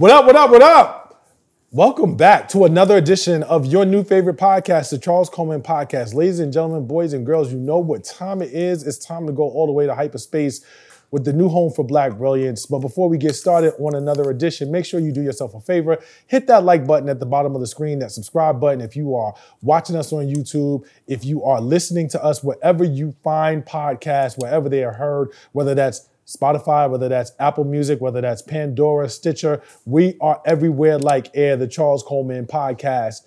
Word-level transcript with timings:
What 0.00 0.12
up, 0.12 0.26
what 0.26 0.36
up, 0.36 0.50
what 0.52 0.62
up? 0.62 1.26
Welcome 1.72 2.16
back 2.16 2.48
to 2.50 2.64
another 2.64 2.96
edition 2.96 3.42
of 3.42 3.66
your 3.66 3.84
new 3.84 4.04
favorite 4.04 4.36
podcast, 4.36 4.90
the 4.90 4.98
Charles 4.98 5.28
Coleman 5.28 5.60
Podcast. 5.60 6.14
Ladies 6.14 6.38
and 6.38 6.52
gentlemen, 6.52 6.86
boys 6.86 7.14
and 7.14 7.26
girls, 7.26 7.52
you 7.52 7.58
know 7.58 7.78
what 7.78 8.04
time 8.04 8.40
it 8.40 8.52
is. 8.52 8.86
It's 8.86 9.04
time 9.04 9.26
to 9.26 9.32
go 9.32 9.42
all 9.42 9.66
the 9.66 9.72
way 9.72 9.86
to 9.86 9.94
hyperspace 9.96 10.64
with 11.10 11.24
the 11.24 11.32
new 11.32 11.48
home 11.48 11.72
for 11.72 11.84
Black 11.84 12.16
Brilliance. 12.16 12.64
But 12.64 12.78
before 12.78 13.08
we 13.08 13.18
get 13.18 13.34
started 13.34 13.74
on 13.80 13.96
another 13.96 14.30
edition, 14.30 14.70
make 14.70 14.84
sure 14.84 15.00
you 15.00 15.10
do 15.10 15.20
yourself 15.20 15.52
a 15.56 15.60
favor. 15.60 15.98
Hit 16.28 16.46
that 16.46 16.62
like 16.62 16.86
button 16.86 17.08
at 17.08 17.18
the 17.18 17.26
bottom 17.26 17.56
of 17.56 17.60
the 17.60 17.66
screen, 17.66 17.98
that 17.98 18.12
subscribe 18.12 18.60
button 18.60 18.80
if 18.80 18.94
you 18.94 19.16
are 19.16 19.34
watching 19.62 19.96
us 19.96 20.12
on 20.12 20.26
YouTube, 20.26 20.86
if 21.08 21.24
you 21.24 21.42
are 21.42 21.60
listening 21.60 22.08
to 22.10 22.22
us 22.22 22.44
wherever 22.44 22.84
you 22.84 23.16
find 23.24 23.66
podcasts, 23.66 24.40
wherever 24.40 24.68
they 24.68 24.84
are 24.84 24.92
heard, 24.92 25.32
whether 25.50 25.74
that's 25.74 26.08
Spotify, 26.28 26.90
whether 26.90 27.08
that's 27.08 27.32
Apple 27.38 27.64
Music, 27.64 28.00
whether 28.02 28.20
that's 28.20 28.42
Pandora, 28.42 29.08
Stitcher. 29.08 29.62
We 29.86 30.16
are 30.20 30.42
everywhere 30.44 30.98
like 30.98 31.30
air, 31.34 31.56
the 31.56 31.66
Charles 31.66 32.02
Coleman 32.02 32.46
podcast. 32.46 33.22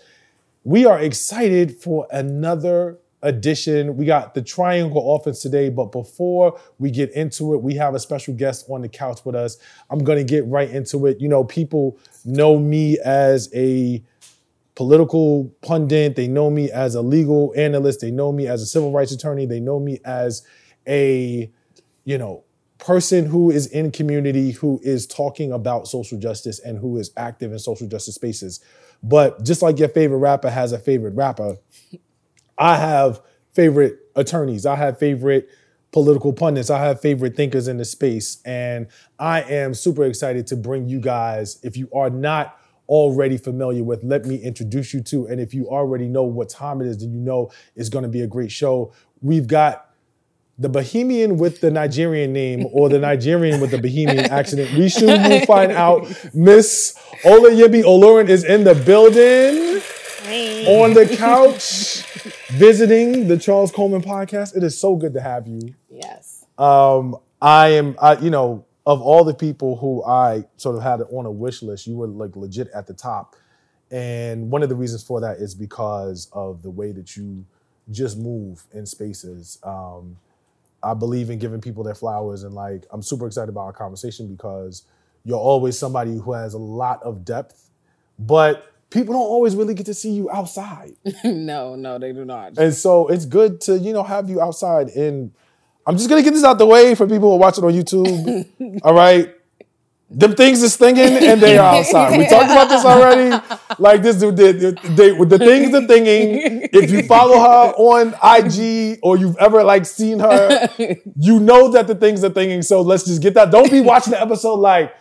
We 0.63 0.85
are 0.85 0.99
excited 0.99 1.75
for 1.81 2.07
another 2.11 2.99
edition. 3.23 3.97
We 3.97 4.05
got 4.05 4.35
the 4.35 4.43
Triangle 4.43 5.15
Offense 5.15 5.41
today, 5.41 5.69
but 5.69 5.91
before 5.91 6.59
we 6.77 6.91
get 6.91 7.09
into 7.13 7.55
it, 7.55 7.63
we 7.63 7.73
have 7.75 7.95
a 7.95 7.99
special 7.99 8.35
guest 8.35 8.67
on 8.69 8.81
the 8.81 8.89
couch 8.89 9.21
with 9.25 9.33
us. 9.35 9.57
I'm 9.89 10.03
going 10.03 10.19
to 10.19 10.23
get 10.23 10.45
right 10.45 10.69
into 10.69 11.07
it. 11.07 11.19
You 11.19 11.27
know, 11.27 11.43
people 11.43 11.97
know 12.23 12.59
me 12.59 12.99
as 12.99 13.49
a 13.55 14.03
political 14.75 15.51
pundit, 15.61 16.15
they 16.15 16.27
know 16.27 16.51
me 16.51 16.69
as 16.69 16.93
a 16.93 17.01
legal 17.01 17.51
analyst, 17.57 18.01
they 18.01 18.11
know 18.11 18.31
me 18.31 18.47
as 18.47 18.61
a 18.61 18.67
civil 18.67 18.91
rights 18.91 19.11
attorney, 19.11 19.47
they 19.47 19.59
know 19.59 19.79
me 19.79 19.99
as 20.05 20.45
a, 20.87 21.51
you 22.05 22.17
know, 22.19 22.43
person 22.81 23.27
who 23.27 23.51
is 23.51 23.67
in 23.67 23.91
community 23.91 24.51
who 24.51 24.81
is 24.83 25.05
talking 25.05 25.51
about 25.51 25.87
social 25.87 26.17
justice 26.17 26.59
and 26.59 26.79
who 26.79 26.97
is 26.97 27.11
active 27.15 27.53
in 27.53 27.59
social 27.59 27.87
justice 27.87 28.15
spaces. 28.15 28.59
But 29.03 29.43
just 29.43 29.61
like 29.61 29.79
your 29.79 29.87
favorite 29.87 30.17
rapper 30.17 30.49
has 30.49 30.71
a 30.71 30.79
favorite 30.79 31.15
rapper, 31.15 31.57
I 32.57 32.77
have 32.77 33.21
favorite 33.53 33.99
attorneys. 34.15 34.65
I 34.65 34.75
have 34.75 34.97
favorite 34.97 35.47
political 35.91 36.33
pundits. 36.33 36.71
I 36.71 36.79
have 36.79 36.99
favorite 36.99 37.35
thinkers 37.35 37.67
in 37.67 37.77
the 37.77 37.85
space. 37.85 38.41
And 38.45 38.87
I 39.19 39.41
am 39.43 39.75
super 39.75 40.03
excited 40.03 40.47
to 40.47 40.55
bring 40.55 40.89
you 40.89 40.99
guys, 40.99 41.59
if 41.63 41.77
you 41.77 41.87
are 41.93 42.09
not 42.09 42.57
already 42.87 43.37
familiar 43.37 43.83
with, 43.83 44.03
let 44.03 44.25
me 44.25 44.37
introduce 44.37 44.93
you 44.93 45.01
to. 45.03 45.27
And 45.27 45.39
if 45.39 45.53
you 45.53 45.69
already 45.69 46.07
know 46.07 46.23
what 46.23 46.49
time 46.49 46.81
it 46.81 46.87
is, 46.87 46.97
then 46.97 47.11
you 47.13 47.19
know 47.19 47.51
it's 47.75 47.89
going 47.89 48.03
to 48.03 48.09
be 48.09 48.21
a 48.21 48.27
great 48.27 48.51
show. 48.51 48.91
We've 49.21 49.47
got 49.47 49.90
the 50.61 50.69
Bohemian 50.69 51.37
with 51.37 51.59
the 51.59 51.71
Nigerian 51.71 52.31
name 52.31 52.67
or 52.71 52.87
the 52.87 52.99
Nigerian 52.99 53.59
with 53.59 53.71
the 53.71 53.79
Bohemian 53.79 54.19
accident. 54.31 54.71
We 54.77 54.89
soon 54.89 55.21
will 55.27 55.43
find 55.47 55.71
out. 55.71 56.07
Miss 56.35 56.95
Ola 57.25 57.49
Olayemi 57.49 57.81
Olurin 57.83 58.29
is 58.29 58.43
in 58.43 58.63
the 58.63 58.75
building 58.75 59.81
Hey. 60.23 60.81
on 60.81 60.93
the 60.93 61.07
couch 61.17 62.03
visiting 62.49 63.27
the 63.27 63.37
Charles 63.39 63.71
Coleman 63.71 64.03
podcast. 64.03 64.55
It 64.55 64.63
is 64.63 64.79
so 64.79 64.95
good 64.95 65.13
to 65.15 65.21
have 65.21 65.47
you. 65.47 65.73
Yes. 65.89 66.45
Um, 66.59 67.17
I 67.41 67.69
am, 67.69 67.95
I, 67.99 68.17
you 68.19 68.29
know, 68.29 68.63
of 68.85 69.01
all 69.01 69.23
the 69.23 69.33
people 69.33 69.77
who 69.77 70.03
I 70.03 70.45
sort 70.57 70.75
of 70.75 70.83
had 70.83 71.01
on 71.11 71.25
a 71.25 71.31
wish 71.31 71.63
list, 71.63 71.87
you 71.87 71.95
were 71.97 72.07
like 72.07 72.35
legit 72.35 72.67
at 72.75 72.85
the 72.85 72.93
top. 72.93 73.35
And 73.89 74.51
one 74.51 74.61
of 74.61 74.69
the 74.69 74.75
reasons 74.75 75.01
for 75.03 75.19
that 75.21 75.37
is 75.37 75.55
because 75.55 76.29
of 76.31 76.61
the 76.61 76.69
way 76.69 76.91
that 76.91 77.17
you 77.17 77.45
just 77.89 78.15
move 78.19 78.63
in 78.73 78.85
spaces. 78.85 79.57
Um, 79.63 80.17
I 80.83 80.93
believe 80.93 81.29
in 81.29 81.39
giving 81.39 81.61
people 81.61 81.83
their 81.83 81.95
flowers, 81.95 82.43
and 82.43 82.53
like 82.53 82.85
I'm 82.91 83.01
super 83.01 83.27
excited 83.27 83.49
about 83.49 83.61
our 83.61 83.73
conversation 83.73 84.27
because 84.27 84.83
you're 85.23 85.37
always 85.37 85.77
somebody 85.77 86.17
who 86.17 86.33
has 86.33 86.53
a 86.53 86.59
lot 86.59 87.01
of 87.03 87.23
depth, 87.23 87.69
but 88.17 88.71
people 88.89 89.13
don't 89.13 89.21
always 89.21 89.55
really 89.55 89.73
get 89.73 89.85
to 89.87 89.93
see 89.93 90.11
you 90.11 90.29
outside. 90.31 90.93
no, 91.23 91.75
no, 91.75 91.97
they 91.97 92.13
do 92.13 92.25
not. 92.25 92.57
And 92.57 92.73
so 92.73 93.07
it's 93.07 93.25
good 93.25 93.61
to, 93.61 93.77
you 93.77 93.93
know, 93.93 94.03
have 94.03 94.29
you 94.29 94.41
outside. 94.41 94.89
And 94.89 95.31
I'm 95.85 95.97
just 95.97 96.09
gonna 96.09 96.23
get 96.23 96.33
this 96.33 96.43
out 96.43 96.57
the 96.57 96.65
way 96.65 96.95
for 96.95 97.07
people 97.07 97.29
who 97.29 97.35
are 97.35 97.39
watching 97.39 97.63
on 97.63 97.73
YouTube. 97.73 98.81
all 98.83 98.93
right. 98.93 99.33
Them 100.13 100.35
things 100.35 100.61
is 100.61 100.75
thinking 100.75 101.05
and 101.25 101.39
they 101.41 101.57
are 101.57 101.75
outside. 101.77 102.17
We 102.17 102.27
talked 102.27 102.51
about 102.51 102.67
this 102.69 102.83
already. 102.85 103.43
Like 103.79 104.01
this, 104.03 104.17
the, 104.19 104.29
the, 104.31 104.77
the, 104.95 105.25
the 105.25 105.39
things 105.39 105.73
are 105.73 105.87
thinking. 105.87 106.67
If 106.73 106.91
you 106.91 107.03
follow 107.03 107.39
her 107.39 107.73
on 107.77 108.09
IG 108.21 108.99
or 109.01 109.17
you've 109.17 109.37
ever 109.37 109.63
like 109.63 109.85
seen 109.85 110.19
her, 110.19 110.69
you 111.17 111.39
know 111.39 111.71
that 111.71 111.87
the 111.87 111.95
things 111.95 112.23
are 112.23 112.29
thinking. 112.29 112.61
So 112.61 112.81
let's 112.81 113.05
just 113.05 113.21
get 113.21 113.33
that. 113.35 113.49
Don't 113.49 113.71
be 113.71 113.79
watching 113.81 114.11
the 114.11 114.21
episode 114.21 114.55
like, 114.55 114.93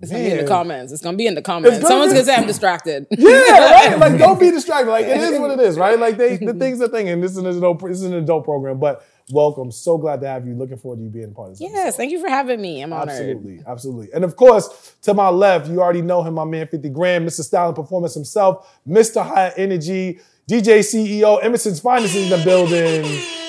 It's 0.00 0.10
gonna 0.12 0.22
be 0.24 0.30
in 0.30 0.36
the 0.38 0.46
comments. 0.46 0.92
It's 0.92 1.02
gonna 1.02 1.16
be 1.16 1.26
in 1.26 1.34
the 1.34 1.42
comments. 1.42 1.78
gonna 1.78 1.88
Someone's 1.88 2.12
be- 2.12 2.18
gonna 2.20 2.24
say 2.26 2.34
I'm 2.36 2.46
distracted. 2.46 3.06
Yeah, 3.10 3.28
right. 3.30 3.98
Like, 3.98 4.18
don't 4.18 4.38
be 4.40 4.50
distracted. 4.58 4.90
Like, 4.90 5.06
it 5.06 5.18
is 5.20 5.38
what 5.40 5.50
it 5.50 5.60
is, 5.60 5.76
right? 5.76 5.98
Like, 5.98 6.16
they 6.16 6.36
the 6.38 6.54
things 6.54 6.80
are 6.80 6.88
thinking. 6.88 7.20
This 7.20 7.32
is 7.32 7.38
an 7.38 7.46
adult. 7.46 7.80
This 7.82 7.98
is 7.98 8.04
an 8.04 8.14
adult 8.14 8.44
program, 8.44 8.78
but 8.78 9.04
welcome. 9.32 9.70
So 9.72 9.98
glad 9.98 10.20
to 10.20 10.28
have 10.28 10.46
you. 10.46 10.54
Looking 10.54 10.76
forward 10.76 10.98
to 10.98 11.02
you 11.04 11.08
being 11.10 11.24
a 11.26 11.28
part 11.28 11.48
of 11.50 11.54
this. 11.54 11.60
yes, 11.62 11.72
episode. 11.78 11.96
thank 11.96 12.12
you 12.12 12.20
for 12.20 12.28
having 12.28 12.60
me. 12.60 12.82
I'm 12.82 12.92
honored. 12.92 13.08
Absolutely, 13.10 13.60
absolutely. 13.66 14.08
And 14.14 14.24
of 14.24 14.36
course, 14.36 14.94
to 15.02 15.14
my 15.14 15.28
left, 15.28 15.68
you 15.68 15.80
already 15.80 16.02
know 16.02 16.22
him, 16.22 16.34
my 16.34 16.44
man 16.44 16.66
50 16.66 16.88
Grand, 16.90 17.26
Mr. 17.26 17.40
Style 17.42 17.68
and 17.68 17.76
Performance 17.76 18.14
himself, 18.14 18.80
Mr. 18.86 19.24
High 19.26 19.52
Energy, 19.56 20.20
DJ 20.48 20.80
CEO, 20.80 21.42
Emerson's 21.42 21.80
Finest 21.80 22.14
in 22.16 22.28
the 22.28 22.42
building. 22.44 23.04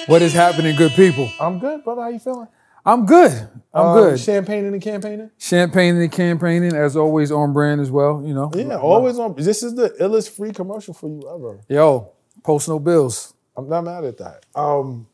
What 0.07 0.21
is 0.21 0.33
happening, 0.33 0.75
good 0.75 0.91
people? 0.91 1.29
I'm 1.39 1.59
good, 1.59 1.83
brother. 1.83 2.01
How 2.03 2.09
you 2.09 2.19
feeling? 2.19 2.47
I'm 2.85 3.05
good. 3.05 3.31
I'm 3.73 3.85
Um, 3.85 3.97
good. 3.97 4.19
Champagning 4.19 4.73
and 4.73 4.81
campaigning? 4.81 5.31
Champagne 5.37 5.95
and 5.95 6.11
campaigning, 6.11 6.75
as 6.75 6.97
always, 6.97 7.31
on 7.31 7.53
brand 7.53 7.79
as 7.79 7.89
well. 7.89 8.21
You 8.25 8.33
know. 8.33 8.51
Yeah, 8.53 8.77
always 8.77 9.17
on. 9.17 9.35
This 9.35 9.63
is 9.63 9.73
the 9.75 9.89
illest 10.01 10.31
free 10.35 10.51
commercial 10.51 10.93
for 10.93 11.07
you 11.07 11.21
ever. 11.33 11.61
Yo, 11.69 12.11
post 12.43 12.67
no 12.67 12.79
bills. 12.79 13.33
I'm 13.55 13.69
not 13.69 13.85
mad 13.85 14.03
at 14.03 14.17
that. 14.17 14.45
Um, 14.53 15.07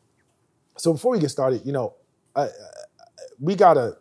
so 0.80 0.94
before 0.94 1.12
we 1.12 1.18
get 1.18 1.30
started, 1.30 1.62
you 1.64 1.72
know, 1.72 1.94
I, 2.34 2.44
I, 2.44 2.48
we 3.38 3.54
gotta 3.54 3.96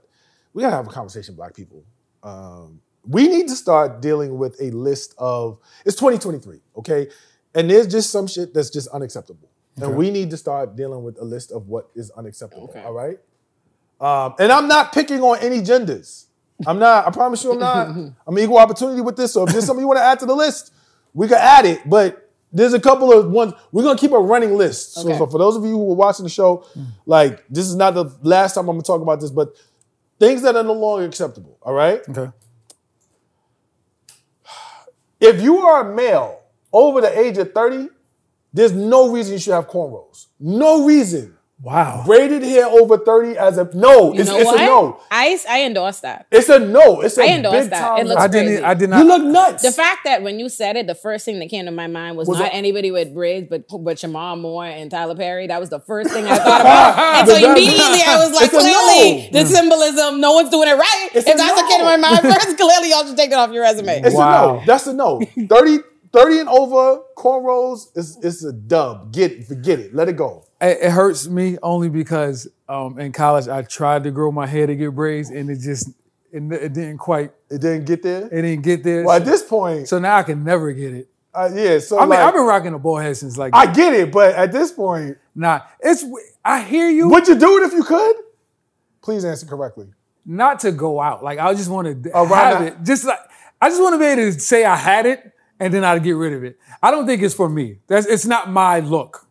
we 0.53 0.63
gotta 0.63 0.75
have 0.75 0.87
a 0.87 0.91
conversation, 0.91 1.35
Black 1.35 1.53
people. 1.53 1.83
Um, 2.23 2.81
we 3.05 3.27
need 3.27 3.47
to 3.47 3.55
start 3.55 4.01
dealing 4.01 4.37
with 4.37 4.59
a 4.61 4.71
list 4.71 5.13
of 5.17 5.59
it's 5.85 5.95
2023, 5.95 6.59
okay, 6.77 7.09
and 7.53 7.69
there's 7.69 7.87
just 7.87 8.11
some 8.11 8.27
shit 8.27 8.53
that's 8.53 8.69
just 8.69 8.87
unacceptable, 8.89 9.49
and 9.77 9.95
we 9.95 10.09
need 10.09 10.29
to 10.31 10.37
start 10.37 10.75
dealing 10.75 11.03
with 11.03 11.17
a 11.19 11.23
list 11.23 11.51
of 11.51 11.67
what 11.67 11.89
is 11.95 12.11
unacceptable. 12.11 12.69
Okay. 12.69 12.81
All 12.81 12.93
right, 12.93 13.17
um, 13.99 14.35
and 14.39 14.51
I'm 14.51 14.67
not 14.67 14.93
picking 14.93 15.21
on 15.21 15.39
any 15.39 15.61
genders. 15.61 16.27
I'm 16.65 16.79
not. 16.79 17.07
I 17.07 17.11
promise 17.11 17.43
you, 17.43 17.51
I'm 17.53 17.59
not. 17.59 17.87
I'm 18.27 18.39
equal 18.39 18.57
opportunity 18.57 19.01
with 19.01 19.17
this. 19.17 19.33
So 19.33 19.43
if 19.43 19.51
there's 19.51 19.65
something 19.65 19.81
you 19.81 19.87
want 19.87 19.99
to 19.99 20.03
add 20.03 20.19
to 20.19 20.25
the 20.25 20.35
list, 20.35 20.73
we 21.13 21.27
can 21.27 21.37
add 21.37 21.65
it. 21.65 21.81
But 21.85 22.28
there's 22.51 22.73
a 22.73 22.79
couple 22.79 23.11
of 23.13 23.29
ones. 23.31 23.53
We're 23.71 23.83
gonna 23.83 23.97
keep 23.99 24.11
a 24.11 24.19
running 24.19 24.57
list. 24.57 24.93
So, 24.95 25.01
Okay. 25.01 25.17
so 25.17 25.27
for 25.27 25.37
those 25.37 25.55
of 25.55 25.63
you 25.63 25.71
who 25.71 25.91
are 25.91 25.95
watching 25.95 26.23
the 26.23 26.29
show, 26.29 26.63
like 27.05 27.43
this 27.49 27.67
is 27.67 27.75
not 27.75 27.93
the 27.93 28.05
last 28.23 28.55
time 28.55 28.67
I'm 28.67 28.75
gonna 28.75 28.83
talk 28.83 29.01
about 29.01 29.19
this, 29.19 29.31
but 29.31 29.53
things 30.19 30.41
that 30.41 30.55
are 30.55 30.63
no 30.63 30.73
longer 30.73 31.05
acceptable. 31.05 31.57
All 31.61 31.73
right. 31.73 32.01
Okay. 32.09 32.31
If 35.19 35.41
you 35.41 35.57
are 35.59 35.91
a 35.91 35.95
male 35.95 36.39
over 36.71 37.01
the 37.01 37.17
age 37.19 37.37
of 37.37 37.51
30, 37.53 37.89
there's 38.53 38.71
no 38.71 39.11
reason 39.11 39.33
you 39.33 39.39
should 39.39 39.53
have 39.53 39.67
cornrows. 39.67 40.27
No 40.39 40.85
reason. 40.85 41.35
Wow. 41.61 42.03
Braided 42.05 42.41
hair 42.41 42.67
over 42.67 42.97
30 42.97 43.37
as 43.37 43.57
a 43.57 43.69
no. 43.73 44.13
You 44.13 44.21
it's 44.21 44.29
know 44.29 44.37
it's 44.37 44.45
what? 44.45 44.61
a 44.61 44.65
no. 44.65 44.99
I 45.11 45.37
I 45.49 45.63
endorse 45.63 45.99
that. 45.99 46.25
It's 46.31 46.47
a 46.47 46.57
no. 46.57 47.01
It's 47.01 47.17
a 47.17 47.23
I 47.23 47.35
endorse 47.35 47.63
big 47.63 47.69
that. 47.71 47.79
time 47.81 47.97
It 47.99 48.03
no. 48.05 48.09
looks 48.11 48.21
I 48.21 48.27
didn't. 48.27 48.47
crazy. 48.47 48.63
I 48.63 48.73
did 48.75 48.89
not. 48.89 48.99
You 48.99 49.05
look 49.05 49.23
nuts. 49.23 49.63
The 49.63 49.73
fact 49.73 50.05
that 50.05 50.23
when 50.23 50.39
you 50.39 50.47
said 50.47 50.77
it, 50.77 50.87
the 50.87 50.95
first 50.95 51.25
thing 51.25 51.37
that 51.39 51.49
came 51.49 51.65
to 51.65 51.71
my 51.71 51.87
mind 51.87 52.15
was, 52.15 52.29
Was 52.29 52.39
not 52.39 52.47
it- 52.47 52.53
anybody 52.55 52.91
with 52.91 53.13
braids, 53.13 53.47
but 53.49 53.65
but 53.69 53.97
Jamal 53.97 54.37
Moore 54.37 54.65
and 54.65 54.89
Tyler 54.89 55.15
Perry. 55.15 55.47
That 55.47 55.59
was 55.59 55.69
the 55.69 55.81
first 55.81 56.11
thing 56.11 56.25
I 56.27 56.37
thought 56.37 56.61
about. 56.61 56.97
and 56.97 57.27
so 57.27 57.35
immediately 57.35 58.03
I 58.07 58.15
was 58.23 58.31
like, 58.33 58.45
It's 58.45 58.57
clearly 58.57 59.29
no. 59.29 59.41
the 59.41 59.47
hmm. 59.47 59.53
symbolism, 59.53 60.21
no 60.21 60.33
one's 60.33 60.49
doing 60.49 60.69
it 60.69 60.75
right. 60.77 61.09
It's 61.13 61.27
if 61.27 61.35
a 61.35 61.37
that's 61.37 61.61
what 61.61 61.69
came 61.69 61.79
to 61.79 61.85
no. 61.85 61.97
my 61.97 61.97
mind 61.97 62.21
first, 62.21 62.57
clearly 62.57 62.89
y'all 62.91 63.05
should 63.05 63.17
take 63.17 63.31
it 63.31 63.35
off 63.37 63.51
your 63.51 63.63
resume. 63.63 63.99
It's 63.99 64.15
a 64.15 64.17
no. 64.17 64.63
That's 64.65 64.87
a 64.87 64.93
no. 64.93 65.19
30, 65.35 65.79
30 66.13 66.39
and 66.39 66.47
over 66.49 67.01
cornrows 67.17 67.87
is 67.97 68.17
it's 68.23 68.45
a 68.45 68.53
dub. 68.53 69.11
Get. 69.11 69.45
Forget 69.45 69.79
it. 69.79 69.93
Let 69.93 70.07
it 70.07 70.15
go. 70.15 70.45
It, 70.61 70.77
it 70.81 70.91
hurts 70.91 71.27
me 71.27 71.57
only 71.63 71.89
because 71.89 72.47
um, 72.67 72.99
in 72.99 73.11
college 73.11 73.47
I 73.47 73.61
tried 73.61 74.03
to 74.03 74.11
grow 74.11 74.31
my 74.31 74.45
hair 74.47 74.67
to 74.67 74.75
get 74.75 74.91
braids, 74.95 75.29
and 75.29 75.49
it 75.49 75.59
just 75.59 75.89
it, 76.31 76.43
it 76.51 76.73
didn't 76.73 76.97
quite. 76.97 77.31
It 77.49 77.61
didn't 77.61 77.85
get 77.85 78.03
there. 78.03 78.25
It 78.27 78.41
didn't 78.41 78.61
get 78.63 78.83
there. 78.83 79.03
Well, 79.05 79.15
at 79.15 79.25
this 79.25 79.43
point, 79.43 79.87
so 79.87 79.99
now 79.99 80.17
I 80.17 80.23
can 80.23 80.43
never 80.43 80.71
get 80.73 80.93
it. 80.93 81.09
uh, 81.33 81.49
yeah. 81.53 81.79
So 81.79 81.97
I 81.97 82.01
mean, 82.01 82.09
like, 82.09 82.19
I've 82.19 82.33
been 82.33 82.43
rocking 82.45 82.73
a 82.73 82.79
bald 82.79 83.01
head 83.01 83.15
since 83.17 83.37
like. 83.37 83.55
I 83.55 83.71
get 83.71 83.93
it, 83.93 84.11
but 84.11 84.35
at 84.35 84.51
this 84.51 84.71
point, 84.71 85.17
nah, 85.33 85.61
it's. 85.79 86.03
I 86.43 86.61
hear 86.63 86.89
you. 86.89 87.09
would 87.09 87.27
you 87.27 87.35
do 87.35 87.57
it 87.57 87.67
if 87.67 87.73
you 87.73 87.83
could? 87.83 88.15
Please 89.01 89.23
answer 89.25 89.45
correctly. 89.45 89.87
not 90.25 90.59
to 90.61 90.71
go 90.71 90.99
out. 90.99 91.23
Like 91.23 91.39
I 91.39 91.53
just 91.53 91.69
want 91.69 92.03
to 92.03 92.11
Around 92.11 92.29
have 92.29 92.61
it. 92.63 92.75
Just 92.83 93.05
like 93.05 93.19
I 93.61 93.69
just 93.69 93.81
want 93.81 93.93
to 93.93 93.99
be 93.99 94.05
able 94.05 94.31
to 94.33 94.39
say 94.39 94.65
I 94.65 94.75
had 94.75 95.05
it 95.05 95.31
and 95.59 95.73
then 95.73 95.83
I'd 95.83 96.03
get 96.03 96.11
rid 96.11 96.33
of 96.33 96.43
it. 96.43 96.57
I 96.81 96.91
don't 96.91 97.05
think 97.05 97.21
it's 97.21 97.33
for 97.33 97.49
me. 97.49 97.79
That's 97.87 98.05
it's 98.05 98.25
not 98.25 98.49
my 98.49 98.79
look. 98.81 99.25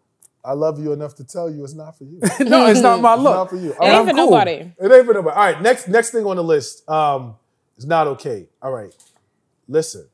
I 0.45 0.53
love 0.53 0.79
you 0.83 0.93
enough 0.93 1.15
to 1.17 1.25
tell 1.25 1.51
you 1.51 1.65
it's 1.65 1.75
not 1.75 1.99
for 1.99 2.05
you. 2.05 2.21
no, 2.41 2.67
it's 2.67 2.81
not 2.81 3.01
my 3.01 3.15
look. 3.15 3.35
not 3.35 3.51
for 3.51 3.57
you. 3.57 3.73
It 3.73 3.79
ain't 3.83 3.95
I'm 3.95 4.07
for 4.07 4.15
cool. 4.15 4.31
nobody. 4.31 4.73
It 4.79 4.93
ain't 4.93 5.07
for 5.07 5.15
nobody. 5.15 5.37
All 5.37 5.53
right, 5.53 5.61
next 5.61 5.89
next 5.89 6.11
thing 6.11 6.25
on 6.25 6.37
the 6.37 6.45
list 6.45 6.89
um, 6.89 7.37
is 7.77 7.87
not 7.87 8.07
okay. 8.07 8.47
All 8.63 8.73
right, 8.73 8.95
listen. 9.69 10.09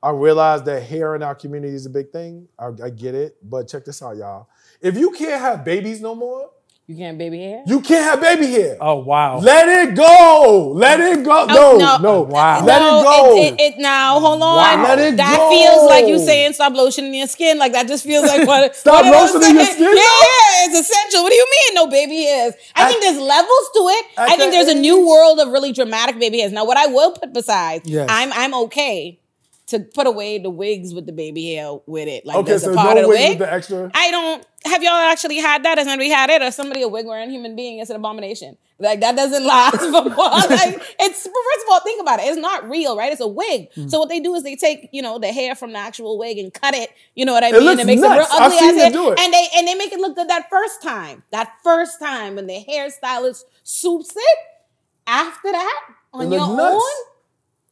I 0.00 0.10
realize 0.10 0.62
that 0.62 0.84
hair 0.84 1.16
in 1.16 1.24
our 1.24 1.34
community 1.34 1.74
is 1.74 1.84
a 1.84 1.90
big 1.90 2.10
thing. 2.10 2.46
I, 2.56 2.68
I 2.84 2.90
get 2.90 3.16
it, 3.16 3.36
but 3.42 3.66
check 3.66 3.84
this 3.84 4.00
out, 4.00 4.16
y'all. 4.16 4.48
If 4.80 4.96
you 4.96 5.10
can't 5.10 5.40
have 5.40 5.64
babies 5.64 6.00
no 6.00 6.14
more, 6.14 6.50
You 6.90 6.96
can't 6.96 7.18
baby 7.18 7.38
hair? 7.42 7.64
you 7.66 7.82
can't 7.82 8.02
have 8.02 8.18
baby 8.22 8.50
hair. 8.50 8.78
Oh 8.80 8.94
wow. 8.96 9.40
Let 9.40 9.68
it 9.68 9.94
go. 9.94 10.72
Let 10.74 10.98
it 11.00 11.22
go. 11.22 11.42
Oh, 11.46 11.46
no, 11.46 11.76
no. 11.76 11.96
no. 11.98 12.08
Oh, 12.08 12.22
wow. 12.22 12.64
Let 12.64 12.80
it 12.80 13.04
go. 13.04 13.36
It, 13.36 13.52
it, 13.52 13.60
it- 13.74 13.78
now 13.78 14.18
hold 14.18 14.40
on. 14.42 14.56
Wow. 14.56 14.82
Let 14.84 14.98
it 14.98 15.16
that 15.18 15.36
go. 15.36 15.50
feels 15.50 15.86
like 15.86 16.06
you 16.06 16.18
saying 16.18 16.54
stop 16.54 16.72
lotioning 16.72 17.14
your 17.14 17.26
skin. 17.26 17.58
Like 17.58 17.72
that 17.72 17.88
just 17.88 18.04
feels 18.04 18.24
like 18.24 18.48
what? 18.48 18.74
Stop 18.88 19.04
what 19.04 19.30
lotioning 19.30 19.52
your 19.52 19.66
skin, 19.66 19.82
Yeah, 19.84 19.92
yeah, 19.92 20.64
it's 20.64 20.78
essential. 20.80 21.22
What 21.24 21.28
do 21.28 21.36
you 21.36 21.46
mean 21.50 21.74
no 21.74 21.88
baby 21.88 22.22
hairs? 22.24 22.54
I, 22.74 22.84
At- 22.84 22.88
think 22.88 23.02
there's 23.02 23.18
levels 23.20 23.70
to 23.74 23.80
it. 23.88 24.06
at 24.16 24.22
I 24.30 24.36
think 24.36 24.38
that 24.38 24.50
there's 24.64 24.74
a 24.74 24.80
new 24.80 25.06
world 25.06 25.40
of 25.40 25.48
really 25.48 25.72
dramatic 25.74 26.18
baby 26.18 26.38
hairs. 26.40 26.52
Now, 26.52 26.64
what 26.64 26.78
I 26.78 26.86
will 26.86 27.12
put 27.12 27.34
besides, 27.34 27.86
Yes. 27.86 28.08
I'm 28.10 28.32
I'm 28.32 28.54
okay 28.64 29.20
to 29.68 29.80
put 29.80 30.06
away 30.06 30.38
the 30.38 30.50
wigs 30.50 30.94
with 30.94 31.06
the 31.06 31.12
baby 31.12 31.54
hair 31.54 31.72
with 31.86 32.08
it. 32.08 32.24
Like 32.24 32.36
okay, 32.38 32.50
there's 32.50 32.64
so 32.64 32.72
a 32.72 32.74
part 32.74 32.96
no 32.96 33.02
of 33.02 33.02
the 33.02 33.08
wig 33.08 33.38
the 33.38 33.52
extra. 33.52 33.90
I 33.94 34.10
don't. 34.10 34.44
Have 34.64 34.82
y'all 34.82 34.92
actually 34.92 35.36
had 35.36 35.62
that? 35.64 35.78
Has 35.78 35.86
anybody 35.86 36.10
had 36.10 36.30
it? 36.30 36.42
Or 36.42 36.50
somebody 36.50 36.82
a 36.82 36.88
wig 36.88 37.06
wearing 37.06 37.30
human 37.30 37.54
being? 37.54 37.78
It's 37.78 37.90
an 37.90 37.96
abomination. 37.96 38.56
Like 38.78 39.00
that 39.00 39.14
doesn't 39.14 39.44
last 39.44 39.76
for 39.78 39.90
long. 39.90 40.14
Like 40.48 40.96
it's 40.98 41.22
first 41.22 41.64
of 41.66 41.70
all, 41.70 41.80
think 41.80 42.00
about 42.00 42.18
it. 42.20 42.24
It's 42.24 42.38
not 42.38 42.68
real, 42.68 42.96
right? 42.96 43.12
It's 43.12 43.20
a 43.20 43.28
wig. 43.28 43.70
Mm. 43.72 43.90
So 43.90 43.98
what 43.98 44.08
they 44.08 44.20
do 44.20 44.34
is 44.34 44.42
they 44.42 44.56
take 44.56 44.88
you 44.92 45.02
know 45.02 45.18
the 45.18 45.28
hair 45.28 45.54
from 45.54 45.72
the 45.72 45.78
actual 45.78 46.18
wig 46.18 46.38
and 46.38 46.52
cut 46.52 46.74
it. 46.74 46.90
You 47.14 47.26
know 47.26 47.34
what 47.34 47.44
I 47.44 47.52
mean? 47.52 47.62
looks 47.62 47.82
it 47.82 47.86
makes 47.86 48.00
nuts. 48.00 48.30
it 48.30 48.34
real 48.34 48.42
I've 48.42 48.52
seen 48.52 48.70
ass 48.70 48.82
hair. 48.82 48.90
do 48.90 49.12
it. 49.12 49.20
And 49.20 49.32
they 49.32 49.46
and 49.56 49.68
they 49.68 49.74
make 49.74 49.92
it 49.92 50.00
look 50.00 50.16
good 50.16 50.28
that 50.28 50.48
first 50.48 50.82
time. 50.82 51.24
That 51.30 51.52
first 51.62 52.00
time 52.00 52.36
when 52.36 52.46
the 52.46 52.64
hairstylist 52.66 53.42
swoops 53.64 54.14
it. 54.16 54.38
After 55.10 55.50
that, 55.52 55.80
on 56.12 56.26
It 56.26 56.36
your 56.36 56.46
look 56.46 56.56
nuts. 56.56 57.02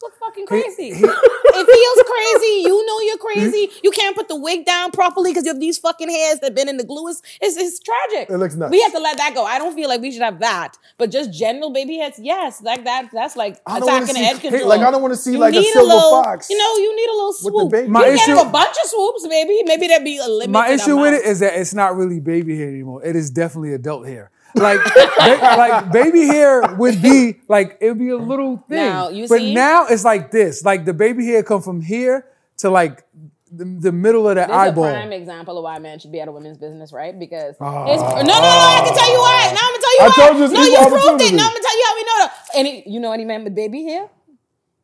Look 0.03 0.13
fucking 0.21 0.47
crazy. 0.47 0.91
it 0.93 0.99
feels 0.99 2.07
crazy. 2.07 2.69
You 2.69 2.87
know 2.87 3.01
you're 3.01 3.17
crazy. 3.17 3.71
You 3.83 3.91
can't 3.91 4.15
put 4.15 4.29
the 4.29 4.37
wig 4.37 4.67
down 4.67 4.91
properly 4.91 5.31
because 5.31 5.45
you 5.45 5.53
have 5.53 5.61
these 5.61 5.79
fucking 5.79 6.11
hairs 6.11 6.41
that 6.41 6.55
been 6.55 6.69
in 6.69 6.77
the 6.77 6.85
glue. 6.85 7.09
It's, 7.09 7.23
it's, 7.41 7.57
it's 7.57 7.81
tragic. 7.81 8.29
It 8.29 8.37
looks 8.37 8.55
nuts. 8.55 8.71
We 8.73 8.83
have 8.83 8.93
to 8.93 8.99
let 9.01 9.17
that 9.17 9.35
go. 9.35 9.45
I 9.45 9.59
don't 9.59 9.75
feel 9.75 9.89
like 9.89 10.03
we 10.03 10.13
should 10.13 10.23
have 10.23 10.41
that. 10.41 10.77
But 10.99 11.11
just 11.11 11.33
general 11.33 11.73
baby 11.73 11.97
heads, 11.97 12.19
yes, 12.19 12.61
like 12.63 12.85
that. 12.85 13.09
That's 13.13 13.37
like 13.37 13.59
I 13.67 13.79
don't 13.81 13.89
wanna 13.89 14.05
attacking 14.05 14.23
see- 14.23 14.29
edge 14.29 14.41
control. 14.43 14.69
like, 14.69 14.81
I 14.83 14.91
don't 14.91 15.01
wanna 15.01 15.17
see, 15.17 15.33
You 15.33 15.39
like, 15.39 15.55
a 15.55 15.63
silver 15.63 15.87
little, 15.87 16.23
fox 16.23 16.51
You 16.51 16.59
know, 16.59 16.77
you 16.77 16.95
need 16.97 17.09
a 17.09 17.13
little 17.13 17.29
with 17.29 17.39
the 17.43 17.51
swoop. 17.51 17.73
baby 17.73 17.89
My 17.89 18.07
you 18.07 18.17
can't 18.19 18.39
have 18.39 18.49
a 18.49 18.51
bunch 18.51 18.77
of 18.83 18.91
swoops, 18.91 19.27
maybe. 19.27 19.63
Maybe 19.65 19.87
there'd 19.89 20.05
be 20.05 20.19
a 20.19 20.29
limit. 20.29 20.51
My 20.51 20.69
issue 20.69 20.99
with 20.99 21.15
it 21.15 21.25
is 21.25 21.41
that 21.41 21.55
it's 21.55 21.73
not 21.73 21.97
really 21.97 22.21
baby 22.21 22.57
hair 22.59 22.69
anymore. 22.69 23.03
It 23.03 23.17
is 23.17 23.31
definitely 23.31 23.73
adult 23.73 24.07
hair. 24.07 24.31
Like, 24.57 24.81
ba- 24.85 25.55
like 25.59 25.93
baby 25.93 26.27
hair 26.27 26.75
would 26.77 27.01
be 27.03 27.41
like 27.49 27.77
it 27.81 27.89
would 27.91 27.99
be 27.99 28.09
a 28.11 28.17
little 28.17 28.57
thing. 28.69 28.79
Now, 28.79 29.09
you 29.11 29.29
but 29.29 29.39
see? 29.39 29.55
now 29.55 29.87
it's 29.87 30.05
like 30.05 30.31
this. 30.31 30.65
Like 30.65 30.85
the 30.85 30.95
baby 30.95 31.25
hair 31.27 31.43
come 31.43 31.63
from 31.63 31.81
here 31.81 32.27
to 32.59 32.71
like 32.71 33.05
the, 33.53 33.65
the 33.65 33.93
middle 33.93 34.29
of 34.29 34.35
the 34.35 34.41
This 34.43 34.49
is 34.51 34.57
a 34.57 34.59
eyeball. 34.59 34.91
prime 34.91 35.13
example 35.13 35.57
of 35.59 35.65
why 35.65 35.79
men 35.79 35.99
should 35.99 36.11
be 36.13 36.21
out 36.21 36.29
of 36.29 36.35
women's 36.35 36.59
business, 36.59 36.93
right? 36.93 37.17
Because 37.19 37.55
Ah. 37.61 37.85
it's 37.93 38.03
no, 38.03 38.09
no, 38.09 38.23
no, 38.23 38.25
no. 38.25 38.35
I 38.35 38.83
can 38.85 38.95
tell 38.97 39.13
you 39.13 39.19
why. 39.21 39.53
Now 39.55 39.61
I'm 39.63 39.73
gonna 39.73 39.83
tell 39.87 39.95
you 39.95 40.01
I 40.01 40.09
why. 40.09 40.27
told 40.27 40.37
you 40.51 40.55
no, 40.57 40.63
you 40.65 40.89
proved 40.89 41.23
it. 41.23 41.35
Now 41.35 41.47
I'm 41.47 41.53
gonna 41.53 41.61
tell 41.63 41.79
you 41.79 41.85
how 41.87 41.95
we 41.95 42.03
know 42.03 42.19
that. 42.19 42.33
Any, 42.55 42.89
you 42.89 43.01
know 43.01 43.13
any 43.13 43.25
man 43.25 43.45
with 43.45 43.55
baby 43.55 43.85
hair? 43.85 44.09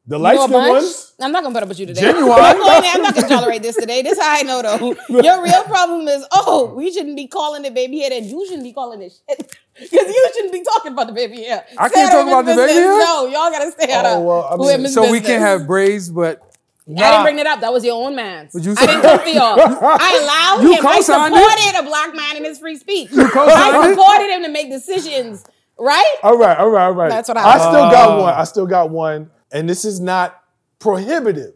The 0.05 0.17
You 0.17 0.23
light 0.23 0.35
know 0.35 0.47
skinned 0.49 0.69
ones. 0.69 1.13
I'm 1.21 1.31
not 1.33 1.43
gonna 1.45 1.55
put 1.55 1.63
up 1.63 1.69
with 1.69 1.79
you 1.79 1.87
today. 1.87 2.01
Genuine. 2.01 2.33
I'm, 2.33 2.57
going 2.59 2.83
there. 2.83 2.93
I'm 2.95 3.03
not 3.03 3.15
gonna 3.15 3.29
tolerate 3.29 3.63
this 3.63 3.77
today. 3.77 4.03
This 4.03 4.19
is 4.19 4.23
how 4.23 4.35
I 4.37 4.43
know 4.43 4.61
though. 4.63 4.97
Your 5.23 5.43
real 5.43 5.63
problem 5.63 6.09
is, 6.09 6.27
oh, 6.33 6.75
we 6.77 6.93
shouldn't 6.93 7.15
be 7.17 7.29
calling 7.29 7.65
it 7.65 7.73
baby 7.73 8.01
hair, 8.01 8.11
and 8.13 8.27
you 8.27 8.45
shouldn't 8.47 8.65
be 8.65 8.73
calling 8.73 9.01
it 9.01 9.13
shit. 9.29 9.57
Because 9.75 9.91
you 10.09 10.31
shouldn't 10.35 10.53
be 10.53 10.63
talking 10.63 10.93
about 10.93 11.07
the 11.07 11.13
baby 11.15 11.43
hair. 11.45 11.65
I 11.79 11.89
Stay 11.89 11.95
can't 12.01 12.13
talk 12.13 12.23
of 12.23 12.29
about 12.29 12.45
the 12.47 12.55
baby 12.57 12.73
hair? 12.75 12.99
No, 12.99 13.25
y'all 13.27 13.51
gotta 13.51 13.71
stay 13.73 13.93
out 13.93 14.05
Oh, 14.07 14.19
of 14.19 14.25
well, 14.25 14.45
I 14.45 14.57
mean- 14.57 14.67
women's 14.67 14.95
so 14.95 15.11
we 15.11 15.21
can't 15.21 15.41
have 15.41 15.67
braids, 15.67 16.11
but 16.11 16.41
I 16.89 16.93
didn't 16.93 17.23
bring 17.23 17.39
it 17.39 17.47
up. 17.47 17.61
That 17.61 17.73
was 17.73 17.85
your 17.85 17.95
own 18.05 18.15
man. 18.15 18.49
Would 18.53 18.65
you 18.65 18.75
I 18.77 18.87
didn't 18.87 19.03
come 19.03 19.19
for 19.21 19.27
y'all. 19.29 19.59
I 19.59 20.21
allowed 20.59 20.63
You 20.65 20.73
him. 20.77 20.87
I 20.87 20.97
co-signed 20.97 21.35
supported 21.35 21.81
a 21.81 21.83
black 21.89 22.15
man 22.15 22.37
in 22.37 22.45
his 22.45 22.59
free 22.59 22.77
speech. 22.77 23.11
co-signed 23.11 23.51
I 23.51 23.87
it? 23.89 23.95
supported 23.95 24.31
him 24.35 24.43
to 24.43 24.49
make 24.51 24.69
decisions, 24.71 25.45
right? 25.79 26.17
All 26.23 26.37
right, 26.37 26.59
all 26.59 26.69
right, 26.71 26.85
all 26.87 26.93
right. 26.93 27.09
That's 27.11 27.29
what 27.29 27.39
I- 27.39 27.53
I 27.55 27.59
still 27.59 27.73
got 27.91 28.11
Uh. 28.19 28.23
one. 28.23 28.35
I 28.35 28.45
still 28.45 28.67
got 28.67 28.91
one, 28.91 29.31
and 29.53 29.71
this 29.71 29.85
is 29.85 30.01
not 30.01 30.39
prohibitive, 30.81 31.55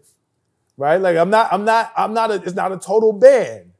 right? 0.78 1.00
Like 1.00 1.16
I'm 1.16 1.28
not, 1.28 1.52
I'm 1.52 1.64
not, 1.64 1.92
I'm 1.96 2.14
not. 2.14 2.30
A, 2.30 2.34
it's 2.36 2.54
not 2.54 2.72
a 2.72 2.78
total 2.78 3.12
ban, 3.12 3.72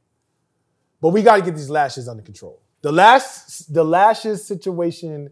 but 1.01 1.09
we 1.09 1.23
got 1.23 1.37
to 1.37 1.41
get 1.43 1.55
these 1.55 1.69
lashes 1.69 2.07
under 2.07 2.21
control. 2.23 2.61
The 2.87 2.93
last, 2.93 3.73
the 3.73 3.83
lashes 3.83 4.45
situation 4.45 5.31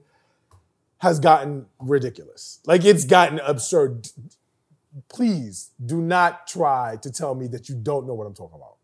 has 0.97 1.21
gotten 1.21 1.67
ridiculous. 1.79 2.59
Like 2.65 2.83
it's 2.83 3.05
gotten 3.05 3.39
absurd. 3.39 4.09
Please 5.07 5.71
do 5.85 6.01
not 6.01 6.47
try 6.47 6.97
to 7.01 7.09
tell 7.09 7.33
me 7.33 7.47
that 7.47 7.69
you 7.69 7.75
don't 7.75 8.07
know 8.07 8.13
what 8.13 8.27
I'm 8.27 8.33
talking 8.33 8.57
about. 8.57 8.75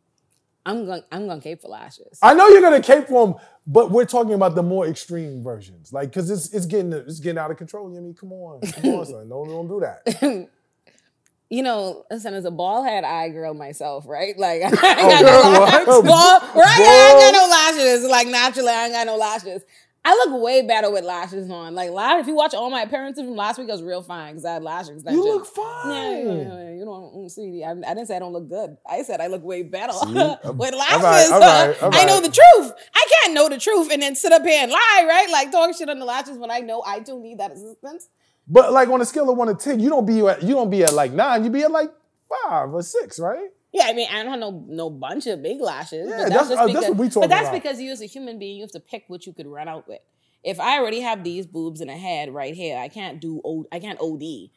I'm 0.65 0.85
going. 0.85 1.03
I'm 1.11 1.25
going 1.25 1.41
to 1.41 1.43
cape 1.43 1.61
for 1.61 1.67
lashes. 1.67 2.17
I 2.21 2.33
know 2.33 2.47
you're 2.47 2.61
gonna 2.61 2.81
cape 2.81 3.09
for 3.09 3.27
them, 3.27 3.35
but 3.67 3.91
we're 3.91 4.05
talking 4.05 4.35
about 4.35 4.55
the 4.55 4.63
more 4.63 4.87
extreme 4.87 5.43
versions, 5.43 5.91
like 5.91 6.07
because 6.07 6.31
it's 6.31 6.53
it's 6.53 6.65
getting 6.65 6.93
it's 6.93 7.19
getting 7.19 7.39
out 7.39 7.51
of 7.51 7.57
control. 7.57 7.89
You 7.89 7.95
know 7.95 7.99
I 7.99 8.03
mean, 8.03 8.13
come 8.13 8.31
on, 8.31 8.61
come 8.61 8.85
on, 8.91 9.05
son, 9.05 9.27
don't 9.27 9.49
don't 9.49 9.67
do 9.67 9.81
that. 9.81 10.49
you 11.51 11.61
know, 11.63 12.05
listen, 12.09 12.33
as 12.33 12.45
a 12.45 12.51
bald 12.51 12.87
head 12.87 13.03
eye 13.03 13.29
girl 13.29 13.53
myself, 13.53 14.07
right? 14.07 14.37
Like, 14.39 14.61
I 14.65 14.65
ain't 14.65 14.75
Oh, 14.81 15.09
got 15.09 15.21
girl, 15.21 15.43
no 15.43 15.59
lashes. 15.65 15.87
right? 16.55 16.85
I 16.87 17.09
ain't 17.11 17.19
got 17.19 17.33
no 17.33 17.47
lashes. 17.51 18.09
Like, 18.09 18.27
naturally, 18.27 18.69
I 18.69 18.85
ain't 18.85 18.93
got 18.93 19.05
no 19.07 19.17
lashes. 19.17 19.63
I 20.03 20.13
look 20.15 20.41
way 20.41 20.63
better 20.65 20.89
with 20.89 21.03
lashes 21.03 21.51
on. 21.51 21.75
Like, 21.75 21.91
if 22.21 22.25
you 22.27 22.33
watch 22.35 22.55
all 22.55 22.71
my 22.71 22.81
appearances 22.83 23.23
from 23.25 23.35
last 23.35 23.59
week, 23.59 23.69
I 23.69 23.73
was 23.73 23.83
real 23.83 24.01
fine 24.01 24.31
because 24.33 24.45
I 24.45 24.53
had 24.53 24.63
lashes. 24.63 24.89
extensions. 25.03 25.23
You 25.25 25.33
look 25.33 25.45
fine. 25.45 25.91
yeah, 25.91 26.63
yeah, 26.63 26.69
you 26.71 26.85
don't 26.85 27.13
mm, 27.15 27.29
see. 27.29 27.63
I, 27.63 27.71
I 27.71 27.75
didn't 27.75 28.07
say 28.07 28.15
I 28.15 28.19
don't 28.19 28.33
look 28.33 28.49
good. 28.49 28.77
I 28.89 29.03
said 29.03 29.21
I 29.21 29.27
look 29.27 29.43
way 29.43 29.61
better 29.61 29.93
with 30.13 30.73
All 30.73 30.79
lashes. 30.79 31.03
right, 31.03 31.29
all 31.31 31.39
right, 31.39 31.83
all 31.83 31.89
I 31.93 32.05
know 32.05 32.19
the 32.19 32.29
truth. 32.31 32.73
I 32.95 33.05
can't 33.21 33.35
know 33.35 33.47
the 33.49 33.59
truth 33.59 33.91
and 33.91 34.01
then 34.01 34.15
sit 34.15 34.31
up 34.31 34.41
here 34.43 34.63
and 34.63 34.71
lie, 34.71 35.05
right? 35.07 35.27
Like 35.31 35.51
talk 35.51 35.75
shit 35.77 35.89
on 35.89 35.99
the 35.99 36.05
lashes 36.05 36.37
when 36.37 36.49
I 36.49 36.59
know 36.61 36.81
I 36.85 37.01
too 37.01 37.21
need 37.21 37.37
that 37.39 37.51
assistance. 37.51 38.07
But 38.51 38.73
like 38.73 38.89
on 38.89 38.99
a 39.01 39.05
scale 39.05 39.29
of 39.29 39.37
one 39.37 39.47
to 39.47 39.55
ten, 39.55 39.79
you 39.79 39.89
don't 39.89 40.05
be 40.05 40.19
at 40.27 40.43
you 40.43 40.53
don't 40.53 40.69
be 40.69 40.83
at 40.83 40.93
like 40.93 41.13
nine, 41.13 41.43
you 41.45 41.49
be 41.49 41.63
at 41.63 41.71
like 41.71 41.89
five 42.29 42.73
or 42.73 42.83
six, 42.83 43.17
right? 43.19 43.47
Yeah, 43.71 43.85
I 43.85 43.93
mean, 43.93 44.09
I 44.11 44.21
don't 44.23 44.31
have 44.31 44.39
no 44.41 44.65
no 44.67 44.89
bunch 44.89 45.25
of 45.27 45.41
big 45.41 45.61
lashes. 45.61 46.09
Yeah, 46.09 46.23
but 46.23 46.29
that's- 46.29 46.33
that's, 46.33 46.49
just 46.49 46.59
uh, 46.61 46.65
because, 46.67 46.81
that's 46.81 46.89
what 46.89 46.97
we 46.97 47.07
talking 47.07 47.21
But 47.21 47.29
that's 47.29 47.47
about. 47.47 47.53
because 47.63 47.79
you 47.81 47.91
as 47.91 48.01
a 48.01 48.05
human 48.05 48.37
being, 48.39 48.57
you 48.57 48.63
have 48.63 48.71
to 48.71 48.81
pick 48.81 49.05
what 49.07 49.25
you 49.25 49.31
could 49.31 49.47
run 49.47 49.69
out 49.69 49.87
with. 49.87 50.01
If 50.43 50.59
I 50.59 50.79
already 50.79 50.99
have 50.99 51.23
these 51.23 51.45
boobs 51.47 51.79
and 51.79 51.89
a 51.89 51.95
head 51.95 52.33
right 52.33 52.53
here, 52.53 52.77
I 52.77 52.89
can't 52.89 53.21
do 53.21 53.41
O 53.45 53.65
I 53.71 53.79
can't 53.79 53.99
OD. 54.01 54.51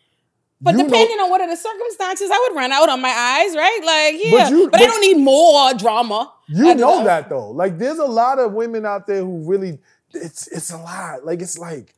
But 0.60 0.72
You 0.72 0.78
know- 0.78 0.84
depending 0.88 1.18
on 1.20 1.30
what 1.30 1.40
are 1.42 1.48
the 1.48 1.56
circumstances, 1.56 2.30
I 2.32 2.48
would 2.48 2.56
run 2.56 2.72
out 2.72 2.88
on 2.88 3.00
my 3.00 3.10
eyes, 3.10 3.54
right? 3.54 3.80
Like, 3.84 4.24
yeah. 4.24 4.44
But, 4.44 4.50
you- 4.50 4.66
I 4.66 4.70
but- 4.70 4.78
don't 4.80 5.00
need 5.02 5.18
more 5.22 5.74
drama. 5.74 6.32
You 6.48 6.70
I 6.70 6.74
know 6.74 7.04
that 7.04 7.28
though. 7.28 7.50
Like 7.50 7.78
there's 7.78 7.98
a 7.98 8.06
lot 8.06 8.38
of 8.40 8.52
women 8.52 8.84
out 8.84 9.06
there 9.06 9.20
who 9.20 9.48
really 9.48 9.78
it's 10.12 10.48
it's 10.48 10.72
a 10.72 10.78
lot. 10.78 11.24
Like 11.24 11.40
it's 11.42 11.58
like 11.58 11.94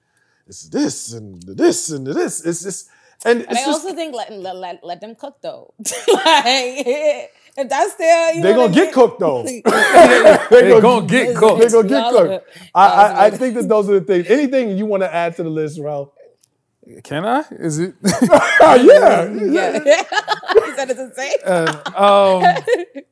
it's 0.46 0.68
this 0.68 1.12
and 1.12 1.42
this 1.42 1.90
and 1.90 2.06
this. 2.06 2.44
It's 2.44 2.62
just 2.62 2.88
and 3.24 3.40
it's 3.40 3.48
And 3.48 3.58
I 3.58 3.64
just, 3.64 3.84
also 3.84 3.94
think 3.94 4.14
let, 4.14 4.32
let, 4.32 4.56
let, 4.56 4.84
let 4.84 5.00
them 5.00 5.14
cook 5.14 5.38
though. 5.42 5.74
like, 5.78 5.94
if 6.06 7.68
that's 7.68 7.94
their, 7.96 8.34
you 8.34 8.42
they're 8.42 8.54
gonna 8.54 8.72
I 8.72 8.74
get 8.74 8.92
cooked 8.92 9.20
though. 9.20 9.42
they're 10.50 10.80
gonna 10.80 11.06
get 11.06 11.36
cooked. 11.36 11.60
They're 11.60 11.70
gonna 11.70 11.88
get 11.88 12.12
cooked. 12.12 12.50
I, 12.74 12.86
I, 12.86 13.26
I 13.26 13.30
think 13.30 13.54
that 13.54 13.68
those 13.68 13.88
are 13.88 14.00
the 14.00 14.06
things. 14.06 14.26
Anything 14.28 14.76
you 14.76 14.86
want 14.86 15.02
to 15.02 15.12
add 15.12 15.36
to 15.36 15.42
the 15.42 15.50
list, 15.50 15.80
Ralph? 15.80 16.10
Can 17.02 17.26
I? 17.26 17.44
Is 17.50 17.80
it? 17.80 17.94
Oh 18.60 18.74
yeah. 18.74 19.24
Yeah. 19.24 19.76
Is 19.76 20.76
that 20.76 20.88
the 20.88 21.12
same? 21.16 21.38
uh, 21.44 21.82
um, 21.96 23.02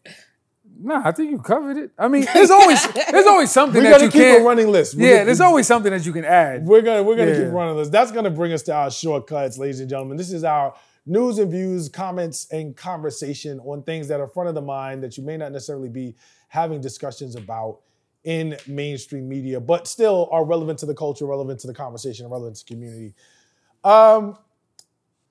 no, 0.80 1.00
I 1.04 1.12
think 1.12 1.30
you 1.30 1.38
covered 1.38 1.76
it. 1.76 1.90
I 1.98 2.08
mean, 2.08 2.26
there's 2.34 2.50
always 2.50 2.80
there's 3.10 3.26
always 3.26 3.50
something 3.50 3.82
We're 3.82 3.90
that 3.90 4.02
you 4.02 4.10
keep 4.10 4.40
a 4.40 4.42
running 4.42 4.68
list. 4.68 4.94
We're 4.96 5.08
yeah, 5.08 5.14
gonna- 5.16 5.24
there's 5.26 5.40
always 5.40 5.66
something 5.66 5.90
that 5.92 6.04
you 6.06 6.12
can 6.12 6.24
add. 6.24 6.64
We're 6.64 6.82
gonna 6.82 7.02
we're 7.02 7.16
gonna 7.16 7.32
Yeah. 7.32 7.44
keep 7.44 7.52
running 7.52 7.76
this. 7.76 7.88
That's 7.88 8.12
gonna 8.12 8.30
bring 8.30 8.52
us 8.52 8.62
to 8.64 8.74
our 8.74 8.90
shortcuts, 8.90 9.58
ladies 9.58 9.80
and 9.80 9.88
gentlemen. 9.88 10.16
This 10.16 10.32
is 10.32 10.44
our 10.44 10.74
news 11.06 11.38
and 11.38 11.50
views, 11.50 11.88
comments, 11.88 12.46
and 12.50 12.76
conversation 12.76 13.60
on 13.60 13.82
things 13.82 14.08
that 14.08 14.20
are 14.20 14.26
front 14.28 14.48
of 14.48 14.54
the 14.54 14.62
mind 14.62 15.02
that 15.02 15.16
you 15.18 15.22
may 15.24 15.36
not 15.36 15.52
necessarily 15.52 15.88
be 15.90 16.14
having 16.48 16.80
discussions 16.80 17.36
about 17.36 17.80
in 18.24 18.56
mainstream 18.66 19.28
media, 19.28 19.60
but 19.60 19.86
still 19.86 20.28
are 20.32 20.44
relevant 20.46 20.78
to 20.78 20.86
the 20.86 20.94
culture, 20.94 21.26
relevant 21.26 21.60
to 21.60 21.66
the 21.66 21.74
conversation, 21.74 22.26
relevant 22.30 22.56
to 22.56 22.64
the 22.64 22.74
community. 22.74 23.14
Um, 23.84 24.38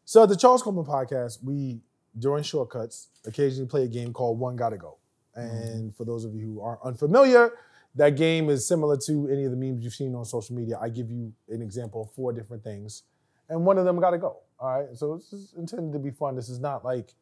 so 0.05 0.21
at 0.21 0.29
the 0.29 0.35
Charles 0.35 0.61
Coleman 0.61 0.85
podcast, 0.85 1.43
we 1.43 1.81
during 2.19 2.43
shortcuts 2.43 3.07
occasionally 3.25 3.67
play 3.67 3.83
a 3.83 3.87
game 3.87 4.13
called 4.13 4.37
One 4.37 4.55
Gotta 4.55 4.77
Go. 4.77 4.97
And 5.35 5.95
for 5.95 6.05
those 6.05 6.25
of 6.25 6.35
you 6.35 6.45
who 6.45 6.61
are 6.61 6.79
unfamiliar, 6.83 7.51
that 7.95 8.15
game 8.15 8.49
is 8.49 8.67
similar 8.67 8.97
to 9.05 9.27
any 9.29 9.45
of 9.45 9.51
the 9.51 9.57
memes 9.57 9.83
you've 9.83 9.93
seen 9.93 10.15
on 10.15 10.25
social 10.25 10.55
media. 10.55 10.77
I 10.81 10.89
give 10.89 11.11
you 11.11 11.33
an 11.49 11.61
example 11.61 12.03
of 12.03 12.11
four 12.11 12.33
different 12.33 12.63
things, 12.63 13.03
and 13.49 13.65
one 13.65 13.77
of 13.77 13.85
them 13.85 13.99
got 13.99 14.11
to 14.11 14.17
go. 14.17 14.37
All 14.59 14.79
right, 14.79 14.95
so 14.95 15.15
this 15.15 15.33
is 15.33 15.53
intended 15.57 15.93
to 15.93 15.99
be 15.99 16.11
fun. 16.11 16.35
This 16.35 16.49
is 16.49 16.59
not 16.59 16.83
like 16.85 17.13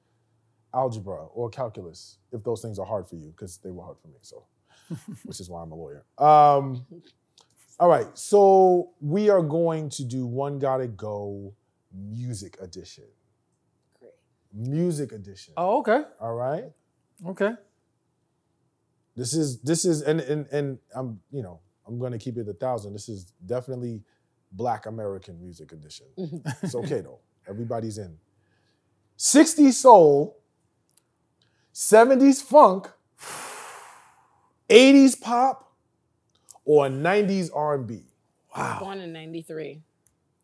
algebra 0.74 1.26
or 1.26 1.50
calculus, 1.50 2.18
if 2.32 2.44
those 2.44 2.62
things 2.62 2.80
are 2.80 2.86
hard 2.86 3.08
for 3.08 3.16
you, 3.16 3.34
because 3.36 3.58
they 3.58 3.72
were 3.72 3.84
hard 3.84 3.98
for 4.02 4.08
me. 4.08 4.18
So, 4.22 4.46
which 5.26 5.40
is 5.40 5.50
why 5.50 5.62
I'm 5.62 5.72
a 5.72 5.76
lawyer. 5.76 6.06
Um, 6.18 6.86
all 7.80 7.90
right, 7.90 8.08
so 8.14 8.92
we 9.02 9.30
are 9.30 9.42
going 9.42 9.90
to 9.90 10.06
do 10.06 10.26
one 10.26 10.60
gotta 10.60 10.88
go 10.88 11.54
music 11.94 12.58
edition. 12.62 13.06
Great. 14.00 14.14
Music 14.54 15.12
edition. 15.12 15.54
Oh, 15.58 15.80
okay. 15.80 16.04
All 16.20 16.36
right. 16.36 16.66
Okay. 17.28 17.54
This 19.16 19.34
is 19.34 19.60
this 19.62 19.86
is 19.86 20.02
and 20.02 20.22
and 20.22 20.48
and 20.52 20.80
I'm 20.96 21.20
you 21.32 21.42
know 21.42 21.60
I'm 21.88 22.00
gonna 22.00 22.18
keep 22.18 22.38
it 22.38 22.48
a 22.48 22.54
thousand. 22.54 22.94
This 22.94 23.10
is 23.10 23.34
definitely 23.46 24.02
Black 24.52 24.86
American 24.86 25.40
music 25.40 25.72
edition. 25.72 26.08
it's 26.64 26.76
okay 26.76 27.02
though. 27.02 27.20
Everybody's 27.48 27.98
in. 27.98 28.18
60s 29.18 29.74
soul, 29.74 30.40
70s 31.74 32.42
funk, 32.42 32.90
80s 34.70 35.20
pop, 35.20 35.74
or 36.66 36.88
90s 36.88 37.50
R&B. 37.54 38.04
Wow. 38.56 38.80
Born 38.80 39.00
in 39.00 39.14
'93. 39.14 39.82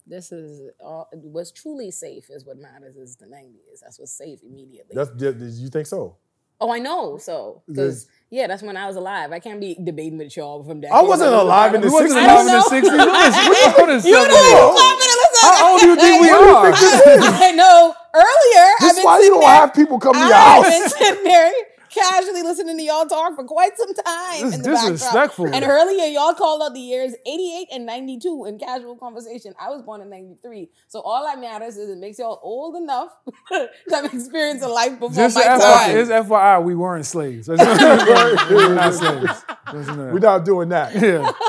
This 0.06 0.32
is 0.32 0.70
all. 0.80 1.10
What's 1.14 1.52
truly 1.52 1.92
safe 1.92 2.30
is 2.30 2.46
what 2.46 2.58
matters. 2.58 2.96
Is 2.96 3.18
the 3.18 3.26
'90s. 3.26 3.82
That's 3.82 4.00
what's 4.00 4.14
safe 4.14 4.40
immediately. 4.44 4.96
That's 4.96 5.10
did 5.12 5.42
you 5.42 5.68
think 5.68 5.88
so? 5.88 6.16
Oh, 6.62 6.72
I 6.72 6.80
know. 6.80 7.18
So 7.18 7.62
because 7.68 8.08
yeah, 8.30 8.48
that's 8.48 8.62
when 8.64 8.76
I 8.78 8.88
was 8.88 8.96
alive. 8.98 9.32
I 9.32 9.40
can't 9.40 9.60
be 9.62 9.78
debating 9.82 10.18
with 10.18 10.36
y'all 10.36 10.64
from 10.64 10.82
that. 10.82 10.92
I 10.92 11.02
wasn't 11.02 11.34
alive 11.34 11.74
in 11.76 11.82
the 11.82 11.90
wasn't 11.92 12.12
60s. 12.12 12.16
I 12.18 12.24
alive 12.26 12.68
don't 12.70 12.76
in 12.76 12.82
the 12.82 12.98
know. 12.98 13.04
60s. 13.06 13.14
Listen, 13.14 13.50
we 13.50 13.78
born 13.78 13.90
in 13.90 14.06
You 14.06 14.12
know 14.12 14.26
70s. 14.26 14.52
you 14.52 14.72
clapping 14.76 15.10
and 15.12 15.20
listen. 15.24 15.42
How 15.42 15.72
old 15.72 15.82
do 15.82 15.88
you 15.88 15.96
think 15.96 16.22
we 16.22 16.30
are? 16.30 16.72
I 17.48 17.52
know. 17.56 17.96
Earlier, 18.14 18.68
I've 18.82 18.96
been 18.96 19.06
why 19.06 19.20
you 19.20 19.30
don't 19.30 19.44
have 19.44 19.74
people 19.74 20.00
come 20.00 20.14
to 20.14 20.20
your 20.20 20.34
I've 20.34 20.66
house. 20.66 20.70
been 20.70 20.90
sitting 20.90 21.24
there 21.24 21.52
casually 21.90 22.44
listening 22.44 22.78
to 22.78 22.84
y'all 22.84 23.06
talk 23.06 23.36
for 23.36 23.44
quite 23.44 23.78
some 23.78 23.94
time. 23.94 24.42
This 24.42 24.42
in 24.42 24.48
is 24.48 24.58
the 24.58 24.70
backdrop. 24.72 24.92
disrespectful. 24.92 25.48
And 25.54 25.64
earlier, 25.66 26.06
y'all 26.06 26.34
called 26.34 26.62
out 26.62 26.74
the 26.74 26.80
years 26.80 27.14
88 27.26 27.68
and 27.72 27.86
92 27.86 28.46
in 28.46 28.60
casual 28.60 28.96
conversation. 28.96 29.54
I 29.60 29.70
was 29.70 29.82
born 29.82 30.02
in 30.02 30.10
93. 30.10 30.70
So 30.88 31.02
all 31.02 31.24
that 31.26 31.40
matters 31.40 31.78
is 31.78 31.90
it 31.90 31.98
makes 31.98 32.20
y'all 32.20 32.40
old 32.44 32.76
enough 32.76 33.10
to 33.52 33.70
have 33.92 34.06
experienced 34.14 34.64
a 34.64 34.68
life 34.68 34.94
before 35.00 35.12
Just 35.16 35.36
my 35.36 35.44
FYI, 35.44 35.60
time. 35.60 35.92
just 35.96 36.12
FYI, 36.12 36.64
we 36.64 36.76
weren't 36.76 37.06
slaves. 37.06 37.48
we 37.48 37.56
were 37.58 38.76
not 38.76 38.94
slaves. 38.94 39.44
Listen 39.74 39.98
to 39.98 40.04
that. 40.04 40.14
We're 40.14 40.20
not 40.20 40.46
doing 40.46 40.70
that. 40.70 40.96
Yeah. 40.96 41.32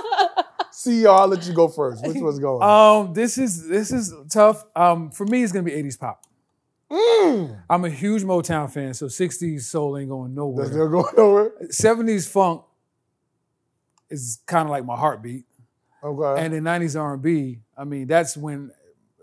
See 0.70 1.02
y'all, 1.02 1.22
I'll 1.22 1.26
let 1.28 1.44
you 1.46 1.52
go 1.54 1.66
first. 1.66 2.06
Which 2.06 2.16
one's 2.18 2.38
going? 2.38 2.62
Um, 2.62 3.12
this 3.12 3.36
is 3.36 3.66
this 3.66 3.90
is 3.90 4.14
tough. 4.30 4.64
Um, 4.76 5.10
for 5.10 5.26
me, 5.26 5.42
it's 5.42 5.52
gonna 5.52 5.64
be 5.64 5.72
80s 5.72 5.98
pop. 5.98 6.22
Mm. 6.90 7.62
I'm 7.68 7.84
a 7.84 7.90
huge 7.90 8.22
Motown 8.22 8.70
fan, 8.70 8.94
so 8.94 9.06
60s 9.06 9.62
soul 9.62 9.98
ain't 9.98 10.08
going 10.08 10.34
nowhere. 10.34 10.64
That's 10.64 10.74
still 10.76 10.88
going 10.88 11.14
over. 11.18 11.50
70s 11.70 12.28
funk 12.28 12.62
is 14.10 14.40
kind 14.46 14.64
of 14.66 14.70
like 14.70 14.84
my 14.84 14.96
heartbeat, 14.96 15.44
Okay. 16.02 16.42
and 16.44 16.54
then 16.54 16.62
90s 16.62 16.98
R&B. 16.98 17.60
I 17.76 17.84
mean, 17.84 18.06
that's 18.06 18.36
when, 18.36 18.70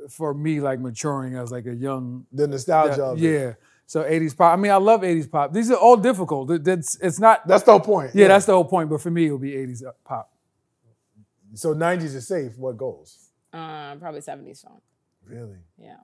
for 0.09 0.33
me, 0.33 0.61
like 0.61 0.79
maturing 0.79 1.35
as 1.35 1.51
like 1.51 1.65
a 1.65 1.73
young 1.73 2.25
the 2.31 2.47
nostalgia 2.47 3.03
of 3.03 3.17
it. 3.17 3.21
yeah. 3.21 3.53
So 3.87 4.03
80s 4.03 4.35
pop. 4.35 4.53
I 4.57 4.59
mean, 4.61 4.71
I 4.71 4.77
love 4.77 5.01
80s 5.01 5.29
pop. 5.29 5.53
These 5.53 5.69
are 5.71 5.75
all 5.77 5.95
difficult. 5.97 6.49
It- 6.51 6.63
That's 6.63 6.95
it's 7.01 7.19
not. 7.19 7.47
That's 7.47 7.63
the 7.63 7.71
whole 7.71 7.79
point. 7.79 8.11
yeah, 8.15 8.27
that's 8.27 8.45
the 8.45 8.53
whole 8.53 8.65
point. 8.65 8.89
But 8.89 8.99
for 9.01 9.11
me, 9.11 9.25
it'll 9.27 9.37
be 9.37 9.51
80s 9.51 9.83
pop. 10.03 10.31
So 11.53 11.73
90s 11.75 12.15
is 12.15 12.27
safe. 12.27 12.57
What 12.57 12.77
goes? 12.77 13.29
Uh, 13.53 13.95
probably 13.97 14.21
70s 14.21 14.57
song. 14.61 14.81
Really? 15.27 15.57
Yeah. 15.77 15.97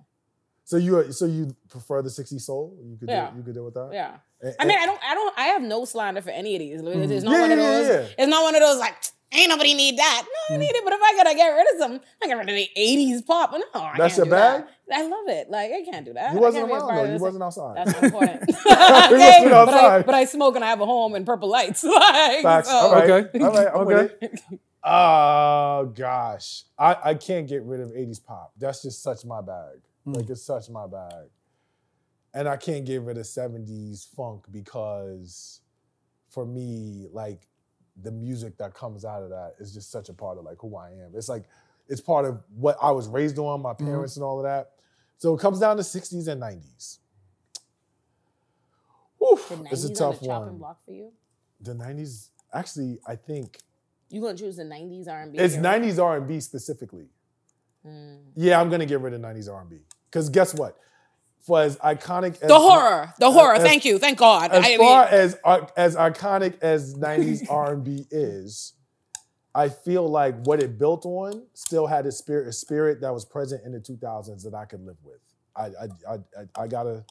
So 0.72 0.78
you 0.78 1.12
so 1.12 1.26
you 1.26 1.54
prefer 1.70 2.02
the 2.02 2.08
60s 2.08 2.40
soul? 2.44 2.74
You 2.82 2.96
could 2.98 3.10
Yeah. 3.10 3.30
do, 3.32 3.38
you 3.40 3.44
could 3.44 3.54
deal 3.56 3.66
with 3.66 3.74
that? 3.74 3.90
Yeah. 3.92 4.16
And- 4.42 4.56
I 4.58 4.64
mean, 4.66 4.78
I 4.80 4.86
don't, 4.86 5.02
I 5.04 5.14
don't, 5.14 5.34
I 5.38 5.44
have 5.48 5.62
no 5.62 5.84
slander 5.84 6.22
for 6.22 6.30
any 6.30 6.56
of 6.56 6.60
these. 6.60 6.76
It's 6.76 6.82
not 6.82 6.94
Mm-hmm. 6.96 7.02
Yeah, 7.34 7.42
one 7.42 7.52
of 7.52 7.58
those. 7.58 7.88
yeah, 7.88 7.94
yeah. 7.94 8.08
It's 8.18 8.30
not 8.30 8.44
one 8.44 8.56
of 8.56 8.62
those 8.62 8.80
like, 8.80 8.96
ain't 9.34 9.50
nobody 9.50 9.74
need 9.74 9.98
that. 9.98 10.24
No, 10.50 10.56
I 10.56 10.58
need 10.60 10.74
it. 10.74 10.82
But 10.86 10.94
if 10.94 11.00
I 11.04 11.14
gotta 11.18 11.36
get 11.36 11.48
rid 11.50 11.66
of 11.74 11.78
some, 11.82 12.00
I 12.24 12.28
get 12.28 12.38
rid 12.38 12.48
of 12.48 12.56
the 12.56 12.70
'80s 12.78 13.26
pop. 13.28 13.52
No, 13.52 13.60
I 13.82 13.98
That's 13.98 14.16
can't 14.16 14.18
your 14.18 14.26
do 14.28 14.30
that. 14.32 14.66
bag? 14.66 14.74
I 14.94 15.02
love 15.08 15.28
it. 15.28 15.50
Like 15.50 15.72
I 15.74 15.84
can't 15.92 16.06
do 16.06 16.14
that. 16.14 16.32
You 16.32 16.38
I 16.38 16.42
wasn't 16.42 16.70
can't 16.70 16.72
be 16.72 16.74
a 16.74 16.86
around 16.88 16.96
though. 17.08 17.14
You 17.16 17.20
wasn't 17.20 17.44
outside. 17.44 17.76
That's 17.76 17.92
not 17.92 18.04
important. 18.06 18.42
You 18.48 18.56
okay, 18.56 19.44
wasn't 19.44 19.52
but 19.52 19.54
I, 19.54 19.78
outside. 19.78 20.06
but 20.06 20.16
I 20.16 20.24
smoke 20.26 20.56
and 20.56 20.64
I 20.64 20.70
have 20.70 20.80
a 20.80 20.86
home 20.86 21.16
and 21.16 21.26
purple 21.26 21.50
lights. 21.50 21.84
like, 21.84 22.44
Facts. 22.44 22.70
so- 22.70 22.76
All 22.78 22.94
right. 22.96 23.10
Okay. 23.10 23.40
All 23.44 23.52
right. 23.52 23.68
I'm 23.68 23.82
Okay. 23.82 23.94
with 23.94 24.14
it. 24.24 24.42
Oh 24.84 25.92
gosh, 25.96 26.64
I, 26.80 26.98
I 27.04 27.14
can't 27.16 27.46
get 27.48 27.62
rid 27.64 27.82
of 27.82 27.90
80s 27.90 28.24
pop. 28.24 28.54
That's 28.58 28.82
just 28.82 29.04
such 29.04 29.26
my 29.26 29.42
bag. 29.42 29.80
Mm. 30.08 30.18
Like 30.18 30.30
it's 30.30 30.44
such 30.44 30.70
my 30.70 30.88
bag. 30.88 31.28
And 32.34 32.48
I 32.48 32.56
can't 32.56 32.86
give 32.86 33.08
it 33.10 33.18
a 33.18 33.22
70s 33.22 34.08
funk 34.16 34.46
because 34.52 35.62
for 36.30 36.46
me, 36.46 37.08
like 37.12 37.42
the 38.02 38.12
music 38.12 38.58
that 38.58 38.74
comes 38.74 39.04
out 39.04 39.22
of 39.22 39.30
that 39.30 39.56
is 39.60 39.74
just 39.74 39.92
such 39.92 40.10
a 40.10 40.14
part 40.14 40.38
of 40.38 40.46
like 40.46 40.58
who 40.60 40.76
I 40.76 40.92
am. 40.92 41.12
It's 41.14 41.30
like 41.30 41.44
it's 41.88 42.02
part 42.02 42.26
of 42.26 42.42
what 42.56 42.78
I 42.82 42.92
was 42.92 43.08
raised 43.08 43.38
on, 43.38 43.62
my 43.62 43.74
mm-hmm. 43.74 43.86
parents 43.86 44.16
and 44.16 44.24
all 44.24 44.40
of 44.40 44.44
that. 44.44 44.72
So 45.18 45.36
it 45.36 45.40
comes 45.40 45.60
down 45.60 45.78
to 45.78 45.84
60s 45.84 46.28
and 46.28 46.42
90s. 46.42 47.00
Whew, 49.18 49.40
The 49.50 49.68
it's 49.72 49.84
a 49.84 49.90
90s 49.90 49.90
on 49.90 49.96
tough 49.96 50.20
the 50.20 50.26
chopping 50.26 50.48
one. 50.48 50.58
block 50.58 50.86
for 50.86 50.92
you. 50.92 51.12
The 51.60 51.74
90s, 51.74 52.30
actually, 52.54 53.00
I 53.06 53.16
think 53.16 53.60
You 54.10 54.22
gonna 54.22 54.38
choose 54.38 54.56
the 54.56 54.64
'90s 54.64 55.08
R&B? 55.08 55.38
it's 55.38 55.56
era? 55.56 55.80
90s 55.80 56.04
R&B 56.04 56.40
specifically. 56.40 57.10
Mm. 57.86 58.20
Yeah, 58.36 58.60
I'm 58.62 58.70
gonna 58.70 58.86
get 58.86 59.00
rid 59.02 59.14
of 59.14 59.22
90s 59.22 59.50
R&B. 59.52 59.80
Because 60.10 60.30
guess 60.30 60.54
what? 60.54 60.78
For 61.40 61.62
as 61.62 61.78
iconic 61.78 62.34
as 62.42 62.48
The 62.50 62.60
horror, 62.60 63.14
the 63.20 63.32
horror. 63.32 63.56
as- 63.56 63.64
Thank 63.64 63.84
you, 63.86 63.98
thank 63.98 64.20
God. 64.20 64.52
as 64.52 64.64
I 64.66 64.78
far 64.78 65.06
mean, 65.06 65.14
as 65.14 65.38
uh, 65.44 65.66
as 65.76 65.96
iconic 65.96 66.60
as 66.62 66.94
90s 66.96 67.48
R&B 67.50 68.06
is, 68.12 68.74
I 69.56 69.70
feel 69.70 70.08
like 70.08 70.36
what 70.46 70.62
it 70.62 70.78
built 70.78 71.06
on 71.06 71.44
still 71.56 71.88
had 71.88 72.06
a 72.06 72.12
spirit, 72.12 72.48
a 72.48 72.54
spirit 72.54 73.02
that 73.02 73.12
was 73.12 73.26
present 73.26 73.66
in 73.66 73.72
the 73.72 73.80
2000s 73.80 74.44
that 74.44 74.54
I 74.54 74.66
could 74.66 74.86
live 74.86 74.98
with. 75.04 75.20
I 75.56 75.66
I 75.66 75.88
I, 76.08 76.14
I, 76.14 76.64
I 76.64 76.68
gotta. 76.68 77.04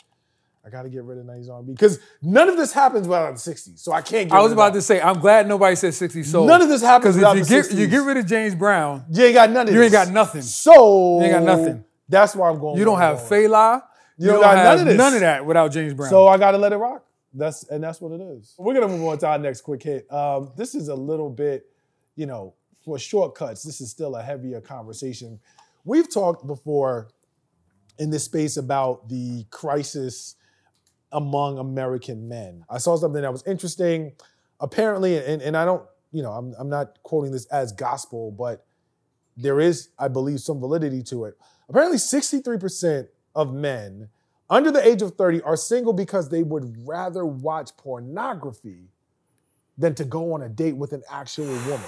I 0.65 0.69
gotta 0.69 0.91
get 0.91 1.05
rid 1.05 1.17
of 1.19 1.25
90s 1.25 1.51
R&B 1.51 1.73
because 1.73 1.99
none 2.21 2.49
of 2.49 2.57
this 2.57 2.73
happens 2.73 3.09
without 3.09 3.35
the 3.35 3.41
60s. 3.41 3.79
So 3.79 3.93
I 3.93 4.03
can't 4.03 4.29
get 4.29 4.37
I 4.37 4.43
was 4.43 4.53
about 4.53 4.75
to 4.75 4.83
say, 4.83 5.01
I'm 5.01 5.19
glad 5.19 5.49
nobody 5.49 5.75
said 5.75 5.93
60s 5.93 6.27
soul. 6.27 6.47
None 6.47 6.61
of 6.61 6.69
this 6.69 6.83
happens 6.83 7.17
without 7.17 7.37
you 7.37 7.45
the 7.45 7.49
get 7.49 7.65
60s. 7.65 7.77
you 7.77 7.87
get 7.87 8.03
rid 8.03 8.19
of 8.19 8.27
James 8.27 8.55
Brown, 8.55 9.05
You 9.11 9.25
ain't 9.25 9.35
got 9.35 9.51
none 9.51 9.69
of 9.69 9.75
you 9.75 9.83
ain't 9.83 9.93
got 9.93 10.11
nothing. 10.11 10.43
So 10.43 11.19
You 11.19 11.25
ain't 11.25 11.33
got 11.33 11.43
nothing. 11.45 11.85
That's 12.09 12.35
why 12.35 12.51
I'm 12.51 12.59
going. 12.59 12.79
You 12.79 12.85
don't 12.85 12.99
have. 12.99 13.19
Fela. 13.19 13.83
You 14.19 14.27
don't 14.27 14.43
got 14.43 14.57
have 14.57 14.65
none 14.65 14.81
of 14.81 14.87
this. 14.87 14.97
None 14.99 15.15
of 15.15 15.21
that 15.21 15.47
without 15.47 15.73
James 15.73 15.95
Brown. 15.95 16.11
So 16.11 16.29
I 16.29 16.37
gotta 16.37 16.59
let 16.59 16.73
it 16.73 16.77
rock. 16.77 17.07
That's 17.33 17.63
and 17.69 17.83
that's 17.83 18.01
what 18.01 18.13
it 18.13 18.21
is. 18.21 18.55
We're 18.59 18.75
gonna 18.75 18.89
move 18.89 19.07
on 19.07 19.19
to 19.19 19.29
our 19.29 19.39
next 19.39 19.63
quick 19.63 19.83
hit. 19.83 20.13
Um, 20.13 20.53
this 20.57 20.75
is 20.75 20.89
a 20.89 20.95
little 20.95 21.31
bit, 21.31 21.67
you 22.17 22.27
know, 22.27 22.55
for 22.85 22.99
shortcuts. 22.99 23.63
This 23.63 23.81
is 23.81 23.91
still 23.91 24.17
a 24.17 24.23
heavier 24.23 24.61
conversation. 24.61 25.39
We've 25.85 26.13
talked 26.13 26.47
before 26.47 27.09
in 27.99 28.11
this 28.11 28.25
space 28.25 28.57
about 28.57 29.09
the 29.09 29.45
crisis 29.51 30.35
among 31.13 31.59
American 31.59 32.29
men. 32.29 32.65
I 32.69 32.79
saw 32.79 32.97
something 32.97 33.23
that 33.23 33.33
was 33.33 33.47
interesting. 33.47 34.13
Apparently, 34.61 35.17
and, 35.17 35.43
and 35.43 35.57
I 35.57 35.65
don't, 35.65 35.83
you 36.13 36.23
know, 36.23 36.33
I'm, 36.33 36.55
I'm 36.59 36.69
not 36.69 37.03
quoting 37.03 37.33
this 37.33 37.47
as 37.47 37.73
gospel, 37.73 38.31
but 38.31 38.67
there 39.37 39.61
is, 39.61 39.91
I 39.99 40.09
believe, 40.09 40.41
some 40.41 40.61
validity 40.61 41.03
to 41.05 41.25
it. 41.25 41.39
Apparently, 41.69 41.99
63% 41.99 43.09
of 43.35 43.55
men 43.55 44.09
under 44.49 44.71
the 44.73 44.87
age 44.87 45.01
of 45.03 45.15
30 45.15 45.43
are 45.43 45.57
single 45.57 45.93
because 45.93 46.29
they 46.29 46.43
would 46.43 46.77
rather 46.87 47.25
watch 47.25 47.71
pornography 47.77 48.89
than 49.79 49.95
to 49.95 50.05
go 50.05 50.35
on 50.35 50.43
a 50.43 50.49
date 50.49 50.77
with 50.77 50.93
an 50.93 51.03
actual 51.11 51.47
woman. 51.47 51.81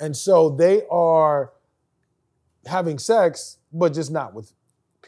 And 0.00 0.16
so 0.16 0.50
they 0.50 0.82
are 0.90 1.52
having 2.66 2.98
sex, 2.98 3.58
but 3.72 3.94
just 3.94 4.10
not 4.10 4.34
with 4.34 4.52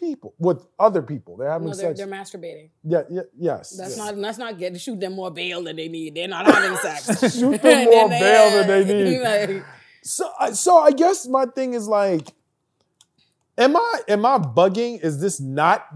people, 0.02 0.34
with 0.38 0.66
other 0.78 1.00
people. 1.00 1.36
They're 1.36 1.50
having 1.50 1.68
no, 1.68 1.74
they're, 1.74 1.94
sex. 1.94 1.98
they're 1.98 2.06
masturbating. 2.08 2.68
yeah, 2.84 3.02
yeah, 3.08 3.22
yes. 3.38 3.70
That's 3.70 3.96
yes. 3.96 3.98
not. 3.98 4.18
Let's 4.18 4.36
not 4.38 4.58
get 4.58 4.78
shoot 4.80 5.00
them 5.00 5.14
more 5.14 5.30
bail 5.30 5.62
than 5.62 5.76
they 5.76 5.88
need. 5.88 6.14
They're 6.14 6.28
not 6.28 6.44
having 6.44 6.76
sex. 6.78 7.34
Shoot 7.38 7.62
them 7.62 7.84
more 7.90 8.08
bail 8.08 8.66
than 8.66 8.86
they 8.88 9.04
need. 9.04 9.20
Like, 9.22 9.64
So, 10.02 10.30
I- 10.38 10.52
so 10.52 10.76
I 10.78 10.90
guess 10.90 11.26
my 11.28 11.46
thing 11.46 11.74
is 11.74 11.86
like, 11.88 12.28
am 13.56 13.76
I 13.76 14.00
am 14.08 14.26
I 14.26 14.38
bugging? 14.38 15.02
Is 15.02 15.20
this 15.20 15.40
not? 15.40 15.86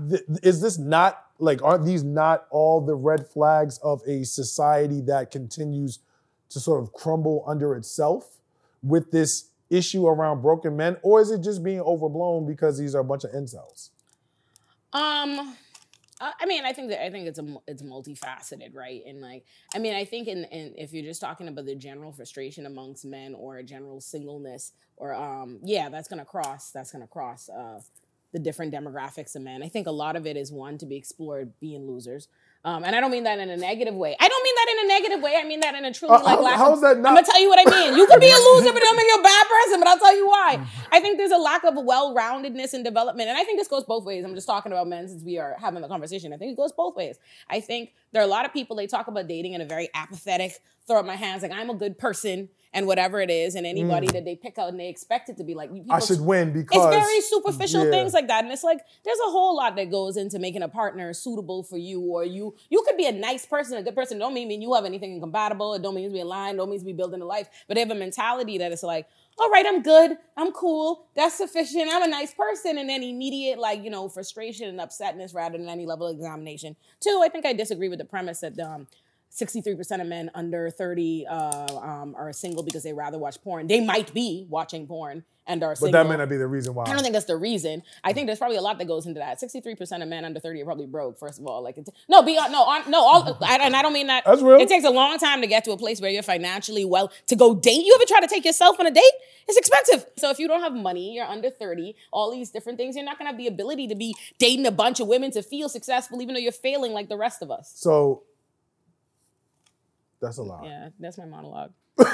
Is 0.43 0.61
this 0.63 0.79
not 0.79 1.25
like? 1.39 1.63
Aren't 1.63 1.85
these 1.85 2.05
not 2.05 2.47
all 2.51 2.81
the 2.81 2.95
red 2.95 3.27
flags 3.27 3.79
of 3.79 4.01
a 4.07 4.25
society 4.25 5.01
that 5.03 5.31
continues 5.31 5.99
to 6.51 6.61
sort 6.61 6.83
of 6.83 6.93
crumble 6.93 7.45
under 7.47 7.75
itself 7.75 8.39
with 8.83 9.11
this 9.11 9.51
issue 9.69 10.07
around 10.07 10.43
broken 10.43 10.77
men, 10.77 10.97
or 11.03 11.21
is 11.21 11.31
it 11.33 11.43
just 11.43 11.63
being 11.65 11.81
overblown 11.81 12.47
because 12.47 12.79
these 12.79 12.95
are 12.95 13.01
a 13.01 13.05
bunch 13.05 13.25
of 13.25 13.33
incels? 13.33 13.91
Um, 14.97 15.55
I 16.19 16.47
mean, 16.47 16.65
I 16.65 16.73
think 16.73 16.89
that 16.89 17.05
I 17.05 17.11
think 17.11 17.27
it's 17.27 17.39
a 17.39 17.57
it's 17.67 17.83
multifaceted, 17.83 18.75
right? 18.75 19.03
And 19.07 19.21
like, 19.21 19.45
I 19.75 19.79
mean, 19.79 19.95
I 19.95 20.07
think 20.07 20.29
in, 20.29 20.45
in 20.45 20.75
if 20.79 20.95
you're 20.95 21.05
just 21.05 21.21
talking 21.21 21.47
about 21.47 21.67
the 21.67 21.75
general 21.75 22.11
frustration 22.11 22.65
amongst 22.65 23.05
men 23.05 23.35
or 23.35 23.59
a 23.59 23.63
general 23.63 24.01
singleness, 24.01 24.73
or 24.97 25.15
um, 25.15 25.59
yeah, 25.63 25.91
that's 25.91 26.09
gonna 26.09 26.25
cross 26.25 26.71
that's 26.71 26.91
gonna 26.91 27.07
cross 27.07 27.51
uh, 27.51 27.81
the 28.33 28.39
different 28.39 28.73
demographics 28.73 29.37
of 29.37 29.43
men. 29.43 29.63
I 29.63 29.69
think 29.69 29.87
a 29.87 29.91
lot 29.93 30.17
of 30.17 30.27
it 30.27 30.39
is 30.39 30.51
one 30.51 30.79
to 30.79 30.87
be 30.87 30.97
explored 30.97 31.53
being 31.61 31.87
losers. 31.87 32.29
Um, 32.67 32.83
and 32.83 32.97
I 32.97 33.01
don't 33.01 33.13
mean 33.13 33.23
that 33.25 33.39
in 33.39 33.49
a 33.49 33.57
negative 33.57 33.95
way. 33.95 34.17
I 34.19 34.27
don't 34.27 34.43
mean 34.43 34.55
that 34.57 34.67
in 34.73 34.85
a 34.85 34.89
negative 34.89 35.23
way. 35.23 35.37
I 35.41 35.45
mean 35.47 35.61
that 35.61 35.77
in 35.77 35.85
a 35.85 35.95
truly 35.95 36.15
Uh, 36.17 36.43
like 36.43 36.57
how- 36.57 36.73
of- 36.73 36.81
that 36.81 36.99
not- 36.99 37.11
I'm 37.11 37.15
gonna 37.15 37.25
tell 37.27 37.41
you 37.41 37.49
what 37.49 37.61
I 37.65 37.71
mean. 37.71 37.97
You 37.97 38.07
could 38.07 38.19
be 38.19 38.29
a 38.29 38.37
loser, 38.37 38.73
but 38.73 38.83
don't 38.83 38.97
make 38.97 39.07
you 39.07 39.15
a 39.21 39.23
bad 39.23 39.47
person. 39.47 39.79
But 39.79 39.89
I'll 39.89 39.99
tell 40.01 40.17
you 40.17 40.27
why. 40.27 40.67
I 40.91 40.99
think 40.99 41.17
there's 41.17 41.31
a 41.31 41.39
lack 41.39 41.63
of 41.63 41.75
well-roundedness 41.77 42.75
and 42.75 42.85
development, 42.85 43.29
and 43.29 43.39
I 43.39 43.45
think 43.45 43.59
this 43.61 43.69
goes 43.69 43.85
both 43.85 44.05
ways. 44.05 44.25
I'm 44.25 44.35
just 44.35 44.49
talking 44.49 44.73
about 44.73 44.89
men 44.89 45.07
since 45.09 45.23
we 45.23 45.39
are 45.39 45.57
having 45.61 45.81
the 45.81 45.87
conversation. 45.89 46.33
I 46.33 46.39
think 46.39 46.53
it 46.53 46.57
goes 46.57 46.73
both 46.73 46.97
ways. 46.97 47.19
I 47.49 47.61
think 47.61 47.93
there 48.11 48.21
are 48.21 48.25
a 48.25 48.29
lot 48.29 48.45
of 48.45 48.53
people 48.53 48.75
they 48.75 48.89
talk 48.89 49.07
about 49.07 49.29
dating 49.29 49.53
in 49.53 49.61
a 49.61 49.65
very 49.65 49.89
apathetic, 49.95 50.59
throw 50.89 50.99
up 50.99 51.07
my 51.07 51.17
hands, 51.17 51.43
like 51.43 51.53
I'm 51.53 51.71
a 51.71 51.75
good 51.75 51.97
person 51.99 52.49
and 52.77 52.87
whatever 52.87 53.21
it 53.21 53.31
is, 53.31 53.57
and 53.57 53.67
anybody 53.67 54.07
that 54.09 54.25
they 54.25 54.37
pick 54.37 54.59
out 54.59 54.69
and 54.69 54.79
they 54.79 54.89
expect 54.89 55.29
it 55.31 55.37
to 55.39 55.45
be 55.45 55.55
like 55.55 55.71
Mm. 55.73 55.87
I 55.91 55.99
should 55.99 56.21
win 56.21 56.53
because 56.53 56.85
it's 56.85 57.05
very 57.05 57.21
superficial 57.23 57.85
Yeah. 57.85 57.91
things 57.91 58.13
like 58.13 58.29
that 58.29 58.45
and 58.45 58.53
it's 58.53 58.63
like 58.63 58.81
there's 59.05 59.19
a 59.27 59.31
whole 59.31 59.57
lot 59.57 59.75
that 59.77 59.91
goes 59.91 60.17
into 60.17 60.39
making 60.39 60.63
a 60.63 60.69
partner 60.69 61.13
suitable 61.13 61.63
for 61.65 61.77
you 61.79 62.01
or 62.01 62.25
you 62.25 62.55
you 62.71 62.83
could 62.87 62.97
be 62.97 63.07
a 63.07 63.13
nice 63.13 63.45
person 63.47 63.77
a 63.79 63.83
good 63.83 63.95
person 63.95 64.19
don't 64.19 64.35
mean 64.35 64.49
you 64.63 64.73
have 64.75 64.85
anything 64.85 65.13
incompatible 65.15 65.75
it 65.75 65.83
don't 65.83 65.95
mean 65.95 66.09
to 66.09 66.13
be 66.13 66.21
aligned 66.21 66.59
don't 66.59 66.71
mean 66.71 66.79
to 66.79 66.85
be 66.85 66.93
building 66.93 67.21
a 67.21 67.25
life 67.25 67.49
but 67.67 67.75
they 67.75 67.81
have 67.81 67.91
a 67.91 67.95
mentality 67.95 68.59
that 68.59 68.71
it's 68.73 68.83
like 68.83 69.07
all 69.39 69.51
right 69.51 69.67
i'm 69.67 69.83
good 69.83 70.17
i'm 70.37 70.53
cool 70.53 71.07
that's 71.15 71.35
sufficient 71.35 71.89
i'm 71.93 72.03
a 72.03 72.09
nice 72.09 72.33
person 72.35 72.79
and 72.79 72.89
then 72.89 73.03
immediate 73.03 73.59
like 73.59 73.83
you 73.83 73.91
know 73.91 74.09
frustration 74.09 74.69
and 74.69 74.79
upsetness 74.79 75.35
rather 75.35 75.57
than 75.59 75.69
any 75.69 75.87
level 75.87 76.07
of 76.07 76.15
examination 76.17 76.77
two 77.01 77.21
i 77.25 77.29
think 77.29 77.45
i 77.47 77.53
disagree 77.53 77.89
with 77.89 77.99
the 77.99 78.05
premise 78.05 78.41
that 78.41 78.59
um 78.61 78.87
63% 79.33 80.01
of 80.01 80.07
men 80.07 80.31
under 80.35 80.71
30 80.71 81.27
uh, 81.27 81.67
um, 81.77 82.15
are 82.17 82.33
single 82.33 82.63
because 82.63 82.83
they 82.83 82.93
rather 82.93 83.19
watch 83.19 83.41
porn. 83.43 83.67
They 83.67 83.85
might 83.85 84.15
be 84.15 84.47
watching 84.49 84.87
porn 84.87 85.25
and 85.47 85.63
are 85.63 85.71
But 85.71 85.79
single. 85.79 85.93
that 86.05 86.09
may 86.09 86.17
not 86.17 86.29
be 86.29 86.37
the 86.37 86.47
reason 86.47 86.75
why. 86.75 86.85
I 86.85 86.93
don't 86.93 87.03
think 87.03 87.13
that's 87.13 87.27
the 87.27 87.37
reason. 87.37 87.83
I 88.03 88.13
think 88.13 88.27
there's 88.27 88.39
probably 88.39 88.57
a 88.57 88.63
lot 88.63 88.79
that 88.79 88.87
goes 88.87 89.07
into 89.07 89.21
that. 89.21 89.39
Sixty-three 89.39 89.75
percent 89.75 90.03
of 90.03 90.09
men 90.09 90.25
under 90.25 90.41
thirty 90.41 90.61
are 90.63 90.65
probably 90.65 90.87
broke. 90.87 91.19
First 91.19 91.39
of 91.39 91.47
all, 91.47 91.63
like 91.63 91.79
it's, 91.79 91.89
no, 92.09 92.23
be 92.23 92.35
no, 92.35 92.63
on, 92.65 92.91
no, 92.91 92.99
all, 93.05 93.39
I, 93.43 93.59
and 93.63 93.77
I 93.77 93.83
don't 93.83 93.93
mean 93.93 94.09
that. 94.09 94.25
That's 94.25 94.43
real. 94.43 94.59
It 94.59 94.69
takes 94.69 94.85
a 94.85 94.91
long 94.91 95.19
time 95.19 95.41
to 95.43 95.47
get 95.47 95.65
to 95.65 95.73
a 95.73 95.77
place 95.77 96.01
where 96.01 96.11
you're 96.11 96.23
financially 96.23 96.85
well 96.85 97.13
to 97.27 97.37
go 97.37 97.55
date. 97.55 97.85
You 97.85 97.95
ever 97.95 98.07
try 98.07 98.21
to 98.21 98.27
take 98.27 98.45
yourself 98.45 98.81
on 98.81 98.87
a 98.87 98.91
date? 98.91 99.03
It's 99.47 99.57
expensive. 99.57 100.07
So 100.17 100.31
if 100.31 100.39
you 100.39 100.49
don't 100.49 100.63
have 100.63 100.73
money, 100.75 101.15
you're 101.15 101.27
under 101.27 101.51
thirty. 101.51 101.95
All 102.13 102.33
these 102.33 102.51
different 102.51 102.79
things, 102.79 102.97
you're 102.97 103.05
not 103.05 103.19
gonna 103.19 103.31
have 103.31 103.39
the 103.39 103.47
ability 103.47 103.87
to 103.89 103.95
be 103.95 104.17
dating 104.39 104.67
a 104.67 104.73
bunch 104.73 104.99
of 104.99 105.07
women 105.07 105.31
to 105.33 105.43
feel 105.43 105.69
successful, 105.69 106.21
even 106.23 106.35
though 106.35 106.41
you're 106.41 106.51
failing 106.53 106.93
like 106.93 107.09
the 107.09 107.17
rest 107.17 107.43
of 107.43 107.51
us. 107.51 107.73
So 107.77 108.23
that's 110.21 110.39
a 110.39 110.43
lot. 110.43 110.65
Yeah, 110.65 110.89
that's 110.99 111.19
my 111.19 111.27
monologue. 111.27 111.73
I'm 111.99 112.05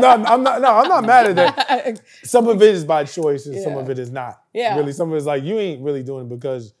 not. 0.00 0.26
I'm 0.26 0.42
not. 0.42 0.62
No, 0.62 0.74
I'm 0.74 0.88
not 0.88 1.04
mad 1.04 1.26
at 1.26 1.36
that. 1.36 2.00
Some 2.22 2.48
of 2.48 2.62
it 2.62 2.74
is 2.74 2.84
by 2.84 3.04
choice, 3.04 3.46
and 3.46 3.60
some 3.62 3.76
of 3.76 3.90
it 3.90 3.98
is 3.98 4.10
not. 4.10 4.42
Yeah. 4.52 4.76
Really, 4.76 4.92
some 4.92 5.08
of 5.08 5.14
it 5.14 5.18
is 5.18 5.26
like 5.26 5.42
you 5.42 5.58
ain't 5.58 5.82
really 5.82 6.02
doing 6.02 6.26
it 6.26 6.28
because 6.28 6.74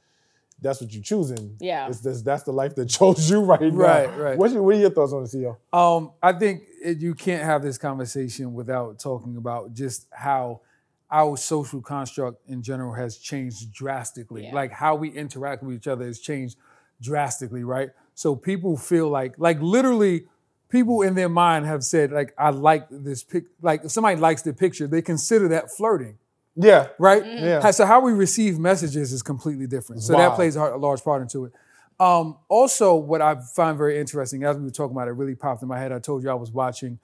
that's 0.62 0.80
what 0.80 0.92
you're 0.92 1.02
choosing. 1.02 1.56
Yeah. 1.60 1.88
It's 1.88 2.00
this, 2.00 2.22
that's 2.22 2.44
the 2.44 2.52
life 2.52 2.74
that 2.76 2.86
chose 2.88 3.28
you 3.28 3.40
right 3.40 3.60
now. 3.60 3.68
Right, 3.68 4.18
right. 4.18 4.38
What's 4.38 4.54
your, 4.54 4.62
what 4.62 4.76
are 4.76 4.78
your 4.78 4.90
thoughts 4.90 5.12
on 5.12 5.24
the 5.24 5.28
CEO? 5.28 5.56
Um, 5.76 6.12
I 6.22 6.32
think 6.32 6.62
it, 6.82 6.98
you 6.98 7.14
can't 7.14 7.42
have 7.42 7.62
this 7.62 7.76
conversation 7.76 8.54
without 8.54 8.98
talking 8.98 9.36
about 9.36 9.74
just 9.74 10.06
how 10.12 10.62
our 11.10 11.36
social 11.36 11.82
construct 11.82 12.48
in 12.48 12.62
general 12.62 12.94
has 12.94 13.18
changed 13.18 13.72
drastically. 13.72 14.44
Yeah. 14.44 14.54
Like 14.54 14.72
how 14.72 14.94
we 14.94 15.10
interact 15.10 15.62
with 15.62 15.76
each 15.76 15.88
other 15.88 16.06
has 16.06 16.20
changed 16.20 16.56
drastically, 17.02 17.64
right? 17.64 17.90
So 18.14 18.36
people 18.36 18.76
feel 18.76 19.08
like, 19.08 19.34
like 19.38 19.60
literally, 19.60 20.24
people 20.68 21.02
in 21.02 21.14
their 21.14 21.28
mind 21.28 21.66
have 21.66 21.82
said, 21.84 22.12
like, 22.12 22.34
I 22.38 22.50
like 22.50 22.86
this 22.90 23.22
pic. 23.22 23.44
Like 23.60 23.84
if 23.84 23.90
somebody 23.90 24.16
likes 24.20 24.42
the 24.42 24.52
picture, 24.52 24.86
they 24.86 25.02
consider 25.02 25.48
that 25.48 25.70
flirting 25.70 26.18
Yeah. 26.56 26.88
right? 26.98 27.24
Yeah. 27.24 27.70
So 27.70 27.84
how 27.86 28.00
we 28.00 28.12
receive 28.12 28.58
messages 28.58 29.12
is 29.12 29.22
completely 29.22 29.66
different. 29.66 30.02
So 30.02 30.14
Wow. 30.14 30.28
that 30.30 30.36
plays 30.36 30.56
a 30.56 30.60
a 30.74 30.76
large 30.78 31.02
part 31.02 31.22
into 31.22 31.44
it. 31.46 31.52
Um, 32.00 32.36
also, 32.48 32.94
what 32.94 33.20
I 33.22 33.36
find 33.54 33.76
very 33.78 33.98
interesting, 33.98 34.44
as 34.44 34.56
we 34.56 34.64
were 34.64 34.70
talking 34.70 34.96
about, 34.96 35.08
it 35.08 35.12
really 35.12 35.34
popped 35.34 35.62
in 35.62 35.68
my 35.68 35.78
head. 35.78 35.92
I 35.92 35.98
told 35.98 36.22
you 36.22 36.30
I 36.30 36.34
was 36.34 36.50
watching 36.50 36.98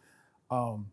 um, 0.50 0.90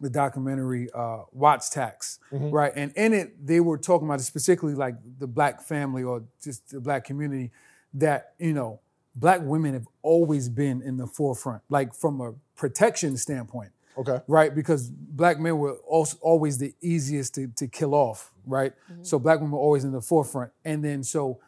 the 0.00 0.08
documentary 0.08 0.88
uh, 0.94 1.22
Watts 1.32 1.68
Stax, 1.68 2.18
right? 2.30 2.72
And 2.74 2.92
in 2.96 3.12
it, 3.12 3.46
they 3.46 3.60
were 3.60 3.76
talking 3.76 4.06
about 4.08 4.20
specifically 4.20 4.74
like 4.74 4.94
the 5.18 5.26
black 5.26 5.60
family 5.62 6.02
or 6.04 6.22
just 6.42 6.70
the 6.70 6.80
black 6.80 7.04
community 7.04 7.50
that, 7.94 8.34
you 8.38 8.52
know, 8.54 8.80
black 9.14 9.40
women 9.42 9.74
have 9.74 9.86
always 10.02 10.48
been 10.48 10.82
in 10.82 10.96
the 10.96 11.06
forefront, 11.06 11.62
like 11.68 11.94
from 11.94 12.20
a 12.20 12.34
protection 12.56 13.16
standpoint 13.16 13.70
Okay. 13.96 14.20
right? 14.26 14.54
Because 14.54 14.90
black 14.90 15.38
men 15.38 15.58
were 15.58 15.74
also 15.86 16.16
always 16.20 16.58
the 16.58 16.74
easiest 16.80 17.34
to, 17.36 17.48
to 17.56 17.68
kill 17.68 17.94
off, 17.94 18.32
right? 18.46 18.72
Mm-hmm. 18.90 19.04
So 19.04 19.18
black 19.18 19.38
women 19.38 19.52
were 19.52 19.60
always 19.60 19.84
in 19.84 19.92
the 19.92 20.00
forefront. 20.00 20.50
And 20.64 20.84
then 20.84 21.04
so 21.04 21.38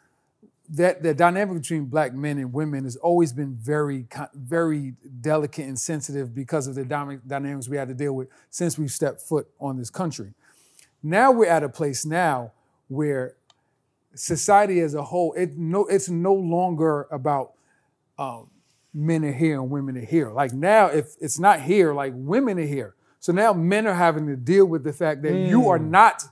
that 0.69 1.03
the 1.03 1.15
dynamic 1.15 1.63
between 1.63 1.87
black 1.87 2.13
men 2.15 2.39
and 2.39 2.53
women 2.53 2.85
has 2.85 2.97
always 2.97 3.33
been 3.33 3.55
very, 3.55 4.07
very 4.35 4.95
delicate 5.21 5.67
and 5.67 5.79
sensitive 5.79 6.35
because 6.35 6.67
of 6.67 6.75
the 6.75 6.85
dynamics 6.85 7.69
we 7.69 7.77
had 7.77 7.89
to 7.89 7.95
deal 7.95 8.15
with 8.15 8.29
since 8.51 8.79
we 8.79 8.89
stepped 8.89 9.21
foot 9.21 9.49
on 9.61 9.77
this 9.77 9.91
country. 9.91 10.33
Now 11.03 11.31
we're 11.31 11.47
at 11.47 11.63
a 11.63 11.69
place 11.69 12.05
now 12.05 12.53
where 12.89 13.35
society 14.15 14.81
as 14.81 14.95
a 14.95 15.03
whole, 15.03 15.33
it 15.35 15.57
no, 15.57 15.87
it's 15.87 16.09
no 16.09 16.35
longer 16.35 17.07
about 17.11 17.53
um, 18.19 18.49
men 18.95 19.25
are 19.25 19.33
here 19.33 19.55
and 19.61 19.71
women 19.71 19.97
are 19.97 20.05
here. 20.05 20.31
Like 20.31 20.53
now, 20.53 20.87
if 20.87 21.15
it's 21.21 21.39
not 21.39 21.61
here, 21.61 21.93
like 21.95 22.13
women 22.15 22.59
are 22.59 22.63
here. 22.67 22.95
So 23.21 23.33
now 23.33 23.53
men 23.53 23.87
are 23.87 23.95
having 23.95 24.27
to 24.27 24.37
deal 24.37 24.67
with 24.67 24.85
the 24.85 24.93
fact 24.93 25.23
that 25.23 25.33
you 25.35 25.69
are 25.69 25.79
not, 25.79 26.23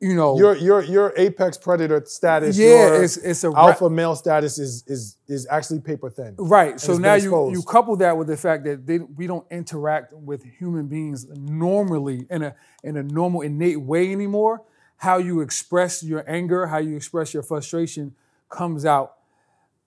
you 0.00 0.14
know, 0.14 0.38
Your 0.38 0.54
your 0.56 0.82
your 0.84 1.12
apex 1.16 1.56
predator 1.58 2.02
status. 2.06 2.56
Yeah, 2.56 2.66
it's- 2.94 3.16
it's 3.16 3.42
a 3.42 3.48
alpha 3.56 3.90
male 3.90 4.14
status 4.14 4.58
is 4.58 4.84
is 4.86 5.16
is 5.26 5.46
actually 5.50 5.80
paper 5.80 6.10
thin. 6.10 6.34
right. 6.38 6.78
So 6.78 6.92
now 6.98 7.14
you 7.24 7.30
you 7.52 7.62
couple 7.62 7.96
that 7.96 8.16
with 8.16 8.28
the 8.28 8.36
fact 8.36 8.64
that 8.64 8.86
they, 8.86 8.98
we 9.00 9.26
don't 9.26 9.46
interact 9.50 10.12
with 10.12 10.44
human 10.44 10.86
beings 10.86 11.26
normally 11.36 12.26
in 12.30 12.42
a 12.44 12.54
in 12.84 12.96
a 12.96 13.02
normal 13.02 13.40
innate 13.40 13.80
way 13.80 14.12
anymore. 14.12 14.62
How 14.98 15.18
you 15.18 15.40
express 15.40 16.02
your 16.02 16.24
anger, 16.28 16.66
how 16.66 16.78
you 16.78 16.94
express 16.96 17.32
your 17.34 17.42
frustration, 17.42 18.14
comes 18.48 18.84
out 18.84 19.14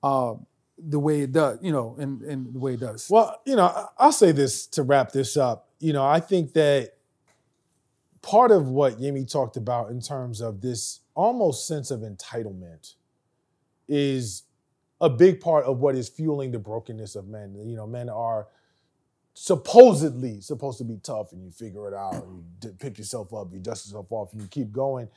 uh, 0.03 0.33
the 0.89 0.99
way 0.99 1.21
it 1.21 1.31
does. 1.31 1.59
You 1.61 1.71
know, 1.71 1.95
and 1.99 2.21
and 2.21 2.53
the 2.53 2.59
way 2.59 2.73
it 2.73 2.79
does. 2.79 3.07
Well, 3.09 3.41
you 3.45 3.55
know, 3.55 3.87
I'll 3.97 4.11
say 4.11 4.31
this 4.31 4.65
to 4.67 4.83
wrap 4.83 5.11
this 5.11 5.37
up. 5.37 5.69
You 5.79 5.93
know, 5.93 6.05
I 6.05 6.19
think 6.19 6.53
that 6.53 6.93
part 8.21 8.51
of 8.51 8.67
what 8.67 8.99
Yemi 8.99 9.29
talked 9.29 9.57
about 9.57 9.89
in 9.89 10.01
terms 10.01 10.41
of 10.41 10.61
this 10.61 10.99
almost 11.15 11.67
sense 11.67 11.91
of 11.91 12.01
entitlement 12.01 12.95
is 13.87 14.43
a 15.01 15.09
big 15.09 15.41
part 15.41 15.65
of 15.65 15.79
what 15.79 15.95
is 15.95 16.07
fueling 16.07 16.51
the 16.51 16.59
brokenness 16.59 17.15
of 17.15 17.27
men. 17.27 17.55
You 17.65 17.75
know, 17.75 17.87
men 17.87 18.09
are 18.09 18.47
supposedly 19.33 20.41
supposed 20.41 20.77
to 20.77 20.83
be 20.83 20.97
tough 21.01 21.31
and 21.31 21.43
you 21.43 21.51
figure 21.51 21.87
it 21.87 21.93
out, 21.93 22.13
and 22.13 22.43
you 22.63 22.69
pick 22.77 22.97
yourself 22.97 23.33
up, 23.33 23.51
you 23.51 23.59
dust 23.59 23.87
yourself 23.87 24.11
off, 24.11 24.31
and 24.33 24.41
you 24.41 24.47
keep 24.47 24.71
going. 24.71 25.07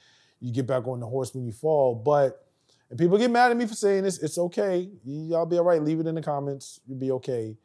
You 0.41 0.53
get 0.53 0.67
back 0.67 0.87
on 0.87 1.01
the 1.01 1.07
horse 1.07 1.35
when 1.35 1.45
you 1.45 1.53
fall. 1.53 1.95
But 1.95 2.44
and 2.91 2.99
people 2.99 3.19
get 3.19 3.31
mad 3.31 3.51
at 3.51 3.57
me 3.57 3.67
for 3.67 3.75
saying 3.75 4.05
this, 4.05 4.23
it's 4.23 4.39
okay. 4.39 4.89
Y'all 5.05 5.47
be 5.47 5.59
all 5.59 5.65
right. 5.65 5.83
Leave 5.83 6.01
it 6.01 6.07
in 6.07 6.15
the 6.15 6.23
comments. 6.23 6.81
You'll 6.87 6.99
be 6.99 7.11
okay. 7.13 7.57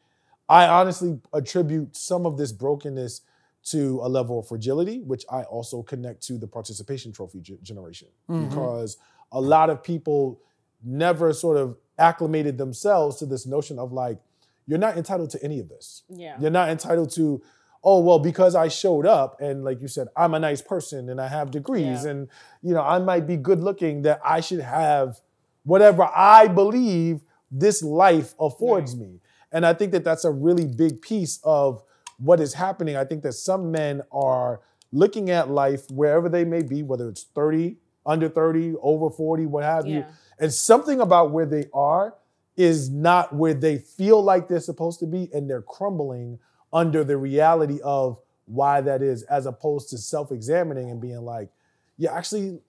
I 0.48 0.68
honestly 0.68 1.20
attribute 1.34 1.96
some 1.96 2.26
of 2.26 2.38
this 2.38 2.52
brokenness 2.52 3.22
to 3.66 4.00
a 4.02 4.10
level 4.10 4.40
of 4.40 4.48
fragility, 4.48 5.02
which 5.02 5.26
I 5.30 5.44
also 5.44 5.84
connect 5.84 6.24
to 6.28 6.38
the 6.38 6.48
participation 6.48 7.12
trophy 7.12 7.42
ge- 7.42 7.62
generation. 7.62 8.08
Mm-hmm. 8.30 8.50
Because 8.50 8.98
a 9.32 9.40
lot 9.40 9.70
of 9.70 9.84
people 9.84 10.42
never 10.84 11.34
sort 11.34 11.58
of 11.58 11.78
acclimated 12.00 12.58
themselves 12.58 13.18
to 13.18 13.26
this 13.26 13.46
notion 13.46 13.78
of 13.78 13.92
like, 13.92 14.18
you're 14.66 14.80
not 14.80 14.98
entitled 14.98 15.30
to 15.32 15.44
any 15.44 15.60
of 15.60 15.68
this. 15.68 16.04
Yeah. 16.10 16.38
You're 16.40 16.52
not 16.52 16.70
entitled 16.70 17.12
to, 17.16 17.42
oh, 17.84 18.00
well, 18.00 18.20
because 18.20 18.56
I 18.56 18.68
showed 18.68 19.06
up 19.06 19.40
and 19.40 19.64
like 19.64 19.82
you 19.82 19.88
said, 19.88 20.08
I'm 20.16 20.34
a 20.34 20.40
nice 20.40 20.62
person 20.62 21.10
and 21.10 21.20
I 21.22 21.28
have 21.28 21.52
degrees 21.52 22.04
Yeah. 22.04 22.12
and 22.12 22.28
you 22.62 22.74
know, 22.74 22.82
I 22.82 23.00
might 23.00 23.26
be 23.26 23.38
good 23.38 23.62
looking 23.64 24.02
that 24.04 24.20
I 24.24 24.42
should 24.42 24.60
have 24.60 25.22
whatever 25.64 26.04
I 26.16 26.48
believe 26.48 27.22
this 27.52 27.82
life 27.82 28.34
affords 28.40 28.96
me. 28.96 29.22
And 29.52 29.66
I 29.66 29.74
think 29.74 29.92
that 29.94 30.04
that's 30.04 30.26
a 30.26 30.32
really 30.32 30.66
big 30.68 31.02
piece 31.02 31.40
of 31.44 31.82
what 32.18 32.40
is 32.40 32.54
happening. 32.54 32.96
I 32.98 33.06
think 33.06 33.24
that 33.24 33.34
some 33.34 33.72
men 33.72 34.02
are 34.12 34.62
looking 34.92 35.30
at 35.30 35.50
life 35.50 35.90
wherever 35.90 36.30
they 36.30 36.44
may 36.46 36.62
be, 36.62 36.84
whether 36.84 37.08
it's 37.08 37.24
30, 37.36 37.78
under 38.06 38.28
30, 38.30 38.76
over 38.82 39.10
40, 39.10 39.46
what 39.46 39.64
have 39.64 39.88
you. 39.88 40.06
And 40.40 40.54
something 40.54 41.00
about 41.00 41.32
where 41.32 41.46
they 41.46 41.66
are 41.74 42.16
is 42.58 42.90
not 42.90 43.34
where 43.36 43.54
they 43.54 43.78
feel 43.78 44.22
like 44.22 44.48
they're 44.48 44.60
supposed 44.60 45.00
to 45.00 45.06
be, 45.08 45.30
and 45.34 45.50
they're 45.50 45.62
crumbling 45.62 46.40
under 46.72 47.04
the 47.04 47.18
reality 47.18 47.80
of 47.84 48.20
why 48.46 48.82
that 48.82 49.02
is, 49.02 49.24
as 49.24 49.46
opposed 49.46 49.90
to 49.90 49.98
self 49.98 50.32
examining 50.32 50.90
and 50.90 51.00
being 51.02 51.22
like, 51.22 51.50
yeah, 51.98 52.14
actually, 52.14 52.60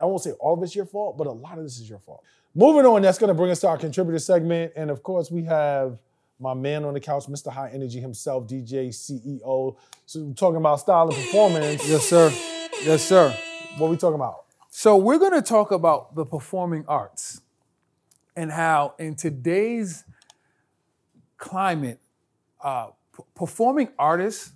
I 0.00 0.04
won't 0.06 0.22
say 0.22 0.32
all 0.32 0.54
of 0.54 0.62
it's 0.62 0.74
your 0.74 0.86
fault, 0.86 1.16
but 1.16 1.26
a 1.26 1.32
lot 1.32 1.58
of 1.58 1.64
this 1.64 1.78
is 1.78 1.88
your 1.88 1.98
fault. 2.00 2.22
Moving 2.54 2.84
on, 2.84 3.02
that's 3.02 3.18
going 3.18 3.28
to 3.28 3.34
bring 3.34 3.50
us 3.50 3.60
to 3.60 3.68
our 3.68 3.78
contributor 3.78 4.18
segment. 4.18 4.72
And 4.76 4.90
of 4.90 5.02
course, 5.02 5.30
we 5.30 5.44
have 5.44 5.98
my 6.38 6.54
man 6.54 6.84
on 6.84 6.92
the 6.94 7.00
couch, 7.00 7.26
Mr. 7.26 7.50
High 7.52 7.70
Energy 7.72 8.00
himself, 8.00 8.46
DJ, 8.46 8.88
CEO. 8.88 9.76
So, 10.06 10.20
we're 10.20 10.34
talking 10.34 10.56
about 10.56 10.80
style 10.80 11.08
and 11.08 11.14
performance. 11.14 11.88
Yes, 11.88 12.02
sir. 12.08 12.30
Yes, 12.84 13.02
sir. 13.04 13.34
What 13.78 13.90
we 13.90 13.96
talking 13.96 14.16
about? 14.16 14.44
So 14.74 14.96
we're 14.96 15.18
going 15.18 15.32
to 15.34 15.42
talk 15.42 15.70
about 15.70 16.14
the 16.14 16.24
performing 16.24 16.84
arts. 16.88 17.40
and 18.34 18.50
how 18.50 18.94
in 18.98 19.14
today's 19.14 20.04
climate, 21.36 22.00
uh, 22.62 22.88
p- 23.16 23.22
performing 23.34 23.88
artists 23.98 24.52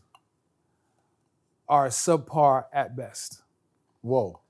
are 1.68 1.88
subpar 1.88 2.64
at 2.72 2.96
best. 2.96 3.42
Whoa. 4.02 4.40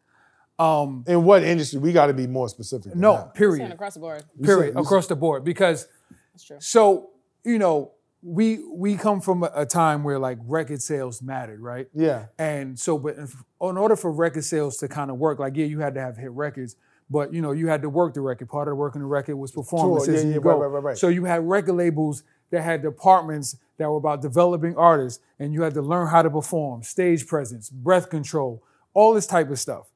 Um, 0.58 1.04
In 1.06 1.24
what 1.24 1.42
industry? 1.42 1.78
We 1.78 1.92
got 1.92 2.06
to 2.06 2.14
be 2.14 2.26
more 2.26 2.48
specific. 2.48 2.92
than 2.92 3.00
no, 3.00 3.14
that. 3.16 3.34
Period. 3.34 3.70
across 3.72 3.94
the 3.94 4.00
board. 4.00 4.24
Period. 4.42 4.74
said- 4.74 4.78
you 4.80 4.84
across 4.84 5.06
the 5.06 5.16
board. 5.16 5.44
Because 5.44 5.86
That's 6.32 6.44
true. 6.44 6.56
so, 6.60 7.10
you 7.44 7.58
know, 7.58 7.92
we 8.22 8.64
we 8.72 8.96
come 8.96 9.20
from 9.20 9.44
a, 9.44 9.50
a 9.54 9.66
time 9.66 10.02
where 10.02 10.18
like 10.18 10.38
record 10.46 10.82
sales 10.82 11.22
mattered, 11.22 11.60
right? 11.60 11.86
Yeah. 11.94 12.26
And 12.38 12.78
so, 12.78 12.98
but 12.98 13.16
if, 13.18 13.34
in 13.60 13.76
order 13.76 13.94
for 13.96 14.10
record 14.10 14.44
sales 14.44 14.78
to 14.78 14.88
kind 14.88 15.10
of 15.10 15.18
work, 15.18 15.38
like 15.38 15.56
yeah, 15.56 15.66
you 15.66 15.78
had 15.80 15.94
to 15.94 16.00
have 16.00 16.16
hit 16.16 16.30
records, 16.32 16.74
but 17.08 17.32
you 17.32 17.40
know, 17.40 17.52
you 17.52 17.68
had 17.68 17.82
to 17.82 17.88
work 17.88 18.14
the 18.14 18.20
record. 18.22 18.48
Part 18.48 18.66
of 18.68 18.72
the 18.72 18.76
working 18.76 19.00
the 19.02 19.06
record 19.06 19.36
was 19.36 19.52
performances. 19.52 20.24
yeah, 20.24 20.30
yeah, 20.30 20.36
right, 20.38 20.54
right, 20.56 20.66
right, 20.66 20.82
right. 20.82 20.98
So 20.98 21.08
you 21.08 21.24
had 21.24 21.46
record 21.48 21.74
labels 21.74 22.24
that 22.50 22.62
had 22.62 22.82
departments 22.82 23.56
that 23.78 23.90
were 23.90 23.96
about 23.98 24.22
developing 24.22 24.76
artists, 24.76 25.22
and 25.38 25.52
you 25.52 25.62
had 25.62 25.74
to 25.74 25.82
learn 25.82 26.08
how 26.08 26.22
to 26.22 26.30
perform, 26.30 26.82
stage 26.82 27.26
presence, 27.26 27.68
breath 27.70 28.08
control, 28.08 28.62
all 28.94 29.12
this 29.12 29.26
type 29.26 29.50
of 29.50 29.58
stuff. 29.58 29.88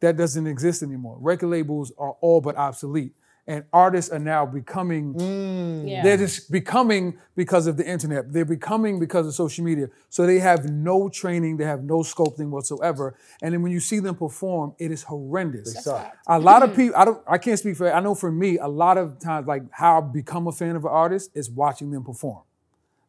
That 0.00 0.16
doesn't 0.16 0.46
exist 0.46 0.82
anymore. 0.82 1.16
Record 1.20 1.48
labels 1.48 1.92
are 1.96 2.16
all 2.20 2.40
but 2.40 2.56
obsolete, 2.56 3.14
and 3.46 3.64
artists 3.72 4.10
are 4.10 4.18
now 4.18 4.46
becoming. 4.46 5.14
Mm. 5.14 5.88
Yeah. 5.88 6.02
They're 6.02 6.16
just 6.16 6.50
becoming 6.50 7.18
because 7.34 7.66
of 7.66 7.76
the 7.76 7.86
internet. 7.86 8.32
They're 8.32 8.44
becoming 8.44 9.00
because 9.00 9.26
of 9.26 9.34
social 9.34 9.64
media. 9.64 9.88
So 10.10 10.26
they 10.26 10.38
have 10.38 10.70
no 10.70 11.08
training, 11.08 11.56
they 11.56 11.64
have 11.64 11.82
no 11.82 11.98
sculpting 11.98 12.50
whatsoever. 12.50 13.16
And 13.42 13.52
then 13.52 13.62
when 13.62 13.72
you 13.72 13.80
see 13.80 13.98
them 13.98 14.14
perform, 14.14 14.74
it 14.78 14.92
is 14.92 15.02
horrendous. 15.02 15.74
suck. 15.82 16.16
A 16.26 16.38
lot 16.38 16.62
of 16.62 16.76
people, 16.76 16.96
I 16.96 17.04
don't, 17.04 17.22
I 17.26 17.38
can't 17.38 17.58
speak 17.58 17.76
for. 17.76 17.92
I 17.92 18.00
know 18.00 18.14
for 18.14 18.30
me, 18.30 18.58
a 18.58 18.68
lot 18.68 18.96
of 18.96 19.18
times, 19.18 19.46
like 19.46 19.64
how 19.72 19.98
I 19.98 20.00
become 20.00 20.46
a 20.46 20.52
fan 20.52 20.76
of 20.76 20.84
an 20.84 20.90
artist 20.90 21.30
is 21.34 21.50
watching 21.50 21.90
them 21.90 22.04
perform. 22.04 22.42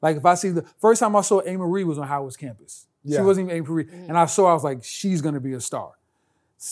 Like 0.02 0.18
if 0.18 0.26
I 0.26 0.34
see 0.34 0.50
the 0.50 0.66
first 0.80 1.00
time 1.00 1.16
I 1.16 1.22
saw 1.22 1.42
A. 1.42 1.56
Marie 1.56 1.84
was 1.84 1.98
on 1.98 2.08
Howard's 2.08 2.38
campus. 2.38 2.88
She 3.08 3.20
wasn't 3.20 3.50
even 3.50 3.66
A. 3.66 3.70
Marie, 3.70 3.84
mm. 3.84 4.08
and 4.08 4.18
I 4.18 4.26
saw, 4.26 4.50
I 4.50 4.54
was 4.54 4.64
like, 4.64 4.84
she's 4.84 5.22
gonna 5.22 5.42
be 5.42 5.54
a 5.54 5.62
star. 5.62 5.92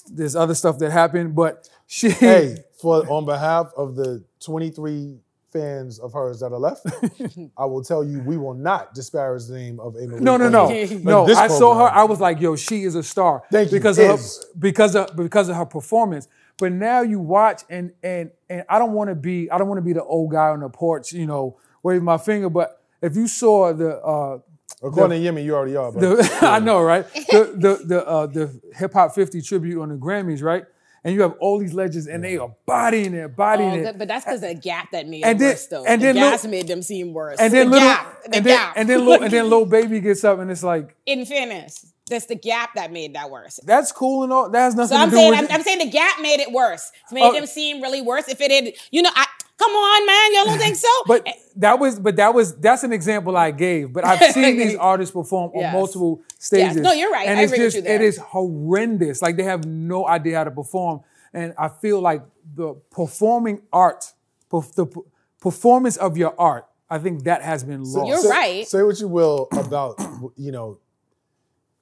There's 0.10 0.36
other 0.36 0.56
stuff 0.56 0.80
that 0.80 0.91
happened, 0.91 1.36
but 1.36 1.69
she. 1.86 2.10
Hey, 2.10 2.63
for 2.82 3.08
on 3.10 3.26
behalf 3.26 3.72
of 3.78 3.96
the 3.96 4.24
23 4.39 5.17
fans 5.52 6.00
of 6.00 6.13
hers 6.13 6.39
that 6.39 6.52
are 6.52 6.60
left, 6.60 6.86
I 7.58 7.65
will 7.65 7.84
tell 7.84 8.04
you 8.04 8.20
we 8.22 8.38
will 8.38 8.54
not 8.54 8.94
disparage 8.94 9.46
the 9.48 9.56
name 9.56 9.80
of 9.80 9.96
Amy. 9.98 10.20
No, 10.20 10.38
no, 10.38 10.50
no, 10.50 10.67
no. 11.04 11.26
this 11.26 11.38
I 11.38 11.48
saw 11.48 11.76
her. 11.76 11.94
I 11.94 12.04
was 12.04 12.20
like, 12.20 12.39
"Yo, 12.39 12.56
she 12.56 12.84
is 12.84 12.96
a 12.96 13.04
star." 13.04 13.44
Thank 13.52 13.72
you. 13.72 13.78
because 13.78 14.00
of 14.00 14.20
Is. 14.20 14.38
her, 14.38 14.60
because 14.60 14.96
of 14.96 15.15
because 15.15 15.50
of 15.50 15.56
her 15.56 15.65
performance. 15.65 16.28
But 16.58 16.72
now 16.74 17.02
you 17.02 17.20
watch 17.20 17.63
and 17.70 17.91
and 18.04 18.32
and 18.50 18.63
I 18.70 18.78
don't 18.80 18.94
want 18.94 19.10
to 19.10 19.15
be 19.15 19.50
I 19.50 19.58
don't 19.58 19.67
want 19.67 19.80
to 19.80 19.84
be 19.84 19.94
the 19.94 20.04
old 20.04 20.32
guy 20.32 20.50
on 20.50 20.60
the 20.62 20.70
porch, 20.70 21.12
you 21.12 21.26
know, 21.26 21.58
waving 21.84 22.04
my 22.04 22.17
finger. 22.17 22.50
But 22.50 22.82
if 23.02 23.15
you 23.15 23.28
saw 23.28 23.74
the 23.74 23.98
uh, 23.98 24.39
According 24.84 25.22
to 25.22 25.32
Yemi, 25.32 25.44
you 25.44 25.56
already 25.56 25.76
are. 25.76 25.91
But 25.91 26.02
the 26.02 26.39
I 26.41 26.60
know, 26.60 26.82
right? 26.82 27.06
The 27.13 27.54
the 27.56 27.86
the 27.86 28.08
uh, 28.08 28.28
the 28.28 28.60
hip 28.76 28.94
hop 28.94 29.13
50 29.13 29.41
tribute 29.41 29.82
on 29.82 29.89
the 29.89 29.96
Grammys, 29.96 30.41
right? 30.41 30.65
And 31.04 31.16
you 31.16 31.22
have 31.24 31.34
all 31.40 31.58
these 31.58 31.74
legends, 31.74 32.06
and 32.08 32.24
they 32.24 32.38
are 32.38 32.54
bodying 32.68 33.16
it, 33.16 33.36
bodying 33.36 33.86
Oh, 33.86 33.90
it. 33.90 33.98
but 33.98 34.08
that's 34.08 34.24
because 34.24 34.42
the 34.42 34.54
gap 34.54 34.92
that 34.92 35.08
made 35.08 35.24
And 35.24 35.38
it 35.38 35.40
then- 35.40 35.50
worse, 35.50 35.66
though. 35.68 35.84
and 35.86 36.00
the 36.02 36.06
then 36.06 36.16
gas 36.16 36.46
made 36.46 36.68
them 36.68 36.84
seem 36.84 37.12
worse. 37.14 37.40
and 37.40 37.52
then 37.52 37.68
the 37.72 37.74
little, 37.78 37.88
gap, 37.90 38.22
the 38.24 38.36
and 38.36 38.46
then 38.46 38.58
gap. 38.58 38.74
and 38.76 38.90
then 38.90 39.00
little, 39.06 39.24
and 39.24 39.34
then 39.34 39.44
little 39.50 39.66
baby 39.66 40.00
gets 40.00 40.24
up, 40.24 40.38
and 40.40 40.52
it's 40.52 40.62
like 40.64 40.96
in 41.08 41.26
fairness, 41.26 41.92
that's 42.08 42.28
the 42.28 42.36
gap 42.36 42.76
that 42.76 42.92
made 42.92 43.16
that 43.16 43.32
worse. 43.32 43.60
that's 43.64 43.92
cool 43.92 44.24
and 44.24 44.32
all. 44.32 44.50
That 44.52 44.60
has 44.60 44.76
nothing 44.76 44.96
So 44.96 45.02
I'm 45.02 45.10
to 45.10 45.16
do 45.16 45.18
saying, 45.18 45.32
with. 45.32 45.40
I'm, 45.40 45.56
I'm 45.56 45.64
saying 45.64 45.80
the 45.80 45.90
gap 45.90 46.22
made 46.22 46.40
it 46.40 46.52
worse. 46.52 46.92
It 47.10 47.16
made 47.16 47.24
Oh. 47.24 47.34
them 47.34 47.48
seem 47.48 47.82
really 47.82 48.02
worse. 48.04 48.28
If 48.28 48.40
it 48.42 48.52
had, 48.52 48.74
you 48.92 49.02
know, 49.02 49.10
I 49.16 49.26
come 49.62 49.71
on, 49.71 50.06
man, 50.06 50.34
y'all 50.34 50.45
don't 50.45 50.60
think 50.60 50.76
so? 50.76 50.88
But 51.08 51.28
that 51.58 51.80
was, 51.80 52.00
but 52.00 52.15
that 52.15 52.34
was, 52.34 52.56
that's 52.58 52.84
an 52.84 52.93
example 52.93 53.36
I 53.38 53.52
gave. 53.52 53.91
But 53.93 54.06
I've 54.06 54.32
seen 54.34 54.58
these 54.58 54.76
artists 54.91 55.13
perform 55.13 55.52
on 55.54 55.74
multiple 55.74 56.21
stages. 56.39 56.78
No, 56.78 56.91
you're 56.93 57.12
right. 57.12 57.28
And 57.28 57.39
I 57.39 57.43
it's 57.43 57.52
agree 57.52 57.65
with 57.65 57.74
just, 57.74 57.84
you 57.84 57.89
there. 57.89 57.95
it 57.95 58.02
is 58.02 58.17
horrendous. 58.17 59.21
Like 59.21 59.36
they 59.38 59.43
have 59.43 59.65
no 59.65 60.08
idea 60.08 60.38
how 60.38 60.43
to 60.45 60.52
perform. 60.52 61.02
And 61.34 61.54
I 61.58 61.67
feel 61.69 62.00
like 62.02 62.24
the 62.56 62.74
performing 62.91 63.62
art, 63.71 64.13
perf- 64.52 64.74
the 64.76 64.86
p- 64.86 65.02
performance 65.39 65.97
of 65.97 66.17
your 66.17 66.34
art, 66.39 66.65
I 66.89 66.97
think 67.00 67.24
that 67.24 67.41
has 67.41 67.63
been 67.63 67.84
lost. 67.84 68.08
You're 68.08 68.17
say, 68.17 68.30
right. 68.30 68.67
Say 68.67 68.84
what 68.84 69.00
you 69.00 69.08
will 69.08 69.47
about 69.54 69.95
you 70.36 70.52
know 70.52 70.80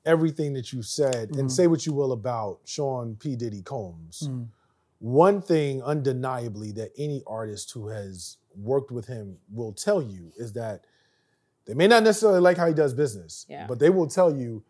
everything 0.06 0.54
that 0.54 0.72
you 0.74 0.82
said, 0.82 1.30
Mm-hmm. 1.30 1.40
and 1.40 1.52
say 1.52 1.68
what 1.68 1.86
you 1.86 1.94
will 1.94 2.12
about 2.12 2.60
Sean 2.66 3.16
P. 3.16 3.36
Diddy 3.36 3.62
Combs. 3.62 4.28
Mm. 4.30 4.48
One 5.00 5.42
thing 5.42 5.82
undeniably 5.82 6.72
that 6.74 6.92
any 6.98 7.24
artist 7.26 7.72
who 7.72 7.88
has 7.88 8.38
worked 8.56 8.92
with 8.92 9.08
him 9.08 9.38
will 9.52 9.72
tell 9.74 10.02
you 10.02 10.32
is 10.38 10.54
that 10.54 10.86
they 11.66 11.74
may 11.74 11.88
not 11.88 12.04
necessarily 12.04 12.40
like 12.42 12.58
how 12.58 12.68
he 12.68 12.74
does 12.74 12.94
business, 12.94 13.46
Yeah. 13.48 13.66
but 13.68 13.80
they 13.80 13.90
will 13.90 14.08
tell 14.08 14.36
you, 14.36 14.64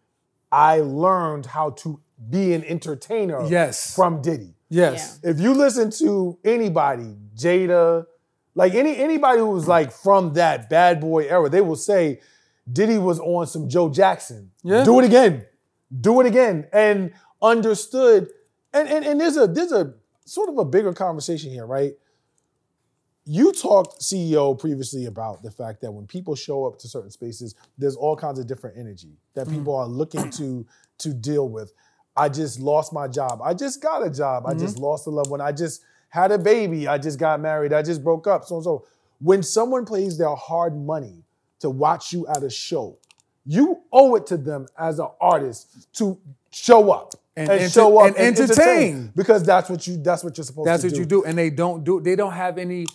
I 0.51 0.79
learned 0.81 1.47
how 1.47 1.71
to 1.71 1.99
be 2.29 2.53
an 2.53 2.63
entertainer 2.65 3.43
Yes. 3.47 3.95
from 3.95 4.21
Diddy. 4.21 4.53
Yes. 4.69 5.19
If 5.23 5.39
you 5.39 5.53
listen 5.53 5.89
to 5.91 6.37
anybody, 6.43 7.15
Jada, 7.35 8.05
like 8.53 8.75
any 8.75 8.97
anybody 8.97 9.39
who 9.39 9.49
was 9.49 9.67
like 9.67 9.91
from 9.91 10.33
that 10.33 10.69
bad 10.69 10.99
boy 10.99 11.25
era, 11.27 11.49
they 11.49 11.61
will 11.61 11.75
say 11.77 12.19
Diddy 12.71 12.97
was 12.99 13.19
on 13.19 13.47
some 13.47 13.67
Joe 13.69 13.89
Jackson. 13.89 14.51
Yeah. 14.63 14.83
Do 14.83 14.99
it 14.99 15.05
again. 15.05 15.45
Do 16.01 16.19
it 16.19 16.27
again. 16.27 16.67
And 16.71 17.13
understood. 17.41 18.29
And, 18.73 18.87
and 18.89 19.05
and 19.05 19.19
there's 19.19 19.37
a 19.37 19.47
there's 19.47 19.71
a 19.71 19.93
sort 20.29 20.49
of 20.49 20.57
a 20.57 20.65
bigger 20.65 20.93
conversation 20.93 21.51
here, 21.51 21.65
right? 21.65 21.93
You 23.25 23.51
talked 23.51 24.01
CEO 24.01 24.57
previously 24.57 25.05
about 25.05 25.43
the 25.43 25.51
fact 25.51 25.81
that 25.81 25.91
when 25.91 26.07
people 26.07 26.35
show 26.35 26.65
up 26.65 26.79
to 26.79 26.87
certain 26.87 27.11
spaces, 27.11 27.55
there's 27.77 27.95
all 27.95 28.15
kinds 28.15 28.39
of 28.39 28.47
different 28.47 28.77
energy 28.77 29.17
that 29.33 29.47
mm-hmm. 29.47 29.57
people 29.57 29.75
are 29.75 29.87
looking 29.87 30.29
to 30.31 30.65
to 30.99 31.13
deal 31.13 31.47
with. 31.47 31.73
I 32.15 32.27
just 32.29 32.59
lost 32.59 32.91
my 32.91 33.07
job. 33.07 33.41
I 33.43 33.53
just 33.53 33.81
got 33.81 34.05
a 34.05 34.09
job. 34.09 34.45
I 34.45 34.53
just 34.53 34.75
mm-hmm. 34.75 34.85
lost 34.85 35.07
a 35.07 35.09
loved 35.09 35.29
one. 35.29 35.41
I 35.41 35.51
just 35.51 35.83
had 36.09 36.31
a 36.31 36.37
baby. 36.37 36.87
I 36.87 36.97
just 36.97 37.19
got 37.19 37.39
married. 37.39 37.71
I 37.71 37.81
just 37.81 38.03
broke 38.03 38.27
up. 38.27 38.45
So 38.45 38.55
and 38.55 38.63
so. 38.63 38.85
When 39.21 39.43
someone 39.43 39.85
plays 39.85 40.17
their 40.17 40.33
hard 40.35 40.75
money 40.75 41.23
to 41.59 41.69
watch 41.69 42.13
you 42.13 42.25
at 42.27 42.41
a 42.41 42.49
show, 42.49 42.97
you 43.45 43.79
owe 43.91 44.15
it 44.15 44.27
to 44.27 44.37
them 44.37 44.67
as 44.77 44.99
an 44.99 45.07
artist 45.19 45.91
to 45.93 46.17
show 46.51 46.91
up 46.91 47.13
And 47.35 47.49
and, 47.49 47.71
show 47.71 47.99
up 47.99 48.07
and 48.07 48.17
and, 48.17 48.39
entertain. 48.39 48.67
entertain 48.67 49.13
because 49.15 49.43
that's 49.43 49.69
what 49.69 49.85
you 49.87 49.97
that's 49.97 50.23
what 50.23 50.37
you're 50.37 50.43
supposed 50.45 50.67
That's 50.67 50.81
to 50.83 50.89
do. 50.89 50.95
That's 50.95 50.99
what 50.99 51.17
you 51.17 51.21
do. 51.23 51.25
And 51.25 51.37
they 51.37 51.49
don't 51.49 51.83
do, 51.83 51.99
they 52.01 52.15
don't 52.15 52.33
have 52.33 52.57
any, 52.57 52.85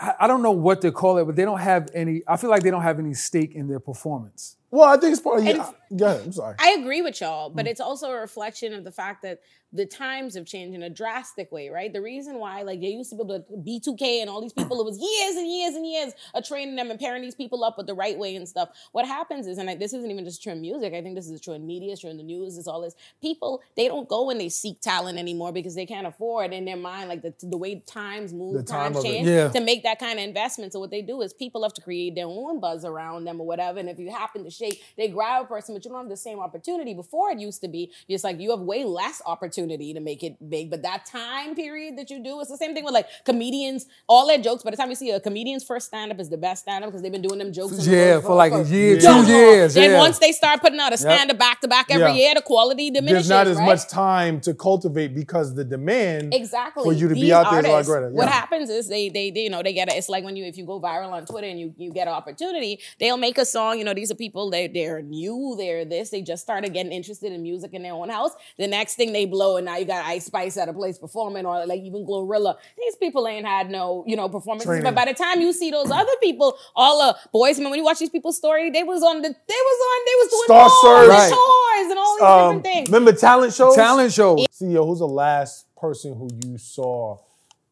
I 0.00 0.12
I 0.20 0.26
don't 0.26 0.42
know 0.42 0.50
what 0.52 0.82
to 0.82 0.92
call 0.92 1.18
it, 1.18 1.24
but 1.24 1.36
they 1.36 1.44
don't 1.44 1.60
have 1.60 1.88
any, 1.94 2.22
I 2.28 2.36
feel 2.36 2.50
like 2.50 2.62
they 2.62 2.70
don't 2.70 2.82
have 2.82 2.98
any 2.98 3.14
stake 3.14 3.54
in 3.54 3.66
their 3.68 3.80
performance. 3.80 4.56
Well, 4.70 4.88
I 4.88 4.96
think 4.96 5.12
it's 5.12 5.22
part 5.22 5.40
of 5.40 5.44
yeah. 5.46 5.70
Go 5.96 6.06
ahead. 6.06 6.22
I'm 6.24 6.32
sorry. 6.32 6.56
I 6.58 6.70
agree 6.80 7.02
with 7.02 7.20
y'all, 7.20 7.50
but 7.50 7.66
mm. 7.66 7.68
it's 7.68 7.80
also 7.80 8.10
a 8.10 8.20
reflection 8.20 8.74
of 8.74 8.84
the 8.84 8.90
fact 8.90 9.22
that 9.22 9.40
the 9.72 9.86
times 9.86 10.34
have 10.34 10.46
changed 10.46 10.74
in 10.74 10.82
a 10.82 10.90
drastic 10.90 11.50
way, 11.52 11.68
right? 11.68 11.92
The 11.92 12.00
reason 12.00 12.38
why, 12.38 12.62
like, 12.62 12.80
they 12.80 12.88
used 12.88 13.10
to 13.10 13.16
be 13.16 13.22
able 13.22 13.40
to 13.40 13.56
B2K 13.56 14.20
and 14.20 14.30
all 14.30 14.40
these 14.40 14.52
people, 14.52 14.80
it 14.80 14.84
was 14.84 14.98
years 14.98 15.36
and 15.36 15.46
years 15.46 15.74
and 15.74 15.86
years 15.86 16.12
of 16.34 16.46
training 16.46 16.76
them 16.76 16.90
and 16.90 16.98
pairing 16.98 17.22
these 17.22 17.34
people 17.34 17.62
up 17.62 17.76
with 17.76 17.86
the 17.86 17.94
right 17.94 18.16
way 18.16 18.36
and 18.36 18.48
stuff. 18.48 18.70
What 18.92 19.06
happens 19.06 19.46
is, 19.46 19.58
and 19.58 19.68
I, 19.68 19.74
this 19.74 19.92
isn't 19.92 20.10
even 20.10 20.24
just 20.24 20.42
true 20.42 20.52
in 20.52 20.60
music, 20.60 20.94
I 20.94 21.02
think 21.02 21.14
this 21.14 21.28
is 21.28 21.40
true 21.40 21.54
in 21.54 21.66
media, 21.66 21.92
it's 21.92 22.00
true 22.00 22.10
in 22.10 22.16
the 22.16 22.22
news, 22.22 22.56
it's 22.56 22.68
all 22.68 22.80
this. 22.80 22.94
People, 23.20 23.60
they 23.76 23.88
don't 23.88 24.08
go 24.08 24.30
and 24.30 24.40
they 24.40 24.48
seek 24.48 24.80
talent 24.80 25.18
anymore 25.18 25.52
because 25.52 25.74
they 25.74 25.86
can't 25.86 26.06
afford 26.06 26.52
in 26.52 26.64
their 26.64 26.76
mind, 26.76 27.08
like, 27.08 27.22
the, 27.22 27.34
the 27.42 27.58
way 27.58 27.80
times 27.86 28.32
move, 28.32 28.54
The 28.54 28.62
time 28.62 28.92
times 28.92 28.98
of 28.98 29.04
change, 29.04 29.28
Yeah. 29.28 29.48
to 29.48 29.60
make 29.60 29.82
that 29.82 29.98
kind 29.98 30.18
of 30.18 30.24
investment. 30.24 30.72
So 30.72 30.80
what 30.80 30.90
they 30.90 31.02
do 31.02 31.20
is 31.22 31.34
people 31.34 31.62
have 31.64 31.74
to 31.74 31.82
create 31.82 32.14
their 32.14 32.26
own 32.26 32.60
buzz 32.60 32.84
around 32.84 33.24
them 33.24 33.40
or 33.40 33.46
whatever. 33.46 33.78
And 33.78 33.90
if 33.90 33.98
you 33.98 34.10
happen 34.10 34.44
to 34.44 34.50
shake, 34.56 34.82
they 34.96 35.08
grab 35.08 35.44
a 35.44 35.46
person, 35.46 35.74
but 35.74 35.84
you 35.84 35.90
don't 35.90 36.00
have 36.00 36.08
the 36.08 36.16
same 36.16 36.38
opportunity. 36.40 36.94
Before 36.94 37.30
it 37.30 37.38
used 37.38 37.60
to 37.62 37.68
be, 37.68 37.92
it's 38.08 38.24
like 38.24 38.40
you 38.40 38.50
have 38.50 38.60
way 38.60 38.84
less 38.84 39.22
opportunity 39.26 39.92
to 39.94 40.00
make 40.00 40.22
it 40.22 40.36
big. 40.48 40.70
But 40.70 40.82
that 40.82 41.06
time 41.06 41.54
period 41.54 41.98
that 41.98 42.10
you 42.10 42.22
do, 42.22 42.40
it's 42.40 42.50
the 42.50 42.56
same 42.56 42.74
thing 42.74 42.84
with 42.84 42.94
like 42.94 43.08
comedians, 43.24 43.86
all 44.08 44.26
their 44.26 44.38
jokes. 44.38 44.62
By 44.62 44.70
the 44.70 44.76
time 44.76 44.88
you 44.90 44.94
see 44.96 45.10
a 45.10 45.20
comedian's 45.20 45.64
first 45.64 45.86
stand-up 45.86 46.18
is 46.20 46.28
the 46.30 46.36
best 46.38 46.62
stand-up 46.62 46.90
because 46.90 47.02
they've 47.02 47.12
been 47.12 47.22
doing 47.22 47.38
them 47.38 47.52
jokes 47.52 47.86
Yeah, 47.86 48.14
road 48.14 48.24
for 48.24 48.34
like 48.34 48.52
a 48.52 48.64
year, 48.64 49.00
two 49.00 49.06
long. 49.06 49.26
years. 49.26 49.74
Then 49.74 49.90
yeah. 49.92 49.98
once 49.98 50.18
they 50.18 50.32
start 50.32 50.60
putting 50.60 50.80
out 50.80 50.92
a 50.92 50.96
stand-up 50.96 51.38
back 51.38 51.60
to 51.60 51.68
back 51.68 51.86
every 51.90 52.06
Yeah. 52.06 52.14
year, 52.14 52.34
the 52.34 52.42
quality 52.42 52.90
diminishes. 52.90 53.28
There's 53.28 53.28
not 53.28 53.46
as 53.46 53.56
right? 53.58 53.66
much 53.66 53.88
time 53.88 54.40
to 54.42 54.54
cultivate 54.54 55.14
because 55.14 55.54
the 55.54 55.64
demand 55.64 56.34
exactly 56.34 56.84
for 56.84 56.92
you 56.92 57.08
to 57.08 57.14
be 57.14 57.22
These 57.22 57.32
out 57.32 57.50
there 57.50 57.60
is 57.60 57.66
artists, 57.66 57.90
greater. 57.92 58.10
What 58.10 58.28
happens 58.28 58.70
is 58.70 58.88
they, 58.88 59.08
they 59.08 59.30
they 59.30 59.40
you 59.40 59.50
know 59.50 59.62
they 59.62 59.72
get 59.72 59.88
it. 59.88 59.94
It's 59.96 60.08
like 60.08 60.24
when 60.24 60.36
you 60.36 60.44
if 60.44 60.56
you 60.56 60.64
go 60.64 60.80
viral 60.80 61.10
on 61.12 61.26
Twitter 61.26 61.46
and 61.46 61.58
you 61.58 61.74
you 61.76 61.92
get 61.92 62.06
an 62.08 62.14
opportunity, 62.14 62.78
they'll 62.98 63.16
make 63.16 63.38
a 63.38 63.44
song. 63.44 63.78
You 63.78 63.84
know 63.84 63.94
these 63.94 64.10
are 64.10 64.14
people 64.14 64.45
general, 64.50 64.50
they 64.50 64.68
they're 64.68 65.02
new, 65.02 65.54
they're 65.58 65.84
this, 65.84 66.10
they 66.10 66.22
just 66.22 66.42
started 66.42 66.72
getting 66.72 66.92
interested 66.92 67.32
in 67.32 67.42
music 67.42 67.74
in 67.74 67.82
their 67.82 67.92
own 67.92 68.08
house. 68.08 68.32
The 68.58 68.66
next 68.66 68.94
thing 68.96 69.12
they 69.12 69.26
blow, 69.26 69.56
and 69.56 69.66
now 69.66 69.76
you 69.76 69.84
got 69.84 70.04
Ice 70.06 70.26
Spice 70.26 70.56
at 70.56 70.68
a 70.68 70.72
place 70.72 70.98
performing, 70.98 71.46
or 71.46 71.66
like 71.66 71.80
even 71.80 72.06
Glorilla. 72.06 72.56
These 72.78 72.96
people 72.96 73.26
ain't 73.26 73.46
had 73.46 73.70
no, 73.70 74.04
you 74.06 74.16
know, 74.16 74.28
performances. 74.28 74.66
Training. 74.66 74.84
But 74.84 74.94
by 74.94 75.04
the 75.10 75.14
time 75.14 75.40
you 75.40 75.52
see 75.52 75.70
those 75.70 75.90
other 75.90 76.12
people, 76.22 76.56
all 76.74 76.98
the 77.06 77.16
boys, 77.32 77.58
man, 77.58 77.70
when 77.70 77.78
you 77.78 77.84
watch 77.84 77.98
these 77.98 78.10
people's 78.10 78.36
story, 78.36 78.70
they 78.70 78.82
was 78.82 79.02
on 79.02 79.22
the, 79.22 79.28
they 79.28 79.34
was 79.34 79.80
on, 79.88 80.04
they 80.06 80.14
was 80.18 80.28
doing 80.30 80.44
Star 80.46 80.68
tours, 80.68 80.80
Search. 80.82 81.00
and 81.02 81.10
Right. 81.10 81.30
tours 81.30 81.90
and 81.90 81.98
all 81.98 82.16
these 82.16 82.22
Um, 82.22 82.38
different 82.58 82.64
things. 82.64 82.88
remember 82.88 83.12
talent 83.12 83.52
shows? 83.54 83.74
Talent 83.74 84.12
shows. 84.12 84.46
See, 84.50 84.66
yo, 84.66 84.86
who's 84.86 84.98
the 85.00 85.08
last 85.08 85.66
person 85.76 86.14
who 86.14 86.28
you 86.44 86.58
saw 86.58 87.18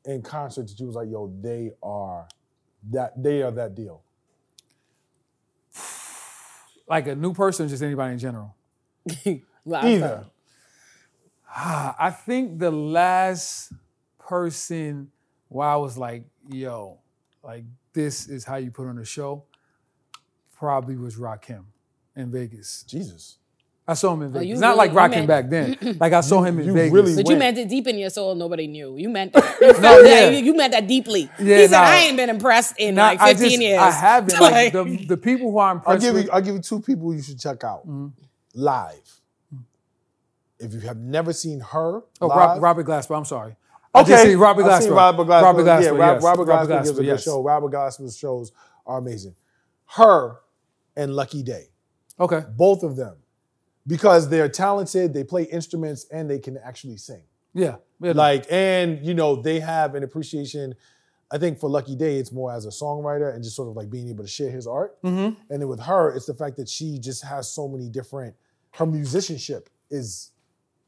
in 0.04 0.22
concert 0.22 0.68
that 0.68 0.78
you 0.78 0.86
was 0.86 0.96
like, 0.96 1.08
yo, 1.10 1.32
they 1.40 1.72
are 1.82 2.28
that 2.90 3.20
they 3.22 3.42
are 3.42 3.50
that 3.50 3.74
deal. 3.74 4.02
Like 6.86 7.06
a 7.06 7.14
new 7.14 7.32
person, 7.32 7.66
or 7.66 7.68
just 7.68 7.82
anybody 7.82 8.12
in 8.12 8.18
general. 8.18 8.54
Either. 9.66 10.26
Ah, 11.48 11.94
I 11.98 12.10
think 12.10 12.58
the 12.58 12.70
last 12.70 13.72
person 14.18 15.10
where 15.48 15.68
I 15.68 15.76
was 15.76 15.96
like, 15.96 16.24
yo, 16.48 16.98
like 17.42 17.64
this 17.92 18.28
is 18.28 18.44
how 18.44 18.56
you 18.56 18.70
put 18.70 18.88
on 18.88 18.98
a 18.98 19.04
show, 19.04 19.44
probably 20.56 20.96
was 20.96 21.16
Rakim 21.16 21.64
in 22.16 22.30
Vegas. 22.30 22.84
Jesus. 22.88 23.38
I 23.86 23.92
saw 23.94 24.14
him 24.14 24.22
in 24.22 24.32
Vegas. 24.32 24.56
Oh, 24.56 24.60
Not 24.60 24.66
really- 24.68 24.78
like 24.78 24.90
you 24.92 24.96
Rakim 24.96 25.10
meant- 25.10 25.28
back 25.28 25.50
then. 25.50 25.96
Like 26.00 26.12
I 26.14 26.20
saw 26.22 26.42
him 26.42 26.58
in 26.58 26.66
you 26.68 26.72
Vegas. 26.72 26.92
really 26.92 27.14
But 27.16 27.26
you 27.26 27.36
went. 27.36 27.38
meant 27.40 27.58
it 27.58 27.68
deep 27.68 27.86
in 27.86 27.98
your 27.98 28.08
soul. 28.08 28.34
Nobody 28.34 28.66
knew. 28.66 28.96
You 28.96 29.10
meant 29.10 29.32
it. 29.36 29.44
You 29.60 29.72
felt 29.74 29.82
No, 29.82 30.02
that. 30.02 30.08
yeah. 30.32 30.38
You, 30.38 30.44
you 30.46 30.54
meant 30.56 30.72
that 30.72 30.86
deeply. 30.86 31.28
Yeah, 31.38 31.56
he 31.58 31.62
said, 31.68 31.70
nah. 31.72 31.82
"I 31.82 31.96
ain't 31.98 32.16
been 32.16 32.30
impressed 32.30 32.76
in 32.78 32.94
Nah, 32.94 33.02
like 33.08 33.20
I 33.20 33.28
15 33.34 33.50
just- 33.50 33.62
years." 33.62 33.78
I 33.80 33.90
haven't. 33.90 34.40
Like 34.40 34.72
the, 34.72 35.04
the 35.06 35.16
people 35.18 35.50
who 35.50 35.58
I'm 35.58 35.82
I'll 35.86 35.92
impressed 35.96 36.00
give 36.02 36.14
with. 36.14 36.24
you 36.24 36.30
I'll 36.32 36.40
give 36.40 36.54
you 36.54 36.60
two 36.62 36.80
people 36.80 37.14
you 37.14 37.20
should 37.22 37.38
check 37.38 37.62
out 37.62 37.86
Mm-hmm. 37.86 38.08
live. 38.54 39.20
If 40.58 40.72
you 40.72 40.80
have 40.80 40.96
never 40.96 41.32
seen 41.32 41.60
her, 41.60 42.02
oh, 42.20 42.26
live, 42.26 42.36
Rob, 42.38 42.62
Robert 42.62 42.86
Glasper. 42.86 43.16
I'm 43.18 43.24
sorry. 43.24 43.56
I 43.94 44.00
Okay, 44.00 44.16
see 44.24 44.34
Robert 44.34 44.64
I've 44.64 44.82
seen 44.82 44.92
Glasper. 44.92 44.96
Robert 44.96 45.24
Glasper. 45.26 45.42
Robert 45.42 45.62
Glasper. 45.64 45.82
Yeah, 45.82 45.88
Rob- 45.90 46.16
yes. 46.16 46.22
Robert 46.24 46.48
Glasper 46.48 46.68
gives 46.84 46.90
a 46.90 46.94
good 46.94 47.04
yes. 47.06 47.22
show. 47.24 47.42
Robert 47.42 47.70
Glasper's 47.72 48.16
shows 48.16 48.52
are 48.86 48.98
amazing. 48.98 49.34
Her 49.86 50.36
and 50.96 51.14
Lucky 51.14 51.42
Daye, 51.42 51.68
Okay. 52.18 52.42
both 52.56 52.82
of 52.82 52.96
them, 52.96 53.16
because 53.86 54.28
they're 54.28 54.48
talented, 54.48 55.12
they 55.12 55.24
play 55.24 55.44
instruments, 55.44 56.06
and 56.10 56.30
they 56.30 56.38
can 56.38 56.58
actually 56.58 56.96
sing. 56.96 57.22
Yeah. 57.52 57.76
yeah. 58.00 58.12
Like, 58.12 58.46
and 58.50 59.04
you 59.04 59.14
know, 59.14 59.36
they 59.36 59.60
have 59.60 59.94
an 59.94 60.02
appreciation. 60.02 60.74
I 61.30 61.38
think 61.38 61.58
for 61.58 61.68
Lucky 61.68 61.96
Daye, 61.96 62.18
it's 62.18 62.32
more 62.32 62.52
as 62.52 62.66
a 62.66 62.70
songwriter 62.70 63.34
and 63.34 63.42
just 63.42 63.56
sort 63.56 63.68
of 63.68 63.76
like 63.76 63.90
being 63.90 64.08
able 64.08 64.24
to 64.24 64.30
share 64.30 64.50
his 64.50 64.66
art. 64.66 65.00
Mhm. 65.02 65.36
And 65.50 65.60
then 65.60 65.68
with 65.68 65.80
her, 65.80 66.14
it's 66.14 66.26
the 66.26 66.34
fact 66.34 66.56
that 66.56 66.68
she 66.68 66.98
just 66.98 67.24
has 67.24 67.50
so 67.50 67.66
many 67.68 67.88
different. 67.88 68.34
Her 68.72 68.86
musicianship 68.86 69.68
is 69.90 70.30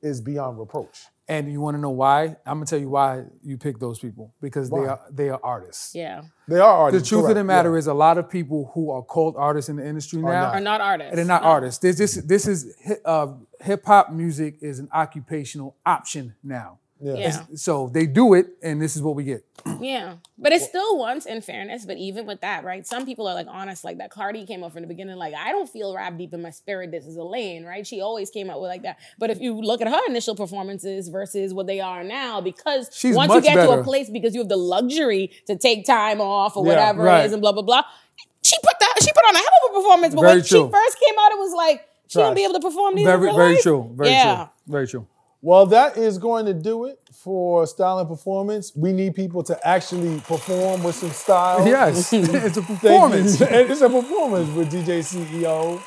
is 0.03 0.21
beyond 0.21 0.59
reproach. 0.59 1.07
And 1.29 1.51
you 1.51 1.61
want 1.61 1.77
to 1.77 1.81
know 1.81 1.91
why? 1.91 2.37
I'm 2.47 2.59
gonna 2.59 2.67
tell 2.67 2.79
you 2.79 2.89
why 2.89 3.25
you 3.43 3.59
pick 3.59 3.81
those 3.81 3.99
people 3.99 4.33
because 4.41 4.71
Why? 4.71 4.81
they 4.83 4.87
are 4.89 5.01
they 5.11 5.29
are 5.31 5.41
artists. 5.43 5.93
yeah, 5.93 6.23
They 6.47 6.61
are 6.61 6.63
artists. 6.63 6.93
The 6.93 6.97
artists. 6.97 7.09
truth 7.09 7.29
of 7.29 7.35
the 7.35 7.43
matter 7.43 7.73
yeah. 7.73 7.79
is, 7.79 7.87
a 7.89 7.95
lot 7.95 8.17
of 8.17 8.31
people 8.31 8.71
who 8.75 8.93
are 8.93 9.03
called 9.03 9.35
artists 9.37 9.69
in 9.69 9.75
the 9.77 9.85
industry 9.85 10.21
now 10.23 10.29
not. 10.29 10.55
are 10.55 10.61
not 10.61 10.81
artists. 10.81 11.17
they're 11.17 11.25
not 11.25 11.43
No. 11.43 11.49
artists. 11.49 11.81
This 11.81 11.97
this 11.99 12.15
this 12.15 12.47
is 12.47 12.73
uh, 13.05 13.29
hip 13.61 13.85
hop 13.85 14.13
music 14.13 14.59
is 14.61 14.79
an 14.79 14.89
occupational 14.95 15.75
option 15.85 16.37
now. 16.45 16.79
Yeah. 17.01 17.15
Yeah. 17.15 17.43
So 17.55 17.91
they 17.93 18.07
do 18.07 18.33
it, 18.35 18.47
and 18.63 18.81
this 18.81 18.97
is 18.97 19.03
what 19.03 19.15
we 19.17 19.25
get. 19.25 19.45
Yeah, 19.81 20.15
but 20.39 20.53
it's 20.53 20.65
still 20.67 20.97
once 20.97 21.27
in 21.27 21.43
fairness. 21.43 21.85
But 21.85 21.99
even 21.99 22.25
with 22.25 22.41
that, 22.41 22.65
right? 22.65 22.87
Some 22.87 23.05
people 23.05 23.27
are 23.29 23.35
like 23.35 23.47
honest, 23.49 23.85
like 23.85 23.99
that. 23.99 24.11
Cardi 24.11 24.47
came 24.47 24.63
up 24.65 24.73
from 24.73 24.81
the 24.83 24.87
beginning, 24.89 25.17
like 25.17 25.35
I 25.35 25.53
don't 25.53 25.69
feel 25.69 25.95
rap 25.95 26.17
deep 26.17 26.33
in 26.33 26.41
my 26.41 26.49
spirit. 26.51 26.91
This 26.93 27.05
is 27.07 27.17
Elaine, 27.17 27.65
right? 27.67 27.87
She 27.87 28.01
always 28.01 28.31
came 28.31 28.49
out 28.49 28.61
with 28.63 28.69
like 28.69 28.83
that. 28.85 28.99
But 29.19 29.29
if 29.31 29.41
you 29.41 29.55
look 29.61 29.83
at 29.83 29.89
her 29.89 30.01
initial 30.09 30.35
performances 30.35 31.09
versus 31.09 31.53
what 31.53 31.67
they 31.67 31.81
are 31.81 32.03
now, 32.05 32.41
because 32.41 32.89
She's 32.93 33.15
once 33.15 33.33
you 33.35 33.43
get 33.43 33.55
to 33.57 33.71
a 33.73 33.85
place 33.85 34.09
because 34.09 34.35
you 34.35 34.41
have 34.41 34.49
the 34.49 34.57
luxury 34.57 35.31
to 35.47 35.57
take 35.57 35.85
time 35.85 36.21
off 36.23 36.57
or 36.57 36.65
Yeah, 36.65 36.69
whatever 36.71 37.03
right. 37.03 37.23
it 37.23 37.27
is, 37.27 37.33
and 37.33 37.43
blah 37.43 37.53
blah 37.53 37.63
blah. 37.63 37.83
She 38.43 38.57
put 38.63 38.75
that. 38.81 38.95
She 39.03 39.13
put 39.13 39.25
on 39.29 39.35
a 39.35 39.39
hell 39.39 39.49
of 39.69 39.71
a 39.73 39.75
performance. 39.81 40.15
But 40.15 40.21
Very 40.23 40.35
when 40.37 40.45
true. 40.45 40.67
she 40.69 40.73
first 40.73 40.99
came 41.05 41.15
out, 41.21 41.33
it 41.33 41.39
was 41.39 41.53
like 41.53 41.87
she 42.09 42.15
Trash. 42.19 42.27
didn't 42.29 42.37
be 42.37 42.45
able 42.45 42.55
to 42.55 42.61
perform 42.61 42.95
these. 42.95 43.03
in 43.07 43.07
Very 43.13 43.27
real 43.27 43.37
very 43.37 43.53
life. 43.55 43.63
true. 43.63 43.93
Very 43.95 44.11
yeah. 44.11 44.35
true. 44.37 44.73
Very 44.73 44.87
true. 44.89 45.07
Well, 45.47 45.67
that 45.67 45.97
is 45.97 46.19
going 46.19 46.47
to 46.47 46.55
do 46.55 46.87
it 46.87 46.99
for 47.13 47.69
style 47.69 48.01
and 48.01 48.09
performance. 48.09 48.73
We 48.75 48.93
need 48.93 49.15
people 49.15 49.45
to 49.45 49.57
actually 49.65 50.19
perform 50.23 50.83
with 50.83 50.97
some 50.97 51.13
style. 51.13 51.65
Yes, 51.65 52.13
it's 52.13 52.57
a 52.57 52.63
performance. 52.63 53.41
it's 53.41 53.81
a 53.81 53.89
performance 53.89 54.51
with 54.57 54.73
DJ 54.73 55.05
CEO. 55.05 55.81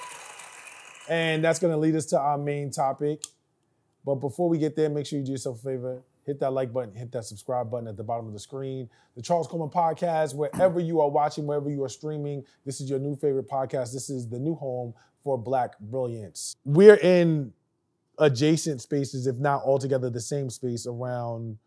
And 1.10 1.44
that's 1.44 1.60
going 1.60 1.74
to 1.74 1.78
lead 1.78 1.94
us 1.98 2.06
to 2.06 2.18
our 2.18 2.38
main 2.38 2.72
topic. 2.72 3.22
But 4.06 4.16
before 4.16 4.48
we 4.48 4.60
get 4.60 4.78
there, 4.78 4.88
make 4.88 5.06
sure 5.06 5.20
you 5.20 5.26
do 5.26 5.34
yourself 5.34 5.60
a 5.60 5.64
favor. 5.64 6.04
Hit 6.26 6.40
that 6.40 6.52
like 6.52 6.72
button, 6.72 6.96
hit 6.96 7.12
that 7.12 7.26
subscribe 7.26 7.70
button 7.70 7.90
at 7.90 7.98
the 7.98 8.04
bottom 8.06 8.28
of 8.28 8.32
the 8.32 8.40
screen. 8.40 8.90
The 9.18 9.22
Charles 9.22 9.48
Coleman 9.48 9.72
Podcast, 9.72 10.36
wherever 10.36 10.80
you 10.80 11.02
are 11.02 11.10
watching, 11.10 11.46
wherever 11.46 11.70
you 11.70 11.84
are 11.84 11.90
streaming, 11.90 12.46
this 12.66 12.80
is 12.80 12.90
your 12.90 13.00
new 13.00 13.18
favorite 13.18 13.50
podcast. 13.50 13.92
This 13.92 14.10
is 14.10 14.30
the 14.30 14.40
new 14.40 14.56
home 14.56 14.94
for 15.22 15.38
Black 15.38 15.78
Brilliance. 15.80 16.56
We're 16.64 16.96
in 16.96 17.52
adjacent 18.20 18.82
spaces, 18.82 19.28
if 19.28 19.38
not 19.38 19.64
altogether 19.64 20.10
the 20.10 20.20
same 20.20 20.50
space, 20.50 20.86
around 20.86 21.58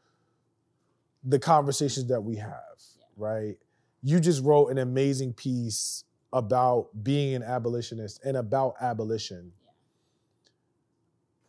the 1.24 1.38
conversations 1.38 2.06
that 2.08 2.20
we 2.20 2.36
have, 2.36 2.78
right? 3.16 3.56
You 4.02 4.20
just 4.20 4.42
wrote 4.44 4.68
an 4.68 4.78
amazing 4.78 5.32
piece 5.32 6.04
about 6.32 6.88
being 7.02 7.34
an 7.34 7.42
abolitionist 7.42 8.24
and 8.24 8.36
about 8.36 8.74
abolition. 8.80 9.52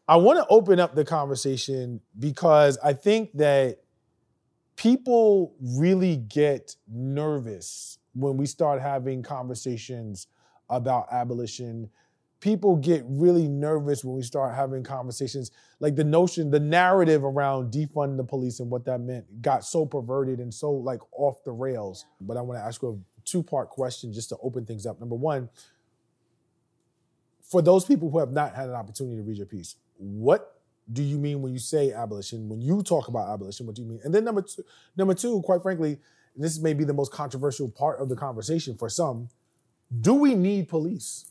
I 0.07 0.17
want 0.17 0.37
to 0.39 0.45
open 0.49 0.79
up 0.79 0.95
the 0.95 1.05
conversation 1.05 2.01
because 2.19 2.77
I 2.83 2.93
think 2.93 3.31
that 3.35 3.79
people 4.75 5.55
really 5.61 6.17
get 6.17 6.75
nervous 6.91 7.97
when 8.13 8.37
we 8.37 8.45
start 8.45 8.81
having 8.81 9.23
conversations 9.23 10.27
about 10.69 11.07
abolition. 11.11 11.89
People 12.43 12.75
get 12.75 13.05
really 13.07 13.47
nervous 13.47 14.03
when 14.03 14.17
we 14.17 14.21
start 14.21 14.53
having 14.53 14.83
conversations. 14.83 15.51
Like 15.79 15.95
the 15.95 16.03
notion, 16.03 16.51
the 16.51 16.59
narrative 16.59 17.23
around 17.23 17.71
defunding 17.71 18.17
the 18.17 18.25
police 18.25 18.59
and 18.59 18.69
what 18.69 18.83
that 18.83 18.99
meant 18.99 19.41
got 19.41 19.63
so 19.63 19.85
perverted 19.85 20.39
and 20.39 20.53
so 20.53 20.69
like 20.69 20.99
off 21.13 21.41
the 21.45 21.53
rails. 21.53 22.05
But 22.19 22.35
I 22.35 22.41
want 22.41 22.59
to 22.59 22.65
ask 22.65 22.81
you 22.81 22.89
a 22.89 23.21
two-part 23.23 23.69
question 23.69 24.11
just 24.11 24.27
to 24.27 24.37
open 24.43 24.65
things 24.65 24.85
up. 24.85 24.99
Number 24.99 25.15
one, 25.15 25.47
for 27.41 27.61
those 27.61 27.85
people 27.85 28.09
who 28.09 28.19
have 28.19 28.33
not 28.33 28.53
had 28.53 28.67
an 28.67 28.75
opportunity 28.75 29.15
to 29.15 29.23
read 29.23 29.37
your 29.37 29.45
piece, 29.45 29.77
what 29.95 30.59
do 30.91 31.01
you 31.01 31.17
mean 31.17 31.41
when 31.41 31.53
you 31.53 31.59
say 31.59 31.93
abolition? 31.93 32.49
When 32.49 32.59
you 32.59 32.83
talk 32.83 33.07
about 33.07 33.29
abolition, 33.29 33.65
what 33.67 33.77
do 33.77 33.83
you 33.83 33.87
mean? 33.87 34.01
And 34.03 34.13
then 34.13 34.25
number 34.25 34.41
two, 34.41 34.65
number 34.97 35.13
two, 35.13 35.41
quite 35.43 35.61
frankly, 35.61 35.97
this 36.35 36.59
may 36.59 36.73
be 36.73 36.83
the 36.83 36.93
most 36.93 37.13
controversial 37.13 37.69
part 37.69 38.01
of 38.01 38.09
the 38.09 38.17
conversation 38.17 38.75
for 38.75 38.89
some. 38.89 39.29
Do 40.01 40.13
we 40.13 40.35
need 40.35 40.67
police? 40.67 41.29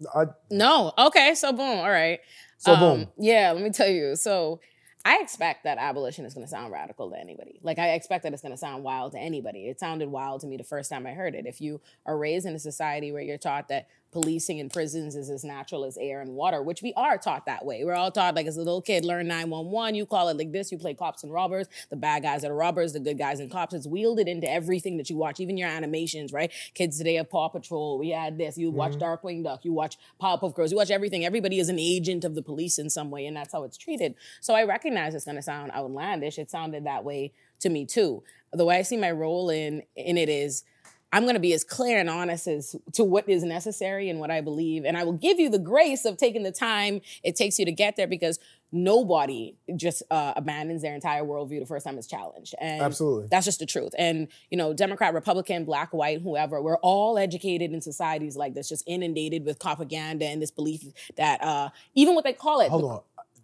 No. 0.00 0.10
I, 0.14 0.24
No. 0.50 0.92
Okay. 0.98 1.34
So 1.34 1.52
boom. 1.52 1.78
All 1.78 1.90
right. 1.90 2.20
so 2.58 2.74
Um, 2.74 2.80
boom. 2.80 3.08
Yeah, 3.18 3.52
let 3.52 3.62
me 3.62 3.70
tell 3.70 3.88
you. 3.88 4.16
So 4.16 4.60
I 5.04 5.20
expect 5.20 5.64
that 5.64 5.78
abolition 5.78 6.26
is 6.26 6.34
going 6.34 6.44
to 6.44 6.50
sound 6.50 6.72
radical 6.72 7.10
to 7.10 7.18
anybody. 7.18 7.58
Like 7.62 7.78
I 7.78 7.92
expect 7.92 8.24
that 8.24 8.32
it's 8.32 8.42
going 8.42 8.52
to 8.52 8.58
sound 8.58 8.84
wild 8.84 9.12
to 9.12 9.18
anybody. 9.18 9.68
It 9.68 9.80
sounded 9.80 10.10
wild 10.10 10.42
to 10.42 10.46
me 10.46 10.56
the 10.58 10.64
first 10.64 10.90
time 10.90 11.06
I 11.06 11.12
heard 11.12 11.34
it. 11.34 11.46
If 11.46 11.60
you 11.60 11.80
are 12.04 12.18
raised 12.18 12.44
in 12.44 12.54
a 12.54 12.58
society 12.58 13.10
where 13.12 13.22
you're 13.22 13.38
taught 13.38 13.68
that 13.68 13.88
policing 14.12 14.58
in 14.58 14.68
prisons 14.68 15.14
is 15.14 15.30
as 15.30 15.44
natural 15.44 15.84
as 15.84 15.96
air 15.98 16.20
and 16.20 16.32
water, 16.32 16.62
which 16.62 16.82
we 16.82 16.92
are 16.94 17.16
taught 17.18 17.46
that 17.46 17.64
way. 17.64 17.84
We're 17.84 17.94
all 17.94 18.10
taught 18.10 18.34
like 18.34 18.46
as 18.46 18.56
a 18.56 18.60
little 18.60 18.82
kid, 18.82 19.04
learn 19.04 19.28
911, 19.28 19.94
you 19.94 20.06
call 20.06 20.28
it 20.28 20.36
like 20.36 20.52
this, 20.52 20.72
you 20.72 20.78
play 20.78 20.94
cops 20.94 21.22
and 21.22 21.32
robbers, 21.32 21.68
the 21.90 21.96
bad 21.96 22.22
guys 22.22 22.44
are 22.44 22.54
robbers, 22.54 22.92
the 22.92 23.00
good 23.00 23.18
guys 23.18 23.40
and 23.40 23.50
cops. 23.50 23.74
It's 23.74 23.86
wielded 23.86 24.28
into 24.28 24.50
everything 24.50 24.96
that 24.96 25.10
you 25.10 25.16
watch, 25.16 25.40
even 25.40 25.56
your 25.56 25.68
animations, 25.68 26.32
right? 26.32 26.52
Kids 26.74 26.98
today 26.98 27.14
have 27.14 27.30
Paw 27.30 27.48
Patrol, 27.48 27.98
we 27.98 28.10
had 28.10 28.38
this, 28.38 28.58
you 28.58 28.70
watch 28.70 28.92
mm-hmm. 28.92 29.02
Darkwing 29.02 29.44
Duck, 29.44 29.64
you 29.64 29.72
watch 29.72 29.96
Powerpuff 30.20 30.54
Girls, 30.54 30.70
you 30.70 30.76
watch 30.76 30.90
everything. 30.90 31.24
Everybody 31.24 31.58
is 31.58 31.68
an 31.68 31.78
agent 31.78 32.24
of 32.24 32.34
the 32.34 32.42
police 32.42 32.78
in 32.78 32.90
some 32.90 33.10
way, 33.10 33.26
and 33.26 33.36
that's 33.36 33.52
how 33.52 33.64
it's 33.64 33.76
treated. 33.76 34.14
So 34.40 34.54
I 34.54 34.64
recognize 34.64 35.14
it's 35.14 35.24
gonna 35.24 35.42
sound 35.42 35.72
outlandish. 35.72 36.38
It 36.38 36.50
sounded 36.50 36.84
that 36.84 37.04
way 37.04 37.32
to 37.60 37.68
me 37.68 37.86
too. 37.86 38.22
The 38.52 38.64
way 38.64 38.78
I 38.78 38.82
see 38.82 38.96
my 38.96 39.10
role 39.10 39.50
in 39.50 39.82
in 39.94 40.18
it 40.18 40.28
is 40.28 40.64
I'm 41.12 41.24
going 41.24 41.34
to 41.34 41.40
be 41.40 41.52
as 41.52 41.64
clear 41.64 41.98
and 41.98 42.08
honest 42.08 42.46
as 42.46 42.76
to 42.92 43.02
what 43.02 43.28
is 43.28 43.42
necessary 43.42 44.08
and 44.08 44.20
what 44.20 44.30
I 44.30 44.40
believe. 44.40 44.84
And 44.84 44.96
I 44.96 45.04
will 45.04 45.12
give 45.12 45.40
you 45.40 45.50
the 45.50 45.58
grace 45.58 46.04
of 46.04 46.16
taking 46.16 46.44
the 46.44 46.52
time 46.52 47.00
it 47.24 47.34
takes 47.34 47.58
you 47.58 47.64
to 47.64 47.72
get 47.72 47.96
there 47.96 48.06
because 48.06 48.38
nobody 48.72 49.56
just 49.74 50.04
uh, 50.10 50.34
abandons 50.36 50.82
their 50.82 50.94
entire 50.94 51.22
worldview 51.22 51.58
the 51.58 51.66
first 51.66 51.84
time 51.84 51.98
it's 51.98 52.06
challenged. 52.06 52.54
And 52.60 52.80
Absolutely. 52.80 53.26
that's 53.28 53.44
just 53.44 53.58
the 53.58 53.66
truth. 53.66 53.92
And, 53.98 54.28
you 54.50 54.56
know, 54.56 54.72
Democrat, 54.72 55.12
Republican, 55.12 55.64
black, 55.64 55.92
white, 55.92 56.22
whoever, 56.22 56.62
we're 56.62 56.78
all 56.78 57.18
educated 57.18 57.72
in 57.72 57.80
societies 57.80 58.36
like 58.36 58.54
this, 58.54 58.68
just 58.68 58.84
inundated 58.86 59.44
with 59.44 59.58
propaganda 59.58 60.26
and 60.26 60.40
this 60.40 60.52
belief 60.52 60.84
that 61.16 61.42
uh, 61.42 61.70
even 61.94 62.14
what 62.14 62.22
they 62.22 62.32
call 62.32 62.60
it, 62.60 62.68
Hold 62.68 62.84
on. 62.84 63.00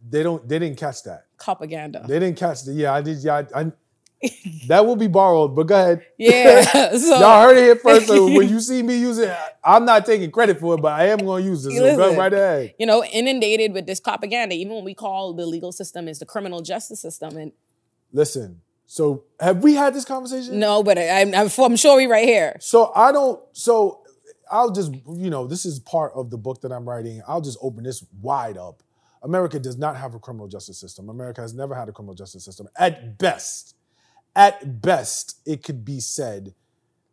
They 0.09 0.23
don't. 0.23 0.47
They 0.49 0.61
didn't 0.61 0.79
catch 0.79 1.03
that. 1.03 1.25
propaganda. 1.39 2.05
They 2.07 2.21
didn't 2.21 2.39
catch 2.39 2.63
the. 2.63 2.73
Yeah, 2.73 2.95
I 2.95 3.03
did. 3.03 3.19
Yeah, 3.19 3.43
I, 3.55 3.61
I, 3.61 3.73
that 4.69 4.87
will 4.87 4.97
be 4.97 5.07
borrowed, 5.07 5.55
but 5.55 5.67
go 5.67 5.75
ahead. 5.75 6.07
Yeah. 6.19 6.65
So 6.97 7.19
Y'all 7.19 7.43
heard 7.43 7.59
it 7.59 7.63
here 7.63 7.77
first. 7.77 8.07
So 8.07 8.25
when 8.37 8.49
you 8.49 8.61
see 8.61 8.83
me 8.83 8.99
use 8.99 9.19
it, 9.19 9.37
I'm 9.63 9.85
not 9.85 10.07
taking 10.07 10.31
credit 10.31 10.59
for 10.59 10.75
it, 10.75 10.83
but 10.83 10.93
I 10.93 11.09
am 11.09 11.19
going 11.19 11.45
to 11.45 11.51
use 11.51 11.67
it. 11.67 11.73
So 11.73 11.97
go 11.97 12.17
right 12.17 12.33
ahead. 12.33 12.75
you 12.79 12.87
know, 12.87 13.05
inundated 13.05 13.73
with 13.73 13.87
this 13.87 14.01
propaganda. 14.01 14.55
Even 14.55 14.75
when 14.75 14.85
we 14.85 14.95
call 14.95 15.33
the 15.35 15.47
legal 15.47 15.73
system 15.73 16.09
is 16.09 16.19
the 16.19 16.27
criminal 16.27 16.63
justice 16.63 17.01
system, 17.01 17.37
and 17.37 17.53
Listen. 18.13 18.63
So 18.87 19.25
have 19.41 19.63
we 19.63 19.75
had 19.75 19.95
this 19.95 20.05
conversation? 20.05 20.59
no, 20.59 20.83
but 20.83 20.97
I, 20.97 21.21
I'm, 21.21 21.35
I'm, 21.35 21.51
I'm 21.59 21.77
sure 21.77 21.97
we 21.97 22.07
right 22.07 22.25
here. 22.25 22.57
So 22.61 22.93
I 22.95 23.13
don't. 23.13 23.41
So 23.53 24.03
I'll 24.51 24.71
just 24.71 24.93
you 25.09 25.29
know 25.31 25.47
this 25.47 25.67
is 25.67 25.81
part 25.81 26.13
of 26.15 26.31
the 26.31 26.39
book 26.39 26.61
that 26.63 26.73
I'm 26.73 26.89
writing. 26.89 27.21
I'll 27.27 27.41
just 27.41 27.59
open 27.61 27.85
this 27.85 28.05
wide 28.21 28.57
up. 28.57 28.83
America 29.23 29.59
does 29.59 29.77
not 29.77 29.97
have 29.97 30.15
a 30.15 30.19
criminal 30.19 30.47
justice 30.47 30.79
system. 30.79 31.09
America 31.09 31.41
has 31.41 31.53
never 31.53 31.75
had 31.75 31.89
a 31.89 31.93
criminal 31.93 32.15
justice 32.15 32.45
system. 32.45 32.69
At 32.77 33.19
best, 33.19 33.75
at 34.37 34.81
best, 34.83 35.39
it 35.47 35.65
could 35.65 35.85
be 35.85 35.99
said 35.99 36.55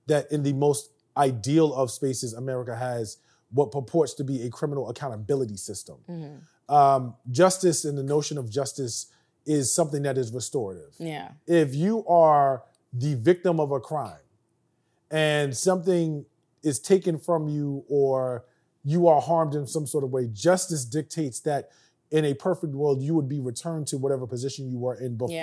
that 0.08 0.32
in 0.32 0.44
the 0.44 0.54
most 0.54 0.90
ideal 1.18 1.74
of 1.74 1.90
spaces, 1.90 2.34
America 2.34 2.76
has 2.76 3.18
what 3.52 3.72
purports 3.72 4.14
to 4.16 4.24
be 4.24 4.42
a 4.44 4.50
criminal 4.50 4.90
accountability 4.90 5.56
system. 5.58 5.98
Um, 6.70 7.16
justice 7.32 7.86
and 7.86 7.98
the 7.98 8.04
notion 8.04 8.38
of 8.38 8.50
justice 8.50 9.08
is 9.46 9.74
something 9.74 10.04
that 10.04 10.18
is 10.18 10.32
restorative 10.34 10.94
Yeah. 11.00 11.32
if 11.48 11.76
you 11.76 12.06
are 12.08 12.64
the 12.94 13.16
victim 13.16 13.60
of 13.60 13.72
a 13.72 13.80
crime 13.80 14.22
and 15.12 15.56
something 15.56 16.26
is 16.64 16.80
taken 16.80 17.18
from 17.20 17.48
you 17.50 17.84
or 17.90 18.46
you 18.86 19.08
are 19.08 19.20
harmed 19.22 19.54
in 19.56 19.68
some 19.68 19.86
sort 19.86 20.04
of 20.04 20.12
way, 20.12 20.28
justice 20.28 20.86
dictates 20.86 21.40
that 21.42 21.70
in 22.12 22.26
a 22.26 22.34
perfect 22.34 22.74
world 22.74 23.02
you 23.02 23.14
would 23.16 23.28
be 23.30 23.40
returned 23.40 23.88
to 23.88 23.98
whatever 23.98 24.26
position 24.28 24.70
you 24.70 24.78
were 24.78 24.96
in 24.96 25.18
Yeah. 25.30 25.42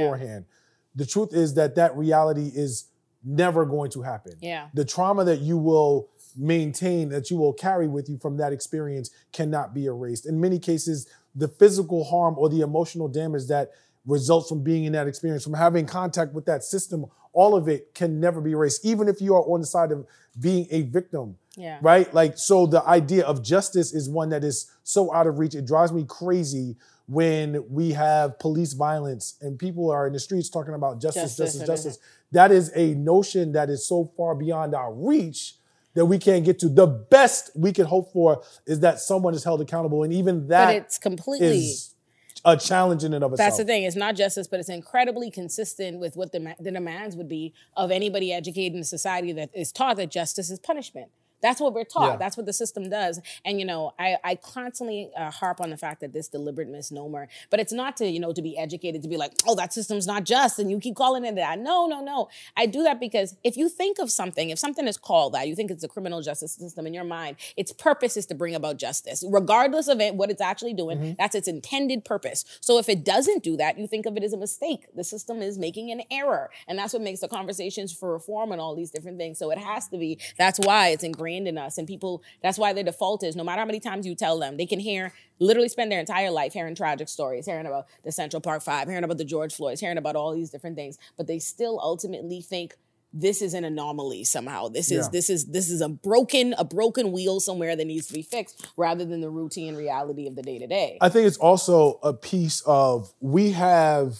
The 0.94 1.07
truth 1.07 1.33
is 1.33 1.55
that 1.55 1.74
that 1.76 1.96
reality 1.96 2.50
is 2.55 2.87
never 3.24 3.64
going 3.64 3.90
to 3.92 4.03
happen. 4.03 4.35
Yeah. 4.40 4.68
The 4.74 4.85
trauma 4.85 5.24
that 5.24 5.40
you 5.40 5.57
will 5.59 6.09
maintain, 6.37 7.09
that 7.11 7.31
you 7.31 7.37
will 7.37 7.53
carry 7.53 7.87
with 7.88 8.09
you 8.09 8.18
from 8.18 8.37
that 8.38 8.53
experience 8.53 9.11
cannot 9.33 9.74
be 9.74 9.87
erased. 9.87 10.26
In 10.26 10.40
many 10.40 10.59
cases, 10.59 11.07
the 11.35 11.48
physical 11.48 12.05
harm 12.05 12.35
or 12.38 12.48
the 12.48 12.61
emotional 12.62 13.09
damage 13.09 13.46
that 13.48 13.70
results 14.07 14.48
from 14.48 14.62
being 14.62 14.85
in 14.85 14.92
that 14.92 15.07
experience, 15.07 15.44
from 15.44 15.55
having 15.55 15.87
contact 15.87 16.33
with 16.33 16.46
that 16.46 16.64
system, 16.64 17.05
all 17.33 17.55
of 17.55 17.68
it 17.68 17.94
can 17.94 18.18
never 18.18 18.40
be 18.40 18.53
erased, 18.53 18.85
even 18.85 19.07
if 19.09 19.20
you 19.20 19.35
are 19.35 19.42
on 19.42 19.61
the 19.61 19.66
side 19.66 19.92
of 19.92 20.07
being 20.38 20.66
a 20.70 20.83
victim 20.83 21.37
Yeah. 21.57 21.79
right? 21.83 22.12
Like, 22.14 22.38
so 22.38 22.66
the 22.66 22.83
idea 22.85 23.24
of 23.24 23.42
justice 23.42 23.92
is 23.92 24.09
one 24.09 24.31
that 24.31 24.42
is 24.42 24.70
so 24.83 25.12
out 25.12 25.26
of 25.26 25.38
reach. 25.38 25.55
It 25.55 25.66
drives 25.66 25.92
me 25.92 26.05
crazy 26.09 26.76
when 27.11 27.64
we 27.68 27.90
have 27.90 28.38
police 28.38 28.73
violence 28.73 29.35
and 29.40 29.59
people 29.59 29.90
are 29.90 30.07
in 30.07 30.12
the 30.12 30.20
streets 30.20 30.49
talking 30.49 30.75
about 30.75 31.01
justice, 31.03 31.37
Justice, 31.37 31.55
justice, 31.55 31.66
justice. 31.66 31.99
That 32.31 32.53
is 32.53 32.70
a 32.77 32.94
notion 32.94 33.51
that 33.53 33.68
is 33.68 33.85
so 33.85 34.12
far 34.16 34.37
beyond 34.37 34.77
our 34.77 34.94
reach 34.94 35.57
that 35.94 36.07
we 36.07 36.18
can't 36.18 36.44
get 36.44 36.61
to. 36.61 36.68
The 36.68 36.87
best 36.87 37.51
we 37.57 37.73
can 37.73 37.87
hope 37.87 38.12
for 38.12 38.44
is 38.64 38.79
that 38.81 39.01
someone 39.01 39.35
is 39.35 39.42
held 39.42 39.61
accountable, 39.61 40.05
and 40.05 40.12
even 40.12 40.42
But 40.42 40.49
that 40.51 40.75
it's 40.77 40.99
completely. 40.99 41.49
is 41.59 41.96
a 42.44 42.57
challenge 42.57 43.03
in 43.03 43.12
and 43.12 43.25
of 43.25 43.33
itself. 43.33 43.44
That's 43.44 43.59
the 43.59 43.64
thing. 43.64 43.83
It's 43.83 43.96
not 43.96 44.14
justice, 44.14 44.46
but 44.46 44.61
it's 44.61 44.68
incredibly 44.68 45.33
consistent 45.33 45.99
with 45.99 46.16
what 46.16 46.31
the, 46.31 46.55
the 46.61 46.70
demands 46.70 47.16
would 47.16 47.29
be 47.29 47.53
of 47.77 47.90
anybody 47.90 48.33
educated 48.33 48.77
in 48.77 48.85
society 48.85 49.33
that 49.33 49.51
is 49.53 49.73
taught 49.73 49.96
that 49.96 50.12
justice 50.12 50.49
is 50.49 50.61
punishment. 50.61 51.11
That's 51.42 51.61
what 51.61 51.74
we're 51.74 51.85
taught. 51.85 52.12
Yeah. 52.12 52.16
That's 52.16 52.37
what 52.37 52.46
the 52.46 52.53
system 52.53 52.88
does. 52.88 53.20
And 53.44 53.59
you 53.59 53.66
know, 53.66 53.94
I, 53.98 54.16
I 54.22 54.35
constantly 54.37 55.11
uh, 55.16 55.31
harp 55.31 55.61
on 55.61 55.70
the 55.70 55.76
fact 55.76 56.00
that 56.00 56.12
this 56.12 56.29
deliberate 56.29 56.68
misnomer, 56.68 57.29
but 57.50 57.61
it's 57.61 57.72
not 57.72 57.96
to 57.98 58.07
you 58.07 58.20
know 58.20 58.33
to 58.33 58.42
be 58.42 58.57
educated 58.59 59.03
to 59.03 59.09
be 59.09 59.16
like, 59.16 59.33
oh, 59.46 59.55
that 59.57 59.72
system's 59.72 60.07
not 60.07 60.24
just, 60.24 60.59
and 60.59 60.70
you 60.70 60.79
keep 60.79 60.96
calling 60.96 61.24
it 61.24 61.35
that. 61.37 61.59
No, 61.59 61.87
no, 61.87 62.03
no. 62.03 62.29
I 62.57 62.66
do 62.66 62.83
that 62.83 63.00
because 63.00 63.37
if 63.44 63.57
you 63.57 63.68
think 63.68 63.98
of 63.98 64.11
something, 64.11 64.50
if 64.50 64.59
something 64.59 64.87
is 64.87 64.96
called 64.96 65.35
that, 65.35 65.48
you 65.48 65.55
think 65.55 65.70
it's 65.70 65.85
a 65.85 65.88
criminal 65.88 66.20
justice 66.22 66.53
system 66.53 66.87
in 66.87 66.94
your 66.94 67.05
mind, 67.05 67.37
its 67.57 67.72
purpose 67.72 68.16
is 68.16 68.26
to 68.26 68.35
bring 68.35 68.55
about 68.55 68.76
justice, 68.76 69.24
regardless 69.29 69.88
of 69.88 70.00
it, 70.00 70.14
what 70.14 70.31
it's 70.31 70.40
actually 70.40 70.74
doing. 70.74 71.16
That's 71.18 71.35
its 71.35 71.48
intended 71.48 72.05
purpose. 72.05 72.44
So 72.61 72.79
if 72.79 72.88
it 72.88 73.05
doesn't 73.05 73.42
do 73.42 73.57
that, 73.57 73.79
you 73.79 73.87
think 73.87 74.07
of 74.07 74.16
it 74.16 74.22
as 74.22 74.33
a 74.33 74.37
mistake. 74.37 74.87
The 74.94 75.05
system 75.05 75.42
is 75.42 75.59
making 75.59 75.90
an 75.90 76.03
error, 76.11 76.50
and 76.68 76.79
that's 76.79 76.92
what 76.92 77.03
makes 77.03 77.20
the 77.20 77.29
conversations 77.29 77.92
for 77.92 78.12
reform 78.12 78.53
and 78.53 78.61
all 78.61 78.74
these 78.74 78.90
different 78.90 79.18
things. 79.18 79.38
So 79.38 79.50
it 79.50 79.59
has 79.59 79.88
to 79.88 79.98
be. 79.98 80.18
That's 80.37 80.59
why 80.59 80.88
it's 80.88 81.05
ingrained 81.05 81.30
in 81.31 81.57
us, 81.59 81.79
and 81.79 81.87
people. 81.87 82.23
That's 82.43 82.59
why 82.59 82.73
their 82.73 82.85
default 82.85 83.23
is 83.23 83.37
no 83.37 83.45
matter 83.45 83.61
how 83.61 83.66
many 83.66 83.81
times 83.81 84.07
you 84.07 84.14
tell 84.14 84.38
them, 84.38 84.57
they 84.57 84.66
can 84.66 84.81
hear 84.81 85.12
literally 85.38 85.69
spend 85.69 85.90
their 85.90 86.01
entire 86.01 86.31
life 86.31 86.53
hearing 86.53 86.75
tragic 86.75 87.09
stories, 87.09 87.47
hearing 87.47 87.66
about 87.66 87.87
the 88.05 88.12
Central 88.12 88.40
Park 88.40 88.62
Five, 88.62 88.88
hearing 88.88 89.05
about 89.05 89.19
the 89.19 89.25
George 89.25 89.55
Floyds, 89.55 89.81
hearing 89.81 89.99
about 89.99 90.16
all 90.16 90.35
these 90.35 90.51
different 90.51 90.77
things, 90.77 90.99
but 91.16 91.27
they 91.27 91.38
still 91.38 91.79
ultimately 91.83 92.40
think 92.43 92.77
this 93.12 93.43
is 93.43 93.55
an 93.55 93.64
anomaly 93.64 94.23
somehow. 94.23 94.69
This 94.69 94.90
is 94.93 95.07
Yeah. 95.07 95.11
this 95.11 95.29
is 95.31 95.47
this 95.47 95.69
is 95.69 95.81
a 95.81 95.88
broken 95.88 96.55
a 96.59 96.64
broken 96.64 97.11
wheel 97.11 97.40
somewhere 97.40 97.75
that 97.75 97.85
needs 97.87 98.07
to 98.07 98.12
be 98.12 98.23
fixed 98.23 98.64
rather 98.77 99.05
than 99.05 99.21
the 99.21 99.31
routine 99.31 99.75
reality 99.75 100.29
of 100.29 100.37
the 100.37 100.43
day 100.43 100.59
to 100.61 100.66
day. 100.69 100.97
I 101.01 101.09
think 101.09 101.27
it's 101.27 101.37
also 101.38 101.99
a 102.05 102.12
piece 102.12 102.62
of 102.66 103.12
we 103.21 103.51
have, 103.51 104.16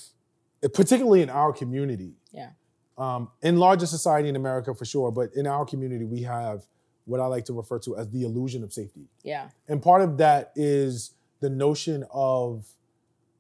particularly 0.75 1.23
in 1.23 1.31
our 1.31 1.53
community, 1.53 2.15
Yeah. 2.33 2.51
um, 2.99 3.31
in 3.43 3.59
larger 3.59 3.87
society 3.87 4.29
in 4.29 4.35
America 4.37 4.75
for 4.75 4.85
sure, 4.85 5.11
but 5.13 5.31
in 5.37 5.47
our 5.47 5.65
community, 5.65 6.05
we 6.05 6.23
have 6.23 6.67
what 7.11 7.21
I 7.21 7.27
like 7.27 7.45
to 7.47 7.53
refer 7.53 7.79
to 7.81 7.97
as 7.99 8.09
the 8.11 8.23
illusion 8.23 8.63
of 8.63 8.73
safety. 8.73 9.09
Yeah. 9.23 9.49
And 9.69 9.83
part 9.83 10.01
of 10.03 10.17
that 10.19 10.53
is 10.55 11.13
the 11.41 11.51
notion 11.51 12.05
of 12.13 12.67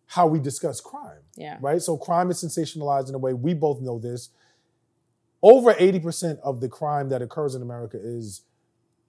how 0.07 0.27
we 0.27 0.41
discuss 0.41 0.81
crime, 0.81 1.21
Yeah. 1.37 1.57
right? 1.61 1.81
So 1.81 1.97
crime 1.97 2.31
is 2.31 2.43
sensationalized 2.43 3.09
in 3.09 3.15
a 3.15 3.19
way, 3.19 3.33
we 3.33 3.55
both 3.55 3.81
know 3.81 3.99
this. 3.99 4.31
Over 5.43 5.73
80% 5.75 6.39
of 6.41 6.61
the 6.61 6.69
crime 6.69 7.09
that 7.11 7.23
occurs 7.23 7.55
in 7.55 7.63
America 7.63 7.99
is 7.99 8.43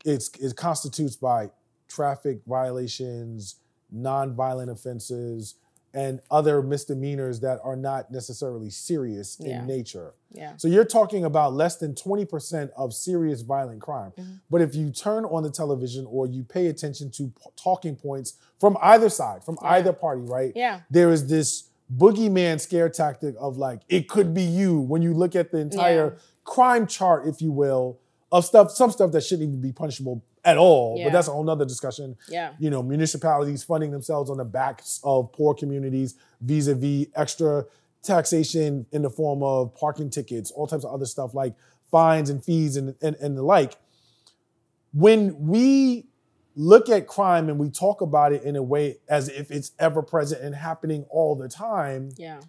it's 0.06 0.30
it 0.40 0.56
constitutes 0.56 1.16
by 1.16 1.50
traffic 1.88 2.42
violations, 2.48 3.56
nonviolent 3.94 4.70
offenses, 4.70 5.56
and 5.94 6.22
other 6.32 6.62
misdemeanors 6.62 7.42
that 7.42 7.60
are 7.64 7.76
not 7.76 8.12
necessarily 8.12 8.70
serious 8.70 9.38
Yeah. 9.40 9.60
in 9.60 9.68
nature. 9.68 10.14
Yeah. 10.32 10.54
So 10.58 10.68
you're 10.68 10.86
talking 10.86 11.26
about 11.26 11.54
less 11.54 11.76
than 11.78 11.94
20% 11.96 12.70
of 12.78 12.94
serious 12.94 13.42
violent 13.42 13.82
crime. 13.82 14.12
Mm-hmm. 14.18 14.34
But 14.50 14.62
if 14.62 14.74
you 14.76 14.92
turn 14.92 15.26
on 15.26 15.44
the 15.44 15.52
television 15.52 16.06
or 16.10 16.28
you 16.28 16.44
pay 16.44 16.68
attention 16.68 17.12
to 17.12 17.24
p- 17.28 17.34
talking 17.62 17.96
points 17.98 18.36
from 18.60 18.78
either 18.82 19.10
side, 19.10 19.44
from 19.44 19.58
either 19.62 19.92
party, 19.92 20.22
right? 20.22 20.54
Yeah. 20.56 20.82
There 20.90 21.12
is 21.12 21.28
this 21.28 21.70
boogeyman 21.94 22.62
scare 22.62 22.88
tactic 22.88 23.36
of 23.40 23.58
like, 23.58 23.82
it 23.90 24.08
could 24.08 24.34
be 24.34 24.44
you 24.44 24.80
when 24.80 25.02
you 25.02 25.14
look 25.14 25.36
at 25.36 25.52
the 25.52 25.58
entire 25.58 26.14
Yeah. 26.14 26.20
crime 26.46 26.88
chart, 26.88 27.28
if 27.28 27.42
you 27.42 27.52
will, 27.52 28.00
of 28.32 28.46
stuff, 28.46 28.72
some 28.72 28.92
stuff 28.92 29.12
that 29.12 29.26
shouldn't 29.26 29.50
even 29.50 29.62
be 29.62 29.74
punishable 29.74 30.24
at 30.44 30.58
all. 30.58 30.96
Yeah. 30.98 31.06
But 31.06 31.14
that's 31.14 31.28
a 31.28 31.32
whole 31.32 31.44
nother 31.44 31.66
discussion 31.66 32.18
Yeah. 32.30 32.54
you 32.60 32.70
know, 32.70 32.82
municipalities 32.82 33.64
funding 33.64 33.92
themselves 33.92 34.30
on 34.30 34.38
the 34.38 34.46
backs 34.46 35.00
of 35.04 35.32
poor 35.32 35.54
communities 35.54 36.16
vis-a-vis 36.42 37.08
extra 37.16 37.66
taxation 38.04 38.86
in 38.92 39.04
the 39.04 39.10
form 39.10 39.44
of 39.44 39.76
parking 39.76 40.10
tickets, 40.10 40.50
all 40.52 40.66
types 40.68 40.84
of 40.84 40.92
other 40.94 41.06
stuff 41.06 41.34
like 41.36 41.54
fines 41.92 42.30
and 42.30 42.44
fees 42.44 42.76
and, 42.78 42.96
and, 43.02 43.16
and 43.18 43.38
the 43.38 43.44
like. 43.44 43.74
When 44.94 45.48
we 45.48 46.08
look 46.56 46.90
at 46.90 47.08
crime 47.08 47.48
and 47.48 47.58
we 47.60 47.70
talk 47.70 48.02
about 48.02 48.34
it 48.34 48.44
in 48.44 48.56
a 48.56 48.64
way 48.64 48.98
as 49.08 49.30
if 49.30 49.52
it's 49.52 49.72
ever 49.80 50.02
present 50.02 50.42
and 50.42 50.54
happening 50.56 51.06
all 51.10 51.36
the 51.36 51.48
time, 51.48 52.10
Yeah. 52.18 52.42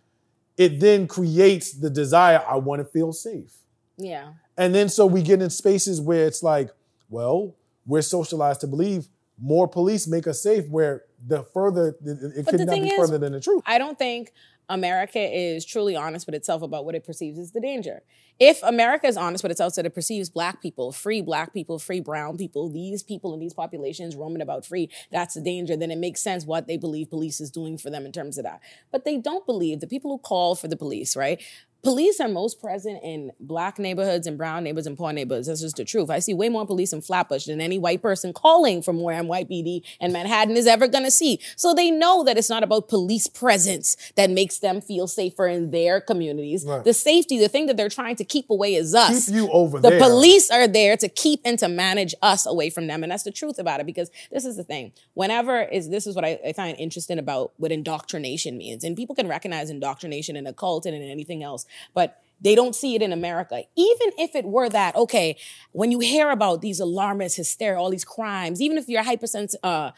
it 0.57 0.81
then 0.81 1.07
creates 1.07 1.73
the 1.73 1.91
desire, 1.91 2.43
I 2.49 2.57
want 2.57 2.81
to 2.81 2.85
feel 2.85 3.13
safe. 3.13 3.53
Yeah. 3.97 4.33
And 4.57 4.75
then 4.75 4.89
so 4.89 5.07
we 5.07 5.23
get 5.23 5.41
in 5.41 5.51
spaces 5.51 6.01
where 6.01 6.27
it's 6.27 6.43
like, 6.43 6.71
well, 7.11 7.55
we're 7.87 8.03
socialized 8.03 8.61
to 8.63 8.67
believe 8.67 9.09
more 9.41 9.67
police 9.67 10.07
make 10.07 10.27
us 10.27 10.43
safe, 10.43 10.69
where 10.69 11.05
the 11.27 11.43
further 11.43 11.97
it 12.05 12.47
could 12.47 12.61
not 12.61 12.75
be 12.75 12.89
is, 12.89 12.97
further 12.97 13.19
than 13.19 13.33
the 13.33 13.41
truth. 13.41 13.63
I 13.67 13.79
don't 13.79 13.99
think 13.99 14.33
America 14.69 15.19
is 15.19 15.65
truly 15.65 15.97
honest 15.97 16.27
with 16.27 16.35
itself 16.35 16.63
about 16.63 16.85
what 16.85 16.95
it 16.95 17.05
perceives 17.05 17.39
as 17.39 17.53
the 17.53 17.61
danger. 17.61 18.03
If 18.39 18.63
America 18.63 19.07
is 19.07 19.17
honest 19.17 19.43
with 19.43 19.53
itself 19.53 19.75
that 19.75 19.87
it 19.87 19.95
perceives 19.95 20.31
black 20.31 20.63
people, 20.63 20.93
free 20.93 21.21
black 21.21 21.53
people, 21.53 21.79
free 21.79 22.01
brown 22.01 22.39
people, 22.39 22.69
these 22.71 23.03
people 23.03 23.35
in 23.35 23.41
these 23.41 23.53
populations 23.53 24.17
roaming 24.17 24.43
about 24.43 24.65
free, 24.65 24.89
that's 25.11 25.35
the 25.35 25.43
danger, 25.43 25.77
then 25.77 25.91
it 25.91 25.99
makes 25.99 26.23
sense 26.23 26.45
what 26.45 26.67
they 26.67 26.77
believe 26.77 27.11
police 27.11 27.41
is 27.41 27.51
doing 27.51 27.77
for 27.77 27.91
them 27.91 28.07
in 28.07 28.13
terms 28.13 28.39
of 28.39 28.45
that. 28.45 28.61
But 28.91 29.05
they 29.05 29.19
don't 29.19 29.47
believe 29.47 29.81
the 29.81 29.87
people 29.87 30.11
who 30.11 30.19
call 30.19 30.55
for 30.55 30.69
the 30.69 30.77
police, 30.77 31.17
right? 31.17 31.43
Police 31.83 32.21
are 32.21 32.29
most 32.29 32.61
present 32.61 33.01
in 33.03 33.33
black 33.41 33.77
neighborhoods 33.77 34.29
and 34.29 34.39
brown 34.39 34.63
neighborhoods 34.63 34.87
and 34.87 34.97
poor 34.97 35.13
neighborhoods. 35.13 35.49
That's 35.49 35.63
just 35.63 35.75
the 35.75 35.85
truth. 35.85 36.11
I 36.11 36.21
see 36.21 36.33
way 36.33 36.49
more 36.49 36.65
police 36.65 36.93
in 36.93 37.01
Flatbush 37.01 37.47
than 37.47 37.61
any 37.61 37.77
white 37.77 38.01
person 38.01 38.33
calling 38.33 38.83
from 38.83 39.01
where 39.01 39.21
NYPD 39.21 39.83
and 40.01 40.13
Manhattan 40.13 40.57
is 40.57 40.69
ever 40.69 40.87
going 40.87 41.03
to 41.03 41.11
see. 41.11 41.41
So 41.57 41.75
they 41.75 41.91
know 41.91 42.23
that 42.23 42.39
it's 42.39 42.49
not 42.49 42.63
about 42.63 42.89
police 42.89 43.27
presence 43.27 43.97
that 44.15 44.31
makes 44.31 44.59
them 44.59 44.81
feel 44.81 45.09
safer 45.09 45.49
in 45.49 45.73
their 45.73 46.01
communities. 46.01 46.65
Right. 46.65 46.85
The 46.85 46.95
safety, 46.95 47.37
the 47.41 47.49
thing 47.49 47.67
that 47.67 47.77
they're 47.77 47.89
trying 47.89 48.15
to 48.15 48.25
keep 48.25 48.49
away 48.49 48.77
is 48.77 48.95
us. 48.95 49.27
Keep 49.27 49.35
you 49.35 49.51
over 49.51 49.81
the 49.81 49.91
there. 49.91 49.99
police 49.99 50.53
are 50.53 50.69
there 50.69 50.97
to 50.97 51.09
keep 51.09 51.41
and 51.45 51.59
to 51.59 51.69
manage 51.69 52.15
us 52.23 52.47
away 52.47 52.71
from 52.71 52.87
them. 52.87 53.03
And 53.03 53.11
that's 53.11 53.25
the 53.25 53.33
truth 53.33 53.59
about 53.59 53.81
it 53.81 53.87
because 53.87 54.09
this 54.31 54.45
is 54.45 54.57
the 54.57 54.63
thing. 54.63 54.93
Whenever 55.15 55.61
is 55.63 55.91
this 55.91 56.07
is 56.07 56.15
what 56.15 56.25
I, 56.25 56.39
I 56.47 56.53
find 56.53 56.79
interesting 56.79 57.19
about 57.19 57.55
what 57.57 57.73
indoctrination 57.73 58.57
means. 58.57 58.85
And 58.85 58.97
people 58.97 59.17
can 59.17 59.27
recognize 59.27 59.69
indoctrination 59.69 60.37
in 60.37 60.47
a 60.47 60.53
cult 60.53 60.87
and 60.87 60.95
in 60.95 61.03
anything 61.03 61.43
else. 61.43 61.67
But 61.95 62.19
They 62.43 62.57
don't 62.57 62.75
see 62.75 62.97
it 62.97 63.03
in 63.03 63.13
America. 63.13 63.63
Even 63.77 64.09
if 64.19 64.35
it 64.35 64.45
were 64.45 64.69
that, 64.69 64.97
okay, 64.97 65.37
when 65.71 65.93
you 65.93 66.01
hear 66.01 66.31
about 66.31 66.61
these 66.61 66.81
alarmist 66.81 67.37
hysteria, 67.37 67.79
all 67.79 67.91
these 67.91 68.05
crimes, 68.05 68.61
even 68.61 68.77
if 68.79 68.89
you're 68.89 69.05
hyper 69.05 69.29
uh, 69.63 69.93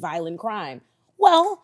violent 0.00 0.40
crime, 0.40 0.80
well, 1.16 1.62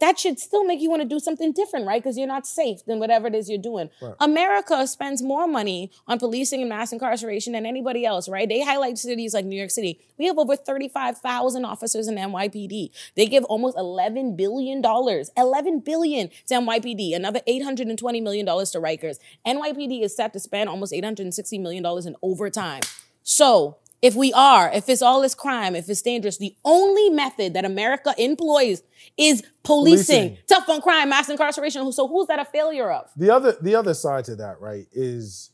that 0.00 0.18
should 0.18 0.38
still 0.38 0.64
make 0.64 0.80
you 0.80 0.90
want 0.90 1.02
to 1.02 1.08
do 1.08 1.18
something 1.18 1.52
different, 1.52 1.86
right? 1.86 2.02
Because 2.02 2.16
you're 2.16 2.26
not 2.26 2.46
safe 2.46 2.84
than 2.86 2.98
whatever 2.98 3.26
it 3.26 3.34
is 3.34 3.48
you're 3.48 3.58
doing. 3.58 3.90
Right. 4.00 4.14
America 4.20 4.86
spends 4.86 5.22
more 5.22 5.46
money 5.46 5.90
on 6.06 6.18
policing 6.18 6.60
and 6.60 6.68
mass 6.68 6.92
incarceration 6.92 7.52
than 7.52 7.66
anybody 7.66 8.04
else, 8.04 8.28
right? 8.28 8.48
They 8.48 8.62
highlight 8.62 8.98
cities 8.98 9.34
like 9.34 9.44
New 9.44 9.56
York 9.56 9.70
City. 9.70 10.00
We 10.18 10.26
have 10.26 10.38
over 10.38 10.56
35,000 10.56 11.64
officers 11.64 12.08
in 12.08 12.16
NYPD. 12.16 12.90
They 13.16 13.26
give 13.26 13.44
almost 13.44 13.76
$11 13.76 14.36
billion, 14.36 14.82
11 14.84 15.80
billion 15.80 16.28
to 16.28 16.54
NYPD, 16.54 17.14
another 17.14 17.40
$820 17.48 18.22
million 18.22 18.46
to 18.46 18.52
Rikers. 18.52 19.18
NYPD 19.46 20.02
is 20.02 20.14
set 20.14 20.32
to 20.32 20.40
spend 20.40 20.68
almost 20.68 20.92
$860 20.92 21.60
million 21.60 21.84
in 22.06 22.16
overtime. 22.22 22.80
So 23.22 23.78
if 24.00 24.14
we 24.14 24.32
are, 24.32 24.70
if 24.72 24.88
it's 24.88 25.02
all 25.02 25.20
this 25.22 25.34
crime, 25.34 25.74
if 25.74 25.88
it's 25.88 26.02
dangerous, 26.02 26.38
the 26.38 26.54
only 26.64 27.10
method 27.10 27.54
that 27.54 27.64
America 27.64 28.14
employs 28.16 28.82
is 29.16 29.42
policing, 29.64 30.30
Policing. 30.30 30.38
tough 30.46 30.68
on 30.68 30.80
crime, 30.80 31.08
mass 31.08 31.28
incarceration. 31.28 31.90
So 31.92 32.06
who's 32.06 32.28
that 32.28 32.38
a 32.38 32.44
failure 32.44 32.90
of? 32.92 33.10
The 33.16 33.30
other 33.30 33.56
the 33.60 33.74
other 33.74 33.94
side 33.94 34.24
to 34.26 34.36
that, 34.36 34.60
right, 34.60 34.86
is 34.92 35.50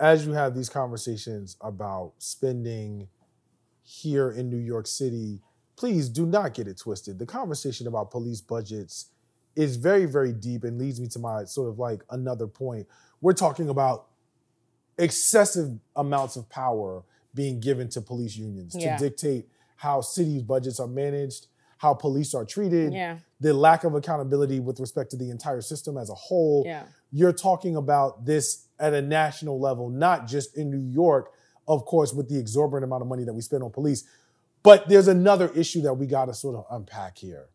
as 0.00 0.26
you 0.26 0.32
have 0.32 0.54
these 0.54 0.68
conversations 0.68 1.56
about 1.60 2.12
spending 2.18 3.08
here 3.82 4.30
in 4.30 4.50
New 4.50 4.58
York 4.58 4.86
City, 4.86 5.40
please 5.76 6.08
do 6.08 6.26
not 6.26 6.52
get 6.54 6.68
it 6.68 6.78
twisted. 6.78 7.18
The 7.18 7.26
conversation 7.26 7.86
about 7.86 8.10
police 8.10 8.40
budgets 8.40 9.06
is 9.56 9.76
very, 9.76 10.04
very 10.04 10.32
deep 10.32 10.62
and 10.62 10.78
leads 10.78 11.00
me 11.00 11.08
to 11.08 11.18
my 11.18 11.44
sort 11.44 11.68
of 11.68 11.78
like 11.78 12.02
another 12.10 12.46
point. 12.46 12.86
We're 13.20 13.32
talking 13.32 13.70
about 13.70 14.06
excessive 14.98 15.78
amounts 15.96 16.36
of 16.36 16.48
power 16.48 17.02
being 17.34 17.60
given 17.60 17.88
to 17.90 18.00
police 18.00 18.36
unions 18.36 18.74
Yeah. 18.76 18.96
to 18.96 19.04
dictate 19.04 19.48
how 19.76 20.00
cities' 20.00 20.42
budgets 20.42 20.80
are 20.80 20.86
managed, 20.88 21.46
how 21.78 21.94
police 21.94 22.34
are 22.34 22.44
treated, 22.44 22.92
Yeah. 22.92 23.18
the 23.40 23.54
lack 23.54 23.84
of 23.84 23.94
accountability 23.94 24.58
with 24.60 24.80
respect 24.80 25.10
to 25.12 25.16
the 25.16 25.30
entire 25.30 25.60
system 25.60 25.96
as 25.96 26.10
a 26.10 26.14
whole. 26.14 26.64
Yeah. 26.66 26.86
You're 27.12 27.32
talking 27.32 27.76
about 27.76 28.24
this 28.24 28.66
at 28.80 28.94
a 28.94 29.02
national 29.02 29.60
level, 29.60 29.88
not 29.88 30.26
just 30.26 30.56
in 30.56 30.70
New 30.70 30.78
York, 30.78 31.32
of 31.68 31.84
course, 31.84 32.12
with 32.12 32.28
the 32.28 32.38
exorbitant 32.38 32.84
amount 32.84 33.02
of 33.02 33.08
money 33.08 33.24
that 33.24 33.32
we 33.34 33.42
spend 33.42 33.62
on 33.62 33.70
police. 33.70 34.04
But 34.62 34.88
there's 34.88 35.06
another 35.08 35.48
issue 35.50 35.82
that 35.82 35.94
we 35.94 36.06
got 36.06 36.24
to 36.26 36.34
sort 36.34 36.56
of 36.56 36.64
unpack 36.70 37.18
here, 37.18 37.48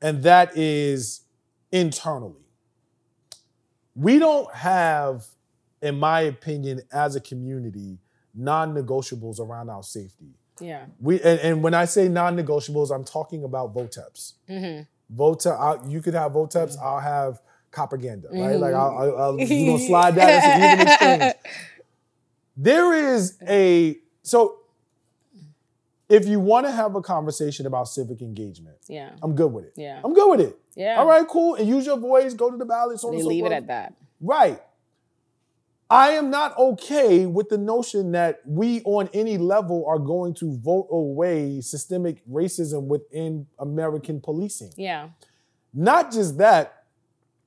and 0.00 0.22
that 0.22 0.56
is 0.56 1.22
internally. 1.70 2.46
We 3.94 4.18
don't 4.18 4.52
have, 4.54 5.26
in 5.82 5.98
my 5.98 6.22
opinion, 6.22 6.82
as 6.92 7.16
a 7.16 7.20
community, 7.20 7.98
non 8.34 8.74
negotiables 8.74 9.40
around 9.40 9.68
our 9.70 9.82
safety. 9.82 10.34
Yeah. 10.60 10.86
We 11.00 11.20
and, 11.22 11.40
and 11.40 11.62
when 11.62 11.74
I 11.74 11.86
say 11.86 12.08
non-negotiables, 12.08 12.94
I'm 12.94 13.04
talking 13.04 13.44
about 13.44 13.74
VOTEPs. 13.74 14.34
Mm-hmm. 14.48 15.16
VOTEP, 15.16 15.58
I'll, 15.58 15.88
you 15.88 16.02
could 16.02 16.14
have 16.14 16.32
VOTEPs, 16.32 16.76
I'll 16.78 17.00
have 17.00 17.40
propaganda, 17.70 18.28
right? 18.30 18.56
Mhm. 18.56 18.60
Like 18.60 18.74
I'll, 18.74 18.98
I'll, 18.98 19.18
I'll 19.18 19.40
you 19.40 19.72
know 19.72 19.78
slide 19.86 20.14
that. 20.16 20.72
Even 20.74 20.86
exchange. 20.86 21.34
There 22.56 22.92
is 23.14 23.38
a 23.48 23.96
so 24.22 24.56
if 26.08 26.26
you 26.26 26.40
want 26.40 26.66
to 26.66 26.72
have 26.72 26.94
a 26.96 27.00
conversation 27.00 27.66
about 27.66 27.88
civic 27.88 28.20
engagement, 28.20 28.76
Yeah. 28.88 29.10
I'm 29.22 29.34
good 29.34 29.52
with 29.52 29.64
it. 29.64 29.72
Yeah. 29.76 30.00
I'm 30.04 30.12
good 30.12 30.28
with 30.30 30.40
it. 30.40 30.58
Yeah. 30.74 30.96
All 30.98 31.06
right, 31.06 31.26
cool. 31.26 31.54
And 31.54 31.68
use 31.68 31.86
your 31.86 31.96
voice, 31.98 32.34
go 32.34 32.50
to 32.50 32.56
the 32.56 32.64
ballot, 32.66 32.98
so 33.00 33.08
on 33.08 33.12
They 33.14 33.18
and 33.20 33.24
so 33.24 33.28
leave 33.28 33.44
it 33.46 33.52
at 33.52 33.68
that. 33.68 33.94
Right. 34.20 34.60
I 35.90 36.10
am 36.10 36.30
not 36.30 36.56
okay 36.56 37.26
with 37.26 37.48
the 37.48 37.58
notion 37.58 38.12
that 38.12 38.40
we 38.46 38.80
on 38.82 39.10
any 39.12 39.38
level 39.38 39.84
are 39.88 39.98
going 39.98 40.34
to 40.34 40.56
vote 40.58 40.86
away 40.90 41.60
systemic 41.60 42.22
racism 42.30 42.84
within 42.84 43.48
American 43.58 44.20
policing. 44.20 44.72
Yeah. 44.76 45.08
Not 45.74 46.12
just 46.12 46.38
that, 46.38 46.84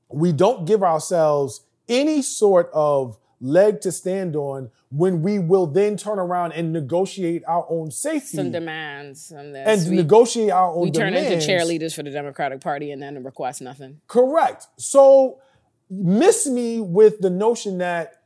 we 0.09 0.33
don't 0.33 0.65
give 0.65 0.83
ourselves 0.83 1.61
any 1.87 2.21
sort 2.21 2.69
of 2.73 3.17
leg 3.39 3.81
to 3.81 3.91
stand 3.91 4.35
on 4.35 4.71
when 4.89 5.21
we 5.21 5.39
will 5.39 5.65
then 5.65 5.97
turn 5.97 6.19
around 6.19 6.51
and 6.51 6.71
negotiate 6.71 7.43
our 7.47 7.65
own 7.69 7.91
safety 7.91 8.37
Some 8.37 8.51
demands. 8.51 9.31
And, 9.31 9.55
and 9.55 9.89
we, 9.89 9.95
negotiate 9.95 10.51
our 10.51 10.73
own 10.73 10.81
we 10.81 10.91
turn 10.91 11.13
demands. 11.13 11.45
into 11.45 11.47
cheerleaders 11.47 11.95
for 11.95 12.03
the 12.03 12.11
Democratic 12.11 12.61
Party 12.61 12.91
and 12.91 13.01
then 13.01 13.23
request 13.23 13.61
nothing. 13.61 14.01
Correct. 14.07 14.67
So 14.77 15.39
miss 15.89 16.45
me 16.45 16.79
with 16.79 17.19
the 17.19 17.29
notion 17.29 17.79
that, 17.79 18.19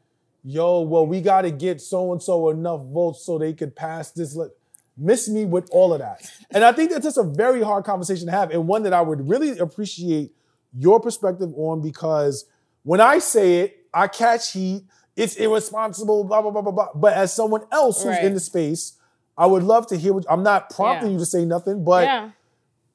yo, 0.48 0.80
well, 0.82 1.06
we 1.06 1.20
got 1.20 1.42
to 1.42 1.52
get 1.52 1.82
so 1.82 2.14
and 2.14 2.24
so 2.24 2.50
enough 2.50 2.82
votes 2.86 3.26
so 3.26 3.38
they 3.38 3.52
could 3.54 3.76
pass 3.76 4.12
this. 4.12 4.34
le-" 4.36 4.50
Miss 4.96 5.28
me 5.30 5.46
with 5.46 5.68
all 5.72 5.94
of 5.94 6.00
that. 6.00 6.28
And 6.50 6.64
I 6.64 6.72
think 6.72 6.90
that's 6.90 7.04
just 7.04 7.18
a 7.18 7.24
very 7.24 7.62
hard 7.62 7.84
conversation 7.84 8.26
to 8.28 8.32
have 8.32 8.50
and 8.52 8.68
one 8.68 8.82
that 8.84 8.94
I 8.94 9.02
would 9.02 9.30
really 9.30 9.58
appreciate 9.60 10.32
your 10.76 11.00
perspective 11.00 11.52
on 11.56 11.82
because 11.82 12.46
when 12.84 13.00
I 13.02 13.20
say 13.20 13.60
it, 13.60 13.78
I 13.94 14.08
catch 14.08 14.54
heat. 14.54 14.84
It's 15.16 15.36
irresponsible, 15.36 16.24
blah, 16.24 16.42
blah, 16.42 16.52
blah, 16.52 16.62
blah, 16.62 16.72
blah. 16.72 16.88
But 16.96 17.14
as 17.14 17.34
someone 17.34 17.62
else 17.72 17.98
who's 18.04 18.12
Right. 18.14 18.24
in 18.24 18.34
the 18.34 18.40
space, 18.40 18.94
I 19.38 19.46
would 19.48 19.64
love 19.64 19.86
to 19.88 19.98
hear 19.98 20.14
what 20.14 20.26
I'm 20.30 20.44
not 20.44 20.70
prompting 20.72 21.10
Yeah. 21.10 21.14
you 21.14 21.20
to 21.20 21.26
say 21.26 21.46
nothing, 21.46 21.84
but 21.84 22.04
yeah. 22.06 22.30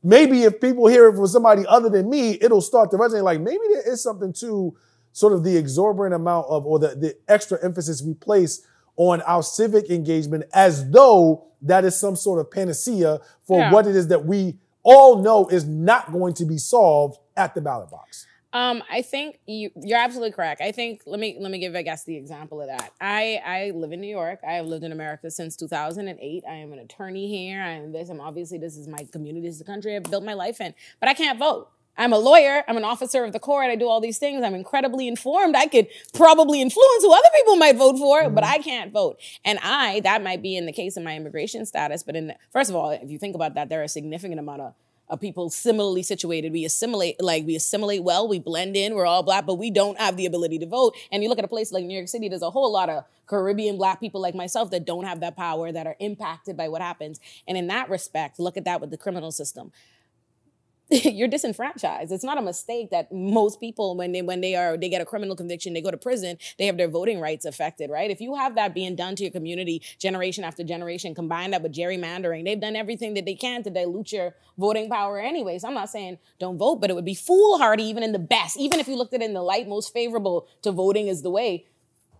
maybe 0.02 0.42
if 0.44 0.60
people 0.60 0.86
hear 0.86 1.08
it 1.08 1.14
from 1.14 1.26
somebody 1.26 1.64
other 1.68 1.88
than 1.88 2.08
me, 2.08 2.38
it'll 2.40 2.60
start 2.60 2.90
to 2.92 2.96
resonate. 2.96 3.22
Like 3.22 3.40
maybe 3.40 3.62
there 3.72 3.92
is 3.92 4.02
something 4.02 4.32
to 4.34 4.74
sort 5.12 5.32
of 5.32 5.44
the 5.44 5.56
exorbitant 5.56 6.14
amount 6.14 6.46
of 6.48 6.66
or 6.66 6.78
the, 6.78 6.88
the 6.88 7.16
extra 7.28 7.62
emphasis 7.64 8.02
we 8.02 8.14
place 8.14 8.66
on 8.96 9.20
our 9.22 9.42
civic 9.42 9.90
engagement 9.90 10.44
as 10.52 10.90
though 10.90 11.46
that 11.62 11.84
is 11.84 11.98
some 11.98 12.16
sort 12.16 12.40
of 12.40 12.50
panacea 12.50 13.20
for 13.46 13.58
Yeah. 13.60 13.72
what 13.72 13.86
it 13.86 13.94
is 13.96 14.08
that 14.08 14.24
we 14.26 14.58
all 14.82 15.22
know 15.22 15.46
is 15.48 15.64
not 15.64 16.12
going 16.12 16.34
to 16.34 16.44
be 16.44 16.58
solved 16.58 17.18
at 17.36 17.54
the 17.54 17.60
ballot 17.60 17.90
box. 17.90 18.26
Um, 18.54 18.82
I 18.90 19.00
think 19.00 19.38
you, 19.46 19.70
you're 19.76 19.98
absolutely 19.98 20.32
correct. 20.32 20.60
I 20.60 20.72
think 20.72 21.02
let 21.06 21.18
me 21.18 21.38
let 21.40 21.50
me 21.50 21.58
give 21.58 21.74
I 21.74 21.80
guess 21.80 22.04
the 22.04 22.16
example 22.16 22.60
of 22.60 22.66
that. 22.68 22.92
I 23.00 23.40
I 23.46 23.70
live 23.74 23.92
in 23.92 24.00
New 24.02 24.10
York. 24.10 24.40
I 24.46 24.54
have 24.54 24.66
lived 24.66 24.84
in 24.84 24.92
America 24.92 25.30
since 25.30 25.56
2008. 25.56 26.44
I 26.46 26.52
am 26.56 26.72
an 26.74 26.78
attorney 26.80 27.28
here. 27.28 27.62
I 27.62 27.70
am 27.70 27.92
this. 27.92 28.10
I'm 28.10 28.20
obviously 28.20 28.58
this 28.58 28.76
is 28.76 28.86
my 28.88 29.06
community. 29.10 29.46
This 29.46 29.54
is 29.54 29.58
the 29.60 29.64
country 29.64 29.96
I've 29.96 30.02
built 30.02 30.22
my 30.24 30.34
life 30.34 30.60
in. 30.60 30.74
But 31.00 31.08
I 31.08 31.14
can't 31.14 31.38
vote. 31.38 31.70
I'm 31.96 32.12
a 32.12 32.18
lawyer. 32.18 32.64
I'm 32.66 32.76
an 32.76 32.84
officer 32.84 33.24
of 33.24 33.32
the 33.32 33.38
court. 33.38 33.66
I 33.66 33.76
do 33.76 33.86
all 33.86 34.00
these 34.00 34.18
things. 34.18 34.42
I'm 34.42 34.54
incredibly 34.54 35.06
informed. 35.08 35.56
I 35.56 35.66
could 35.66 35.88
probably 36.14 36.60
influence 36.60 37.02
who 37.02 37.12
other 37.12 37.28
people 37.34 37.56
might 37.56 37.76
vote 37.76 37.98
for, 37.98 38.22
mm-hmm. 38.22 38.34
but 38.34 38.44
I 38.44 38.58
can't 38.58 38.92
vote. 38.92 39.18
And 39.44 39.58
I, 39.62 40.00
that 40.00 40.22
might 40.22 40.42
be 40.42 40.56
in 40.56 40.66
the 40.66 40.72
case 40.72 40.96
of 40.96 41.02
my 41.02 41.16
immigration 41.16 41.66
status. 41.66 42.02
But 42.02 42.16
in 42.16 42.28
the, 42.28 42.36
first 42.52 42.70
of 42.70 42.76
all, 42.76 42.90
if 42.90 43.10
you 43.10 43.18
think 43.18 43.34
about 43.34 43.54
that, 43.54 43.68
there 43.68 43.80
are 43.80 43.84
a 43.84 43.88
significant 43.88 44.40
amount 44.40 44.62
of 44.62 44.74
of 45.12 45.20
people 45.20 45.50
similarly 45.50 46.02
situated. 46.02 46.52
We 46.52 46.64
assimilate, 46.64 47.22
like 47.22 47.44
we 47.44 47.54
assimilate 47.54 48.02
well, 48.02 48.26
we 48.26 48.38
blend 48.38 48.76
in, 48.76 48.94
we're 48.94 49.04
all 49.04 49.22
black, 49.22 49.44
but 49.44 49.56
we 49.56 49.70
don't 49.70 49.98
have 49.98 50.16
the 50.16 50.24
ability 50.24 50.58
to 50.60 50.66
vote. 50.66 50.96
And 51.12 51.22
you 51.22 51.28
look 51.28 51.38
at 51.38 51.44
a 51.44 51.48
place 51.48 51.70
like 51.70 51.84
New 51.84 51.94
York 51.94 52.08
City, 52.08 52.30
there's 52.30 52.40
a 52.40 52.50
whole 52.50 52.72
lot 52.72 52.88
of 52.88 53.04
Caribbean 53.26 53.76
black 53.76 54.00
people 54.00 54.22
like 54.22 54.34
myself 54.34 54.70
that 54.70 54.86
don't 54.86 55.04
have 55.04 55.20
that 55.20 55.36
power, 55.36 55.70
that 55.70 55.86
are 55.86 55.96
impacted 55.98 56.56
by 56.56 56.68
what 56.68 56.80
happens. 56.80 57.20
And 57.46 57.58
in 57.58 57.66
that 57.66 57.90
respect, 57.90 58.40
look 58.40 58.56
at 58.56 58.64
that 58.64 58.80
with 58.80 58.90
the 58.90 58.96
criminal 58.96 59.32
system. 59.32 59.70
You're 61.04 61.28
disenfranchised. 61.28 62.12
It's 62.12 62.24
not 62.24 62.36
a 62.38 62.42
mistake 62.42 62.90
that 62.90 63.10
most 63.10 63.60
people, 63.60 63.96
when 63.96 64.12
they 64.12 64.20
when 64.20 64.42
they 64.42 64.54
are 64.54 64.76
they 64.76 64.90
get 64.90 65.00
a 65.00 65.06
criminal 65.06 65.34
conviction, 65.34 65.72
they 65.72 65.80
go 65.80 65.90
to 65.90 65.96
prison, 65.96 66.36
they 66.58 66.66
have 66.66 66.76
their 66.76 66.88
voting 66.88 67.18
rights 67.18 67.46
affected, 67.46 67.90
right? 67.90 68.10
If 68.10 68.20
you 68.20 68.34
have 68.34 68.54
that 68.56 68.74
being 68.74 68.94
done 68.94 69.16
to 69.16 69.22
your 69.22 69.32
community 69.32 69.82
generation 69.98 70.44
after 70.44 70.62
generation, 70.62 71.14
combine 71.14 71.52
that 71.52 71.62
with 71.62 71.72
gerrymandering, 71.72 72.44
they've 72.44 72.60
done 72.60 72.76
everything 72.76 73.14
that 73.14 73.24
they 73.24 73.34
can 73.34 73.62
to 73.62 73.70
dilute 73.70 74.12
your 74.12 74.34
voting 74.58 74.90
power 74.90 75.18
anyway. 75.18 75.58
So 75.58 75.68
I'm 75.68 75.74
not 75.74 75.88
saying 75.88 76.18
don't 76.38 76.58
vote, 76.58 76.76
but 76.76 76.90
it 76.90 76.94
would 76.94 77.06
be 77.06 77.14
foolhardy 77.14 77.84
even 77.84 78.02
in 78.02 78.12
the 78.12 78.18
best, 78.18 78.58
even 78.58 78.78
if 78.78 78.86
you 78.86 78.96
looked 78.96 79.14
at 79.14 79.22
it 79.22 79.24
in 79.24 79.34
the 79.34 79.42
light 79.42 79.68
most 79.68 79.94
favorable 79.94 80.46
to 80.62 80.72
voting 80.72 81.08
is 81.08 81.22
the 81.22 81.30
way. 81.30 81.64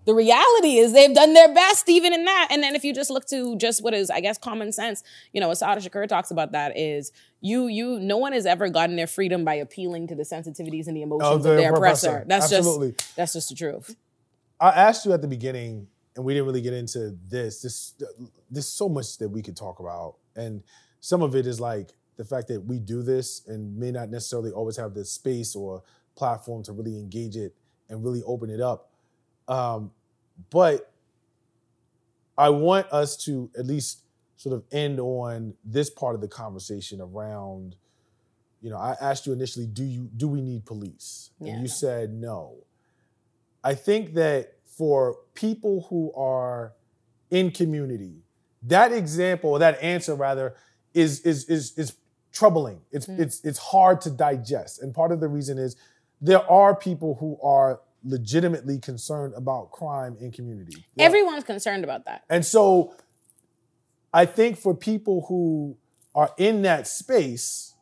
The 0.05 0.15
reality 0.15 0.79
is 0.79 0.93
they've 0.93 1.15
done 1.15 1.33
their 1.33 1.53
best 1.53 1.89
even 1.89 2.13
in 2.13 2.25
that. 2.25 2.49
And 2.51 2.63
then 2.63 2.75
if 2.75 2.85
you 2.85 2.93
just 2.93 3.11
look 3.11 3.27
to 3.29 3.57
just 3.57 3.83
what 3.83 3.95
is, 3.95 4.11
I 4.11 4.21
guess, 4.21 4.37
common 4.37 4.73
sense, 4.73 5.03
you 5.33 5.41
know, 5.41 5.51
Assata 5.51 5.81
Shakur 5.81 6.09
talks 6.09 6.31
about 6.31 6.53
that 6.53 6.77
is 6.77 7.13
you, 7.41 7.69
you, 7.69 8.01
no 8.01 8.17
one 8.17 8.33
has 8.33 8.45
ever 8.47 8.69
gotten 8.69 8.97
their 8.97 9.07
freedom 9.07 9.45
by 9.45 9.55
appealing 9.55 10.09
to 10.09 10.15
the 10.15 10.25
sensitivities 10.25 10.89
and 10.89 10.97
the 10.97 11.03
emotions 11.03 11.45
the 11.45 11.51
of 11.51 11.57
their 11.57 11.73
oppressor. 11.73 12.09
oppressor. 12.09 12.25
That's 12.29 12.53
Absolutely. 12.53 12.93
just, 12.93 13.17
that's 13.17 13.33
just 13.33 13.49
the 13.51 13.55
truth. 13.55 13.97
I 14.61 14.71
asked 14.71 15.05
you 15.05 15.13
at 15.13 15.21
the 15.21 15.29
beginning, 15.29 15.89
and 16.15 16.25
we 16.25 16.35
didn't 16.35 16.47
really 16.47 16.61
get 16.61 16.73
into 16.73 17.17
this. 17.29 17.63
This 17.63 17.95
there's 18.51 18.69
so 18.69 18.89
much 18.89 19.19
that 19.19 19.29
we 19.29 19.43
could 19.43 19.57
talk 19.57 19.81
about, 19.81 20.17
and 20.37 20.63
some 21.01 21.21
of 21.21 21.35
it 21.35 21.49
is 21.49 21.59
like 21.59 21.91
the 22.17 22.25
fact 22.25 22.47
that 22.47 22.61
we 22.61 22.79
do 22.79 23.03
this 23.03 23.43
and 23.49 23.77
may 23.77 23.91
not 23.91 24.09
necessarily 24.09 24.53
always 24.53 24.77
have 24.77 24.95
the 24.95 25.05
space 25.05 25.57
or 25.57 25.83
platform 26.15 26.63
to 26.63 26.73
really 26.73 26.97
engage 26.97 27.35
it 27.35 27.57
and 27.89 28.05
really 28.05 28.23
open 28.25 28.51
it 28.51 28.61
up. 28.61 28.92
Um, 29.49 29.91
but 30.51 30.93
I 32.37 32.51
want 32.51 32.87
us 32.93 33.17
to 33.25 33.51
at 33.59 33.67
least 33.67 34.01
sort 34.37 34.55
of 34.55 34.65
end 34.73 34.99
on 34.99 35.55
this 35.65 35.91
part 35.91 36.15
of 36.15 36.21
the 36.21 36.29
conversation 36.29 37.01
around. 37.01 37.77
You 38.61 38.71
know, 38.71 38.77
I 38.77 38.97
asked 39.01 39.27
you 39.27 39.33
initially, 39.33 39.67
do 39.67 39.85
you 39.85 40.11
do 40.17 40.29
we 40.29 40.41
need 40.41 40.65
police? 40.65 41.31
Yeah. 41.41 41.53
And 41.53 41.63
you 41.63 41.69
said 41.69 42.13
no 42.13 42.65
I 43.65 43.75
think 43.75 44.15
that 44.15 44.55
for 44.65 45.19
people 45.35 45.87
who 45.89 46.13
are 46.15 46.73
in 47.31 47.51
community, 47.51 48.23
that 48.63 48.93
example, 48.93 49.51
or 49.51 49.59
that 49.59 49.81
answer 49.83 50.15
rather, 50.15 50.55
is 50.95 51.21
is 51.21 51.45
is 51.49 51.77
is 51.79 51.95
troubling. 52.33 52.81
It's 52.91 53.09
it's 53.09 53.45
it's 53.45 53.59
hard 53.59 54.01
to 54.03 54.11
digest. 54.11 54.83
And 54.83 54.95
part 54.95 55.13
of 55.13 55.21
the 55.21 55.29
reason 55.29 55.59
is 55.59 55.77
there 56.21 56.49
are 56.51 56.75
people 56.75 57.17
who 57.21 57.39
are 57.43 57.81
legitimately 58.05 58.79
concerned 58.79 59.35
about 59.37 59.71
crime 59.71 60.17
in 60.21 60.31
community. 60.33 60.85
Are- 60.99 61.05
Everyone's 61.05 61.45
concerned 61.45 61.85
about 61.85 62.05
that. 62.07 62.25
and 62.29 62.45
so 62.45 62.95
I 64.13 64.27
think 64.27 64.59
for 64.59 64.75
people 64.75 65.25
who 65.29 65.77
are 66.15 66.31
in 66.37 66.63
that 66.63 66.87
space 66.87 67.75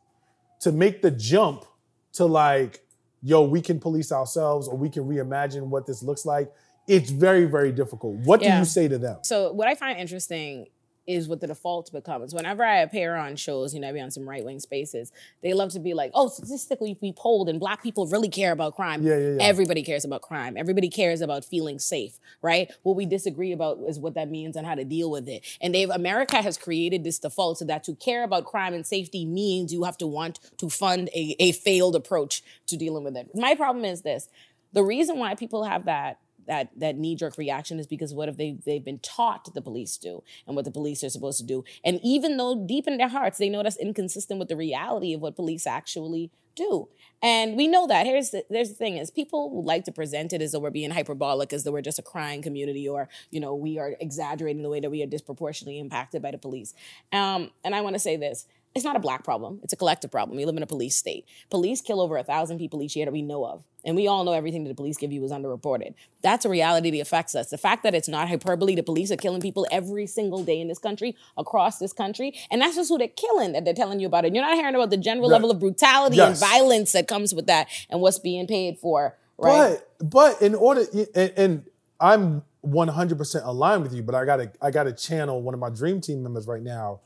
to 0.61 0.71
make 0.71 1.01
the 1.01 1.11
jump 1.11 1.65
to 2.13 2.25
like, 2.25 2.85
yo, 3.21 3.43
we 3.43 3.61
can 3.61 3.79
police 3.79 4.11
ourselves 4.11 4.67
or 4.67 4.77
we 4.77 4.89
can 4.89 5.03
reimagine 5.03 5.63
what 5.67 5.85
this 5.85 6.01
looks 6.03 6.25
like, 6.25 6.51
it's 6.87 7.09
very, 7.09 7.45
very 7.45 7.71
difficult. 7.71 8.15
What 8.25 8.41
do 8.41 8.47
you 8.47 8.65
say 8.65 8.87
to 8.87 8.97
them? 8.97 9.19
So 9.23 9.51
what 9.51 9.67
I 9.67 9.75
find 9.75 9.99
interesting 9.99 10.67
is 11.13 11.27
what 11.27 11.41
the 11.41 11.47
default 11.47 11.91
becomes. 11.91 12.33
Whenever 12.33 12.63
I 12.63 12.77
appear 12.77 13.15
on 13.15 13.35
shows, 13.35 13.73
you 13.73 13.79
know, 13.79 13.89
I 13.89 13.91
be 13.91 13.99
on 13.99 14.11
some 14.11 14.27
right 14.27 14.43
wing 14.43 14.59
spaces, 14.59 15.11
they 15.41 15.53
love 15.53 15.71
to 15.71 15.79
be 15.79 15.93
like, 15.93 16.11
oh, 16.13 16.27
statistically 16.29 16.97
we 17.01 17.11
polled 17.11 17.49
and 17.49 17.59
black 17.59 17.83
people 17.83 18.07
really 18.07 18.29
care 18.29 18.51
about 18.51 18.75
crime. 18.75 19.03
Yeah, 19.03 19.17
yeah, 19.17 19.33
yeah. 19.33 19.43
Everybody 19.43 19.83
cares 19.83 20.05
about 20.05 20.21
crime. 20.21 20.55
Everybody 20.57 20.89
cares 20.89 21.21
about 21.21 21.45
feeling 21.45 21.79
safe, 21.79 22.19
right? 22.41 22.71
What 22.83 22.95
we 22.95 23.05
disagree 23.05 23.51
about 23.51 23.79
is 23.87 23.99
what 23.99 24.15
that 24.15 24.29
means 24.29 24.55
and 24.55 24.65
how 24.65 24.75
to 24.75 24.83
deal 24.83 25.11
with 25.11 25.27
it. 25.27 25.45
And 25.61 25.73
they've 25.73 25.89
America 25.89 26.41
has 26.41 26.57
created 26.57 27.03
this 27.03 27.19
default 27.19 27.59
so 27.59 27.65
that 27.65 27.83
to 27.83 27.95
care 27.95 28.23
about 28.23 28.45
crime 28.45 28.73
and 28.73 28.85
safety 28.85 29.25
means 29.25 29.73
you 29.73 29.83
have 29.83 29.97
to 29.97 30.07
want 30.07 30.39
to 30.57 30.69
fund 30.69 31.09
a, 31.13 31.35
a 31.39 31.51
failed 31.51 31.95
approach 31.95 32.43
to 32.67 32.77
dealing 32.77 33.03
with 33.03 33.17
it. 33.17 33.29
My 33.35 33.55
problem 33.55 33.85
is 33.85 34.01
this. 34.01 34.29
The 34.73 34.83
reason 34.83 35.17
why 35.17 35.35
people 35.35 35.65
have 35.65 35.85
that 35.85 36.19
that 36.47 36.69
that 36.77 36.97
knee 36.97 37.15
jerk 37.15 37.37
reaction 37.37 37.79
is 37.79 37.87
because 37.87 38.13
what 38.13 38.29
if 38.29 38.37
they 38.37 38.57
they've 38.65 38.85
been 38.85 38.99
taught 38.99 39.53
the 39.53 39.61
police 39.61 39.97
do 39.97 40.23
and 40.47 40.55
what 40.55 40.65
the 40.65 40.71
police 40.71 41.03
are 41.03 41.09
supposed 41.09 41.39
to 41.39 41.45
do, 41.45 41.63
and 41.83 41.99
even 42.03 42.37
though 42.37 42.65
deep 42.65 42.87
in 42.87 42.97
their 42.97 43.09
hearts 43.09 43.37
they 43.37 43.49
know 43.49 43.63
that's 43.63 43.77
inconsistent 43.77 44.39
with 44.39 44.49
the 44.49 44.55
reality 44.55 45.13
of 45.13 45.21
what 45.21 45.35
police 45.35 45.67
actually 45.67 46.31
do, 46.55 46.89
and 47.21 47.55
we 47.55 47.67
know 47.67 47.87
that. 47.87 48.05
Here's 48.05 48.31
the 48.31 48.43
there's 48.49 48.69
the 48.69 48.75
thing 48.75 48.97
is 48.97 49.11
people 49.11 49.63
like 49.63 49.85
to 49.85 49.91
present 49.91 50.33
it 50.33 50.41
as 50.41 50.51
though 50.51 50.59
we're 50.59 50.71
being 50.71 50.91
hyperbolic, 50.91 51.53
as 51.53 51.63
though 51.63 51.71
we're 51.71 51.81
just 51.81 51.99
a 51.99 52.03
crying 52.03 52.41
community, 52.41 52.87
or 52.87 53.09
you 53.29 53.39
know 53.39 53.55
we 53.55 53.77
are 53.79 53.95
exaggerating 53.99 54.63
the 54.63 54.69
way 54.69 54.79
that 54.79 54.89
we 54.89 55.03
are 55.03 55.07
disproportionately 55.07 55.79
impacted 55.79 56.21
by 56.21 56.31
the 56.31 56.37
police. 56.37 56.73
Um, 57.11 57.51
and 57.63 57.75
I 57.75 57.81
want 57.81 57.95
to 57.95 57.99
say 57.99 58.17
this. 58.17 58.47
It's 58.73 58.85
not 58.85 58.95
a 58.95 58.99
black 58.99 59.23
problem. 59.25 59.59
It's 59.63 59.73
a 59.73 59.75
collective 59.75 60.11
problem. 60.11 60.37
We 60.37 60.45
live 60.45 60.55
in 60.55 60.63
a 60.63 60.67
police 60.67 60.95
state. 60.95 61.25
Police 61.49 61.81
kill 61.81 61.99
over 61.99 62.15
a 62.17 62.23
thousand 62.23 62.57
people 62.57 62.81
each 62.81 62.95
year 62.95 63.05
that 63.05 63.11
we 63.11 63.21
know 63.21 63.45
of. 63.45 63.63
And 63.83 63.95
we 63.97 64.07
all 64.07 64.23
know 64.23 64.31
everything 64.31 64.63
that 64.63 64.69
the 64.69 64.75
police 64.75 64.95
give 64.97 65.11
you 65.11 65.23
is 65.25 65.31
underreported. 65.31 65.93
That's 66.21 66.45
a 66.45 66.49
reality 66.49 66.91
that 66.91 66.99
affects 67.01 67.35
us. 67.35 67.49
The 67.49 67.57
fact 67.57 67.83
that 67.83 67.93
it's 67.95 68.07
not 68.07 68.29
hyperbole, 68.29 68.75
the 68.75 68.83
police 68.83 69.11
are 69.11 69.17
killing 69.17 69.41
people 69.41 69.67
every 69.71 70.05
single 70.07 70.43
day 70.43 70.61
in 70.61 70.67
this 70.69 70.77
country, 70.79 71.17
across 71.37 71.79
this 71.79 71.91
country. 71.91 72.33
And 72.49 72.61
that's 72.61 72.75
just 72.75 72.89
who 72.89 72.97
they're 72.97 73.07
killing 73.09 73.51
that 73.53 73.65
they're 73.65 73.73
telling 73.73 73.99
you 73.99 74.07
about 74.07 74.23
it. 74.23 74.33
You're 74.33 74.45
not 74.45 74.53
hearing 74.55 74.75
about 74.75 74.89
the 74.91 74.97
general 74.97 75.29
Right. 75.29 75.33
level 75.35 75.51
of 75.51 75.59
brutality 75.59 76.17
Yes. 76.17 76.41
and 76.41 76.49
violence 76.49 76.91
that 76.93 77.07
comes 77.07 77.33
with 77.33 77.47
that 77.47 77.67
and 77.89 77.99
what's 77.99 78.19
being 78.19 78.47
paid 78.47 78.77
for. 78.77 79.17
Right. 79.37 79.79
But 79.99 80.09
but 80.09 80.41
in 80.41 80.55
order 80.55 80.85
and, 81.15 81.33
and 81.35 81.65
I'm 81.99 82.43
100% 82.65 83.41
aligned 83.45 83.83
with 83.83 83.93
you, 83.93 84.03
but 84.03 84.15
I 84.15 84.23
gotta 84.25 84.51
I 84.61 84.69
gotta 84.71 84.93
channel 84.93 85.41
one 85.41 85.53
of 85.55 85.59
my 85.59 85.69
dream 85.69 85.99
team 86.01 86.21
members 86.23 86.47
right 86.47 86.61
now. 86.61 86.99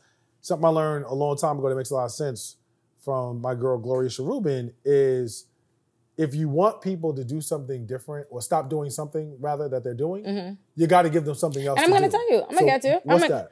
Something 0.46 0.66
I 0.66 0.70
learned 0.70 1.06
a 1.06 1.14
long 1.16 1.36
time 1.38 1.58
ago 1.58 1.70
that 1.70 1.76
makes 1.76 1.90
a 1.90 1.96
lot 1.96 2.06
of 2.06 2.12
sense 2.12 2.58
from 3.04 3.42
my 3.42 3.56
girl 3.56 3.80
Gloria 3.80 4.12
Sharubin 4.12 4.74
is 4.84 5.48
if 6.18 6.36
you 6.36 6.50
want 6.50 6.82
people 6.82 7.16
to 7.16 7.24
do 7.24 7.42
something 7.42 7.88
different 7.88 8.28
or 8.30 8.44
stop 8.44 8.70
doing 8.70 8.92
something 8.92 9.38
rather 9.40 9.68
that 9.70 9.84
they're 9.84 9.96
doing, 9.96 10.56
you 10.76 10.86
got 10.86 11.02
to 11.02 11.10
give 11.10 11.26
them 11.26 11.34
something 11.34 11.66
else. 11.66 11.80
Mm-hmm. 11.80 11.86
And 11.86 11.96
I'm 11.96 12.12
to 12.12 12.16
gonna 12.16 12.24
tell 12.24 12.32
you, 12.32 12.44
I'm 12.48 12.54
gonna 12.56 12.68
get 12.68 12.82
to. 12.84 12.94
I'm 12.98 13.02
What's 13.06 13.24
gonna- 13.24 13.34
that? 13.34 13.52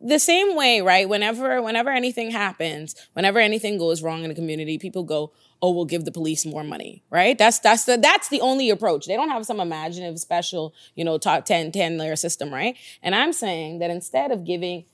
the 0.00 0.18
same 0.18 0.56
way, 0.56 0.80
right? 0.80 1.08
Whenever 1.08 1.62
whenever 1.62 1.90
anything 1.90 2.32
happens, 2.32 2.96
whenever 3.12 3.38
anything 3.38 3.78
goes 3.78 4.02
wrong 4.02 4.24
in 4.24 4.28
the 4.28 4.34
community, 4.34 4.78
people 4.78 5.04
go, 5.04 5.30
"Oh, 5.62 5.70
we'll 5.70 5.84
give 5.84 6.04
the 6.04 6.10
police 6.10 6.44
more 6.44 6.64
money." 6.64 7.04
Right? 7.08 7.38
That's 7.38 7.60
that's 7.60 7.84
the 7.84 7.98
that's 7.98 8.28
the 8.30 8.40
only 8.40 8.68
approach. 8.68 9.06
They 9.06 9.14
don't 9.14 9.28
have 9.28 9.46
some 9.46 9.60
imaginative 9.60 10.18
special, 10.18 10.74
you 10.96 11.04
know, 11.04 11.18
top 11.18 11.44
10 11.44 11.70
10 11.70 11.98
layer 11.98 12.16
system, 12.16 12.52
right? 12.52 12.76
And 13.00 13.14
I'm 13.14 13.32
saying 13.32 13.78
that 13.78 13.90
instead 13.90 14.32
of 14.32 14.42
giving 14.44 14.86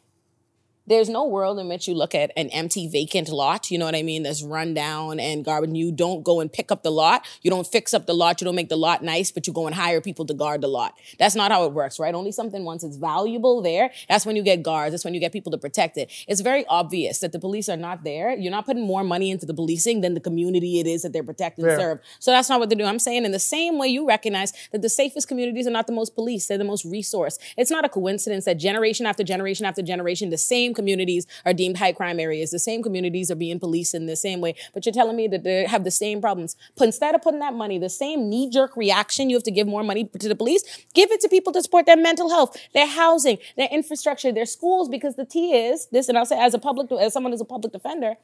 there's 0.89 1.09
no 1.09 1.25
world 1.25 1.59
in 1.59 1.69
which 1.69 1.87
you 1.87 1.95
look 1.95 2.15
at 2.15 2.33
an 2.37 2.49
empty 2.49 2.89
vacant 2.89 3.29
lot, 3.29 3.71
you 3.71 3.79
know 3.79 3.85
what 3.85 3.95
I 3.95 4.03
mean, 4.03 4.23
that's 4.23 4.43
run 4.43 4.75
down 4.75 5.21
and 5.21 5.45
garbage. 5.45 5.71
You 5.73 5.93
don't 5.93 6.23
go 6.23 6.41
and 6.41 6.53
pick 6.53 6.73
up 6.73 6.83
the 6.83 6.91
lot. 6.91 7.27
You 7.43 7.51
don't 7.51 7.67
fix 7.67 7.93
up 7.93 8.07
the 8.07 8.15
lot. 8.15 8.41
You 8.41 8.47
don't 8.47 8.55
make 8.55 8.69
the 8.69 8.77
lot 8.77 9.03
nice, 9.03 9.31
but 9.31 9.47
you 9.47 9.53
go 9.53 9.67
and 9.67 9.75
hire 9.75 10.01
people 10.01 10.25
to 10.27 10.35
guard 10.35 10.63
the 10.63 10.69
lot. 10.69 10.95
That's 11.19 11.35
not 11.35 11.53
how 11.53 11.65
it 11.65 11.73
works, 11.73 11.99
right? 11.99 12.15
Only 12.15 12.33
something 12.33 12.65
once 12.65 12.83
it's 12.83 12.97
valuable 12.97 13.61
there, 13.61 13.91
that's 14.09 14.25
when 14.25 14.37
you 14.37 14.43
get 14.43 14.63
guards. 14.63 14.93
That's 14.93 15.05
when 15.05 15.15
you 15.15 15.21
get 15.21 15.33
people 15.33 15.53
to 15.53 15.59
protect 15.59 15.99
it. 15.99 16.11
It's 16.27 16.41
very 16.41 16.65
obvious 16.67 17.19
that 17.19 17.33
the 17.33 17.39
police 17.39 17.69
are 17.69 17.77
not 17.77 18.05
there. 18.05 18.37
You're 18.37 18.51
not 18.51 18.65
putting 18.65 18.87
more 18.87 19.05
money 19.05 19.31
into 19.31 19.45
the 19.47 19.55
policing 19.55 20.01
than 20.01 20.15
the 20.15 20.21
community 20.21 20.81
it 20.81 20.87
is 20.87 21.03
that 21.03 21.13
they're 21.13 21.23
protecting 21.23 21.67
and 21.67 21.79
serve. 21.79 21.99
So 22.19 22.31
that's 22.31 22.49
not 22.49 22.61
what 22.61 22.71
they're 22.71 22.79
doing. 22.79 22.89
I'm 22.89 22.99
saying 22.99 23.25
in 23.25 23.33
the 23.33 23.39
same 23.39 23.79
way 23.79 23.89
you 23.89 24.07
recognize 24.07 24.53
that 24.73 24.83
the 24.83 24.89
safest 24.89 25.29
communities 25.29 25.67
are 25.67 25.71
not 25.71 25.87
the 25.87 25.93
most 25.93 26.15
police, 26.15 26.47
they're 26.47 26.59
the 26.59 26.65
most 26.65 26.85
resource. 26.85 27.39
It's 27.57 27.71
not 27.71 27.85
a 27.85 27.89
coincidence 27.89 28.47
that 28.47 28.55
generation 28.55 29.07
after 29.07 29.23
generation 29.23 29.67
after 29.67 29.83
generation, 29.83 30.31
the 30.31 30.39
same 30.39 30.75
communities 30.79 31.27
are 31.45 31.53
deemed 31.53 31.77
high 31.77 31.93
crime 31.93 32.19
areas. 32.19 32.51
The 32.51 32.59
same 32.59 32.83
communities 32.83 33.31
are 33.31 33.35
being 33.35 33.61
policed 33.61 33.95
in 33.95 34.07
the 34.07 34.17
same 34.17 34.41
way. 34.41 34.55
But 34.73 34.87
you're 34.87 34.99
telling 35.01 35.17
me 35.17 35.29
that 35.29 35.43
they 35.45 35.67
have 35.67 35.85
the 35.85 35.91
same 35.91 36.21
problems. 36.21 36.57
But 36.77 36.85
instead 36.85 37.15
of 37.15 37.23
putting 37.23 37.41
that 37.41 37.55
money, 37.55 37.79
the 37.79 37.91
same 37.91 38.31
knee-jerk 38.31 38.77
reaction, 38.77 39.29
you 39.29 39.37
have 39.37 39.49
to 39.51 39.51
give 39.59 39.67
more 39.67 39.83
money 39.83 40.05
to 40.05 40.29
the 40.29 40.37
police, 40.37 40.63
give 40.95 41.11
it 41.11 41.21
to 41.21 41.29
people 41.29 41.53
to 41.53 41.63
support 41.63 41.87
their 41.87 41.97
mental 41.97 42.31
health, 42.31 42.57
their 42.73 42.87
housing, 42.87 43.39
their 43.57 43.69
infrastructure, 43.71 44.33
their 44.33 44.47
schools, 44.47 44.89
because 44.89 45.17
the 45.17 45.25
T 45.25 45.55
is 45.55 45.87
this, 45.93 46.09
and 46.09 46.17
I'll 46.17 46.27
say 46.27 46.39
as 46.39 46.55
a 46.55 46.59
public, 46.59 46.91
as 46.93 47.13
someone 47.13 47.33
who's 47.33 47.41
a 47.41 47.45
public 47.45 47.73
defender, 47.73 48.15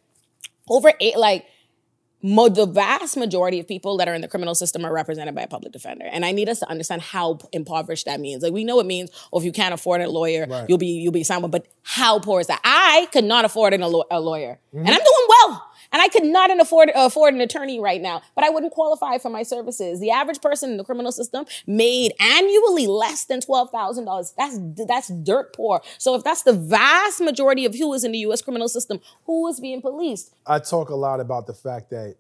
over 0.69 0.93
eight, 1.01 1.19
like 1.19 1.45
mo- 2.25 2.49
the 2.49 2.67
vast 2.67 3.17
majority 3.17 3.61
of 3.61 3.69
people 3.69 3.97
that 3.99 4.09
are 4.09 4.15
in 4.15 4.23
the 4.23 4.29
criminal 4.29 4.55
system 4.57 4.85
are 4.85 4.93
represented 4.93 5.35
by 5.35 5.43
a 5.43 5.47
public 5.47 5.73
defender. 5.73 6.07
And 6.11 6.25
I 6.25 6.33
need 6.33 6.49
us 6.49 6.59
to 6.61 6.69
understand 6.71 7.03
how 7.03 7.39
impoverished 7.53 8.07
that 8.07 8.19
means. 8.19 8.43
Like 8.43 8.53
we 8.55 8.65
know 8.65 8.81
it 8.81 8.87
means, 8.87 9.11
oh, 9.33 9.39
if 9.39 9.45
you 9.45 9.53
can't 9.53 9.75
afford 9.75 10.01
a 10.01 10.09
lawyer, 10.11 10.47
Right. 10.49 10.65
you'll 10.69 10.79
be 10.79 10.87
you'll 11.03 11.13
be 11.13 11.23
someone. 11.23 11.51
But 11.53 11.67
how 11.83 12.19
poor 12.19 12.41
is 12.41 12.47
that? 12.49 12.61
I 12.65 13.07
could 13.13 13.25
not 13.25 13.45
afford 13.45 13.75
an, 13.75 13.83
a 13.83 13.89
lawyer, 13.89 14.59
Mm-hmm. 14.75 14.79
and 14.87 14.89
I'm 14.89 14.95
doing 15.11 15.27
well. 15.29 15.71
And 15.93 16.03
I 16.03 16.09
could 16.09 16.25
not 16.25 16.51
afford 16.61 16.91
afford 16.95 17.35
an 17.35 17.41
attorney 17.41 17.81
right 17.81 18.01
now, 18.01 18.23
but 18.35 18.45
I 18.45 18.51
wouldn't 18.51 18.73
qualify 18.73 19.19
for 19.19 19.31
my 19.31 19.43
services. 19.43 20.01
The 20.01 20.11
average 20.11 20.41
person 20.41 20.71
in 20.71 20.77
the 20.77 20.85
criminal 20.85 21.13
system 21.13 21.47
made 21.67 22.13
annually 22.21 22.87
less 22.87 23.25
than 23.25 23.41
twelve 23.41 23.71
thousand 23.71 24.05
dollars. 24.05 24.33
That's 24.37 24.59
that's 24.87 25.09
dirt 25.09 25.55
poor. 25.55 25.83
So 25.99 26.15
if 26.15 26.25
that's 26.25 26.43
the 26.43 26.53
vast 26.53 27.21
majority 27.21 27.65
of 27.65 27.75
who 27.75 27.93
is 27.95 28.05
in 28.05 28.13
the 28.13 28.19
U.S. 28.19 28.43
criminal 28.43 28.69
system, 28.69 29.01
who 29.25 29.47
is 29.49 29.61
being 29.61 29.81
policed? 29.81 30.35
I 30.47 30.59
talk 30.59 30.91
a 30.91 30.95
lot 30.95 31.21
about 31.21 31.47
the 31.47 31.55
fact 31.55 31.91
that 31.91 32.17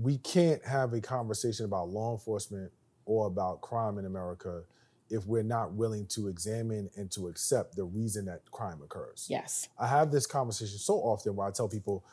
we 0.00 0.18
can't 0.18 0.64
have 0.64 0.92
a 0.92 1.00
conversation 1.00 1.64
about 1.64 1.88
law 1.88 2.12
enforcement 2.12 2.70
or 3.04 3.26
about 3.26 3.60
crime 3.60 3.98
in 3.98 4.04
America 4.04 4.62
if 5.10 5.26
we're 5.26 5.42
not 5.42 5.72
willing 5.72 6.06
to 6.06 6.28
examine 6.28 6.90
and 6.96 7.10
to 7.10 7.28
accept 7.28 7.76
the 7.76 7.84
reason 7.84 8.26
that 8.26 8.42
crime 8.50 8.80
occurs. 8.82 9.26
Yes. 9.28 9.68
I 9.78 9.86
have 9.86 10.10
this 10.10 10.26
conversation 10.26 10.78
so 10.78 10.96
often 10.96 11.34
where 11.34 11.48
I 11.48 11.50
tell 11.50 11.68
people, 11.68 12.04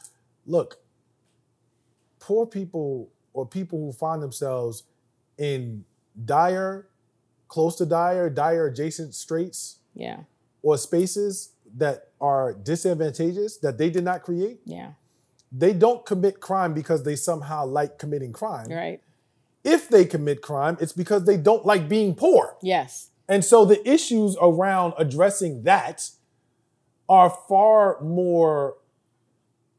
look, 0.45 0.79
poor 2.19 2.45
people 2.45 3.09
or 3.33 3.45
people 3.45 3.79
who 3.79 3.91
find 3.91 4.21
themselves 4.21 4.83
in 5.37 5.83
dire, 6.25 6.87
close 7.47 7.75
to 7.75 7.85
dire, 7.85 8.29
dire 8.29 8.67
adjacent 8.67 9.13
straits 9.13 9.79
Yeah. 9.93 10.23
or 10.63 10.77
spaces 10.77 11.51
that 11.77 12.09
are 12.21 12.53
disadvantageous 12.53 13.57
that 13.57 13.77
they 13.77 13.89
did 13.89 14.03
not 14.03 14.21
create, 14.23 14.61
Yeah. 14.65 14.93
they 15.51 15.73
don't 15.73 16.05
commit 16.05 16.39
crime 16.39 16.73
because 16.73 17.03
they 17.03 17.15
somehow 17.15 17.65
like 17.65 17.97
committing 17.99 18.31
crime. 18.31 18.67
Right. 18.69 19.01
If 19.63 19.89
they 19.89 20.05
commit 20.05 20.41
crime, 20.41 20.77
it's 20.79 20.93
because 20.93 21.25
they 21.25 21.37
don't 21.37 21.65
like 21.65 21.89
being 21.89 22.15
poor. 22.15 22.55
Yes. 22.61 23.09
And 23.27 23.43
so 23.43 23.65
the 23.65 23.87
issues 23.89 24.37
around 24.39 24.93
addressing 24.97 25.63
that 25.63 26.11
are 27.09 27.29
far 27.49 27.99
more 28.01 28.77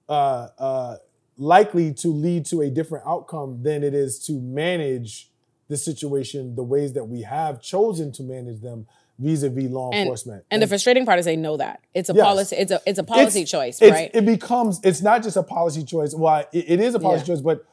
uh, 0.09 0.49
uh, 0.59 0.97
likely 1.39 1.93
to 1.93 2.09
lead 2.09 2.47
to 2.47 2.61
a 2.63 2.71
different 2.71 3.05
outcome 3.07 3.63
than 3.63 3.83
it 3.83 3.95
is 3.95 4.19
to 4.27 4.33
manage 4.41 5.31
the 5.69 5.77
situation 5.77 6.55
the 6.55 6.63
ways 6.63 6.93
that 6.93 7.05
we 7.05 7.23
have 7.23 7.61
chosen 7.61 8.13
to 8.13 8.23
manage 8.23 8.61
them 8.61 8.87
vis-a-vis 9.19 9.71
law 9.71 9.91
And, 9.91 10.01
enforcement. 10.01 10.45
and 10.51 10.63
the 10.63 10.67
frustrating 10.67 11.05
part 11.07 11.19
is 11.19 11.25
they 11.25 11.37
know 11.37 11.57
that 11.57 11.81
it's 11.95 12.09
a 12.11 12.15
Yes. 12.15 12.23
policy. 12.25 12.57
It's 12.57 12.71
a 12.71 12.81
it's 12.87 12.99
a 12.99 13.03
policy 13.05 13.41
It's- 13.43 13.51
choice, 13.51 13.83
it's- 13.83 13.93
right? 13.99 14.11
It 14.15 14.25
becomes 14.27 14.79
it's 14.85 15.03
not 15.03 15.23
just 15.23 15.37
a 15.37 15.43
policy 15.43 15.85
choice. 15.85 16.15
Well, 16.15 16.45
it, 16.53 16.65
it 16.69 16.81
is 16.81 16.95
a 16.95 17.01
policy 17.01 17.23
Yeah. 17.23 17.35
choice, 17.35 17.41
but 17.43 17.65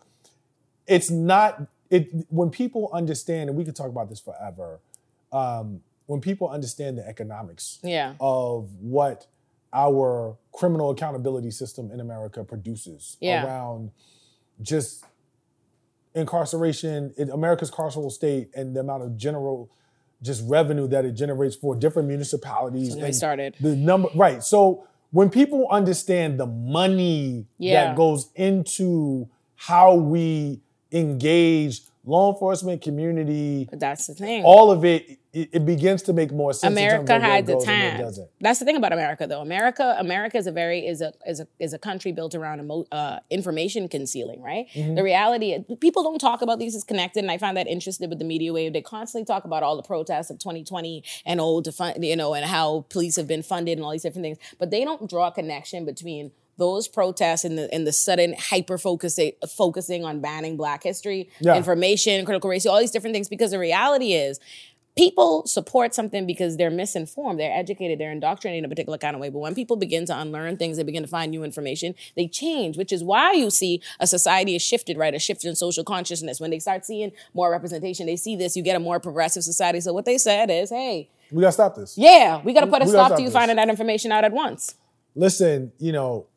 it's 0.88 1.10
not. 1.12 1.68
It 1.90 2.10
when 2.30 2.50
people 2.50 2.90
understand, 2.94 3.50
and 3.50 3.58
we 3.58 3.64
could 3.66 3.76
talk 3.76 3.90
about 3.90 4.10
this 4.10 4.20
forever. 4.20 4.80
Um, 5.32 5.82
when 6.06 6.20
people 6.22 6.50
understand 6.50 6.98
the 6.98 7.08
economics 7.08 7.80
yeah. 7.84 8.14
of 8.20 8.70
what 8.82 9.26
our 9.74 10.38
criminal 10.54 10.90
accountability 10.92 11.50
system 11.52 11.92
in 11.92 12.00
America 12.00 12.44
produces 12.44 13.18
Yeah. 13.20 13.46
around 13.46 13.92
just 14.62 15.04
incarceration 16.16 17.14
in 17.18 17.30
America's 17.32 17.72
carceral 17.72 18.12
state 18.12 18.50
and 18.56 18.76
the 18.76 18.80
amount 18.80 19.04
of 19.04 19.18
general 19.18 19.70
just 20.22 20.48
revenue 20.48 20.88
that 20.88 21.04
it 21.06 21.14
generates 21.14 21.56
for 21.56 21.76
different 21.76 22.08
municipalities. 22.08 22.96
when 22.96 23.06
we 23.06 23.12
started. 23.12 23.56
The 23.60 23.76
number 23.76 24.10
right. 24.16 24.42
So 24.44 24.86
when 25.12 25.30
people 25.30 25.68
understand 25.70 26.40
the 26.40 26.46
money 26.46 27.46
Yeah. 27.58 27.86
that 27.88 27.98
goes 27.98 28.30
into 28.36 29.28
how 29.56 29.96
we 29.96 30.62
engage 30.92 31.82
law 32.06 32.34
enforcement 32.34 32.82
community, 32.82 33.68
But 33.70 33.80
that's 33.80 34.08
the 34.08 34.14
thing. 34.14 34.44
all 34.44 34.72
of 34.72 34.84
it, 34.84 35.20
it, 35.32 35.50
it 35.54 35.66
begins 35.66 36.04
to 36.04 36.14
make 36.14 36.32
more 36.32 36.54
sense. 36.54 36.72
America 36.72 37.20
had 37.20 37.46
the 37.46 37.54
goes 37.54 37.68
and 37.68 38.00
where 38.00 38.10
it 38.10 38.16
time. 38.16 38.26
That's 38.42 38.60
the 38.60 38.66
thing 38.66 38.76
about 38.76 38.92
America, 38.92 39.26
though. 39.26 39.42
America, 39.42 39.96
America 39.98 40.38
is 40.38 40.46
a 40.46 40.52
very 40.52 40.86
is 40.86 41.02
a 41.02 41.14
is 41.26 41.40
a 41.40 41.48
is 41.60 41.74
a 41.74 41.80
country 41.80 42.12
built 42.12 42.36
around 42.36 42.60
emo, 42.60 42.86
uh, 42.92 43.20
information 43.30 43.88
concealing, 43.88 44.42
right? 44.42 44.68
Mm-hmm. 44.74 44.96
The 44.96 45.04
reality, 45.04 45.64
people 45.80 46.04
don't 46.04 46.20
talk 46.20 46.42
about 46.42 46.60
these 46.60 46.76
as 46.76 46.84
connected, 46.84 47.24
and 47.24 47.32
I 47.32 47.38
find 47.38 47.56
that 47.56 47.68
interesting 47.68 48.10
with 48.10 48.20
the 48.20 48.26
media 48.26 48.52
wave. 48.52 48.74
They 48.74 48.82
constantly 48.82 49.26
talk 49.26 49.46
about 49.46 49.64
all 49.64 49.78
the 49.78 49.84
protests 49.84 50.30
of 50.30 50.40
2020 50.40 51.04
and 51.26 51.40
old, 51.40 51.68
you 52.00 52.16
know, 52.16 52.34
and 52.34 52.46
how 52.46 52.86
police 52.90 53.16
have 53.16 53.28
been 53.28 53.44
funded 53.44 53.78
and 53.78 53.86
all 53.86 53.92
these 53.92 54.04
different 54.04 54.24
things, 54.24 54.38
but 54.60 54.72
they 54.72 54.84
don't 54.84 55.10
draw 55.10 55.28
a 55.28 55.32
connection 55.32 55.86
between 55.86 56.32
those 56.58 56.88
protests 56.88 57.44
and 57.44 57.58
the 57.58 57.74
and 57.74 57.86
the 57.88 57.92
sudden 57.94 58.36
hyper 58.38 58.78
focusing 58.78 59.32
focusing 59.50 60.06
on 60.06 60.20
banning 60.22 60.56
Black 60.58 60.84
history, 60.84 61.30
Yeah. 61.40 61.56
information, 61.56 62.26
critical 62.26 62.50
race, 62.50 62.66
all 62.66 62.80
these 62.80 62.92
different 62.92 63.14
things. 63.16 63.28
Because 63.28 63.52
the 63.52 63.60
reality 63.60 64.14
is, 64.14 64.40
people 64.96 65.44
support 65.48 65.96
something 65.96 66.28
because 66.28 66.56
they're 66.58 66.70
misinformed, 66.70 67.40
they're 67.40 67.52
educated, 67.58 68.00
they're 68.00 68.12
indoctrinated 68.12 68.60
in 68.60 68.66
a 68.66 68.70
particular 68.70 69.00
kind 69.00 69.16
of 69.16 69.22
way. 69.22 69.30
But 69.30 69.40
when 69.40 69.56
people 69.56 69.76
begin 69.76 70.06
to 70.06 70.16
unlearn 70.20 70.58
things, 70.58 70.78
they 70.78 70.84
begin 70.84 71.02
to 71.02 71.10
find 71.10 71.32
new 71.32 71.44
information, 71.44 71.96
they 72.16 72.28
change, 72.28 72.78
which 72.78 72.94
is 72.94 73.04
why 73.04 73.34
you 73.34 73.50
see 73.50 73.82
a 74.00 74.06
society 74.06 74.56
is 74.56 74.62
shifted, 74.62 74.96
right? 74.98 75.16
A 75.16 75.20
shift 75.20 75.46
in 75.46 75.56
social 75.56 75.84
consciousness. 75.84 76.40
When 76.40 76.52
they 76.52 76.60
start 76.60 76.86
seeing 76.86 77.12
more 77.34 77.50
representation, 77.50 78.06
they 78.06 78.16
see 78.16 78.36
this, 78.36 78.56
you 78.56 78.62
get 78.62 78.76
a 78.76 78.80
more 78.80 79.00
progressive 79.00 79.44
society. 79.44 79.80
So 79.82 79.94
what 79.94 80.06
they 80.06 80.20
said 80.20 80.52
is, 80.52 80.70
hey, 80.70 81.10
We 81.32 81.42
gotta 81.42 81.54
stop 81.54 81.76
this. 81.76 81.98
yeah, 81.98 82.42
we 82.44 82.54
got 82.54 82.60
to 82.62 82.68
put 82.68 82.84
a 82.84 82.86
We 82.86 82.92
gotta 82.92 82.98
stop 82.98 83.08
stop 83.08 83.18
to 83.18 83.24
you 83.24 83.30
this. 83.30 83.34
finding 83.34 83.56
that 83.58 83.70
information 83.70 84.12
out 84.12 84.24
at 84.24 84.32
once. 84.32 84.76
Listen, 85.16 85.72
you 85.80 85.92
know, 85.92 86.28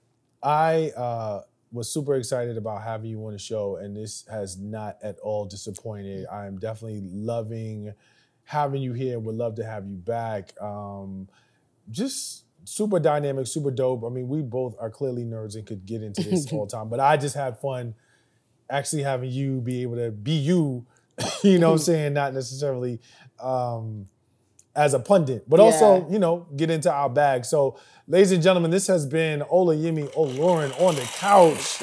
I 0.42 0.90
uh, 0.90 1.42
was 1.72 1.90
super 1.90 2.14
excited 2.14 2.56
about 2.56 2.82
having 2.82 3.10
you 3.10 3.24
on 3.26 3.32
the 3.32 3.38
show, 3.38 3.76
and 3.76 3.96
this 3.96 4.24
has 4.30 4.56
not 4.58 4.98
at 5.02 5.18
all 5.18 5.44
disappointed. 5.44 6.26
I 6.30 6.46
am 6.46 6.58
definitely 6.58 7.02
loving 7.02 7.92
having 8.44 8.82
you 8.82 8.92
here. 8.92 9.18
Would 9.18 9.34
love 9.34 9.56
to 9.56 9.64
have 9.64 9.86
you 9.86 9.96
back. 9.96 10.52
Um, 10.60 11.28
just 11.90 12.44
super 12.64 12.98
dynamic, 12.98 13.46
super 13.46 13.70
dope. 13.70 14.04
I 14.04 14.08
mean, 14.08 14.28
we 14.28 14.42
both 14.42 14.74
are 14.78 14.90
clearly 14.90 15.24
nerds 15.24 15.54
and 15.54 15.66
could 15.66 15.84
get 15.86 16.02
into 16.02 16.22
this 16.22 16.50
all 16.52 16.66
the 16.66 16.72
time, 16.76 16.88
but 16.88 17.00
I 17.00 17.16
just 17.16 17.34
had 17.34 17.58
fun 17.58 17.94
actually 18.70 19.02
having 19.02 19.30
you 19.30 19.60
be 19.60 19.82
able 19.82 19.96
to 19.96 20.10
be 20.10 20.32
you, 20.32 20.86
you 21.42 21.58
know 21.58 21.70
what 21.70 21.76
I'm 21.76 21.78
saying? 21.84 22.12
Not 22.14 22.34
necessarily 22.34 23.00
um, 23.40 24.08
as 24.76 24.92
a 24.92 24.98
pundit, 25.00 25.48
but 25.48 25.58
also, 25.58 26.06
you 26.10 26.18
know, 26.18 26.46
get 26.54 26.70
into 26.70 26.92
our 26.92 27.08
bag. 27.08 27.44
So, 27.46 27.78
ladies 28.06 28.30
and 28.30 28.42
gentlemen, 28.42 28.70
this 28.70 28.86
has 28.88 29.06
been 29.06 29.40
Olayemi 29.40 30.12
Olurin 30.12 30.78
on 30.80 30.94
the 30.94 31.00
couch 31.00 31.78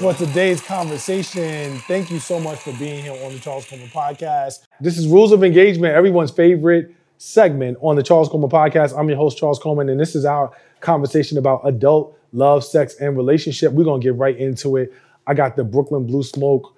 for 0.00 0.14
today's 0.14 0.60
conversation. 0.62 1.78
Thank 1.80 2.10
you 2.10 2.20
so 2.20 2.38
much 2.38 2.60
for 2.60 2.72
being 2.74 3.02
here 3.02 3.12
on 3.24 3.32
the 3.32 3.40
Charles 3.40 3.68
Coleman 3.68 3.88
Podcast. 3.88 4.64
This 4.80 4.96
is 4.96 5.08
Rules 5.08 5.32
of 5.32 5.42
Engagement, 5.42 5.94
everyone's 5.94 6.30
favorite 6.30 6.94
segment 7.18 7.78
on 7.80 7.96
the 7.96 8.02
Charles 8.02 8.28
Coleman 8.28 8.50
Podcast. 8.50 8.96
I'm 8.96 9.08
your 9.08 9.18
host, 9.18 9.38
Charles 9.38 9.58
Coleman, 9.58 9.88
and 9.88 9.98
this 9.98 10.14
is 10.14 10.24
our 10.24 10.52
conversation 10.80 11.38
about 11.38 11.62
adult 11.64 12.16
love, 12.32 12.62
sex, 12.62 12.94
and 13.00 13.16
relationship. 13.16 13.72
We're 13.72 13.84
gonna 13.84 14.02
get 14.02 14.14
right 14.14 14.36
into 14.36 14.76
it. 14.76 14.92
I 15.26 15.34
got 15.34 15.56
the 15.56 15.64
Brooklyn 15.64 16.06
Blue 16.06 16.22
Smoke 16.22 16.75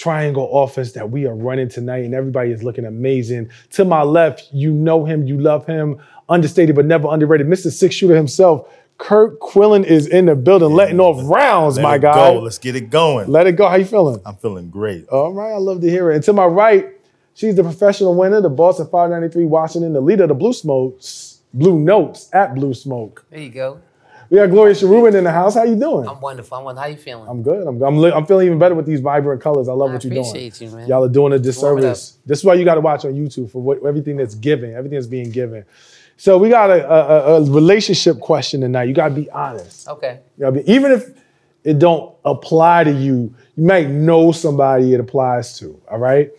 triangle 0.00 0.48
office 0.50 0.92
that 0.92 1.10
we 1.10 1.26
are 1.26 1.34
running 1.34 1.68
tonight, 1.68 2.04
and 2.04 2.14
everybody 2.14 2.50
is 2.50 2.62
looking 2.62 2.86
amazing. 2.86 3.50
To 3.72 3.84
my 3.84 4.02
left, 4.02 4.48
you 4.50 4.72
know 4.72 5.04
him, 5.04 5.26
you 5.26 5.38
love 5.38 5.66
him, 5.66 6.00
understated 6.28 6.74
but 6.74 6.86
never 6.86 7.06
underrated. 7.10 7.46
Mr. 7.46 7.70
Six 7.70 7.94
Shooter 7.94 8.16
himself, 8.16 8.66
Kurt 8.96 9.38
Quillen 9.40 9.84
is 9.84 10.06
in 10.06 10.26
the 10.26 10.34
building, 10.34 10.70
letting 10.70 11.00
off 11.00 11.20
rounds, 11.30 11.76
Let 11.76 11.82
my 11.82 11.94
it 11.96 12.02
guy. 12.02 12.14
Go. 12.14 12.40
Let's 12.40 12.58
get 12.58 12.76
it 12.76 12.88
going. 12.90 13.28
Let 13.28 13.46
it 13.46 13.52
go. 13.52 13.68
How 13.68 13.76
you 13.76 13.84
feeling? 13.84 14.20
I'm 14.24 14.36
feeling 14.36 14.70
great. 14.70 15.06
All 15.08 15.32
right, 15.32 15.52
I 15.52 15.58
love 15.58 15.82
to 15.82 15.90
hear 15.90 16.10
it. 16.10 16.16
And 16.16 16.24
to 16.24 16.32
my 16.32 16.46
right, 16.46 16.88
she's 17.34 17.54
the 17.54 17.62
professional 17.62 18.14
winner, 18.14 18.40
the 18.40 18.48
boss 18.48 18.80
of 18.80 18.90
593 18.90 19.44
Washington, 19.44 19.92
the 19.92 20.00
leader 20.00 20.24
of 20.24 20.28
the 20.30 20.34
Blue 20.34 20.52
Smokes, 20.54 21.40
Blue 21.52 21.78
Notes 21.78 22.30
at 22.32 22.54
Blue 22.54 22.72
Smoke. 22.72 23.26
There 23.30 23.40
you 23.40 23.50
go. 23.50 23.80
We 24.30 24.36
got 24.36 24.48
Gloria 24.50 24.74
Sharubin 24.76 25.16
in 25.16 25.24
the 25.24 25.32
house. 25.32 25.54
How 25.56 25.64
you 25.64 25.74
doing? 25.74 26.08
I'm 26.08 26.20
wonderful. 26.20 26.56
I'm 26.56 26.62
wonderful. 26.64 26.82
How 26.84 26.88
you 26.88 26.96
feeling? 26.96 27.28
I'm 27.28 27.42
good. 27.42 27.66
I'm, 27.66 27.82
I'm, 27.82 27.96
li- 27.96 28.12
I'm 28.12 28.24
feeling 28.26 28.46
even 28.46 28.60
better 28.60 28.76
with 28.76 28.86
these 28.86 29.00
vibrant 29.00 29.42
colors. 29.42 29.68
I 29.68 29.72
love 29.72 29.90
I 29.90 29.94
what 29.94 30.04
you're 30.04 30.14
doing. 30.14 30.28
appreciate 30.28 30.60
you, 30.60 30.70
man. 30.70 30.86
Y'all 30.88 31.04
are 31.04 31.08
doing 31.08 31.32
a 31.32 31.38
disservice. 31.38 32.16
This 32.24 32.38
is 32.38 32.44
why 32.44 32.54
you 32.54 32.64
got 32.64 32.76
to 32.76 32.80
watch 32.80 33.04
on 33.04 33.12
YouTube 33.14 33.50
for 33.50 33.60
what, 33.60 33.84
everything 33.84 34.16
that's 34.16 34.36
given, 34.36 34.70
everything 34.72 34.96
that's 34.96 35.08
being 35.08 35.30
given. 35.30 35.64
So 36.16 36.38
we 36.38 36.48
got 36.48 36.70
a, 36.70 36.88
a, 36.88 37.36
a 37.38 37.50
relationship 37.50 38.20
question 38.20 38.60
tonight. 38.60 38.84
You 38.84 38.94
got 38.94 39.08
to 39.08 39.14
be 39.14 39.28
honest. 39.30 39.88
okay. 39.88 40.20
You 40.38 40.42
gotta 40.44 40.62
be, 40.62 40.70
even 40.72 40.92
if 40.92 41.10
it 41.64 41.78
don't 41.80 42.14
apply 42.24 42.84
to 42.84 42.92
you, 42.92 43.34
you 43.56 43.64
might 43.64 43.88
know 43.88 44.30
somebody 44.30 44.94
it 44.94 45.00
applies 45.00 45.58
to. 45.58 45.80
All 45.90 45.98
right. 45.98 46.30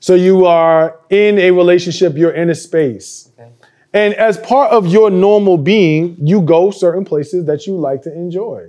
So 0.00 0.14
you 0.14 0.46
are 0.46 1.00
in 1.10 1.38
a 1.38 1.50
relationship. 1.50 2.16
You're 2.16 2.30
in 2.30 2.48
a 2.50 2.54
space. 2.54 3.30
Okay. 3.38 3.50
And 3.96 4.12
as 4.12 4.36
part 4.36 4.72
of 4.72 4.86
your 4.86 5.08
normal 5.08 5.56
being, 5.56 6.18
you 6.20 6.42
go 6.42 6.70
certain 6.70 7.02
places 7.02 7.46
that 7.46 7.66
you 7.66 7.78
like 7.78 8.02
to 8.02 8.12
enjoy. 8.12 8.68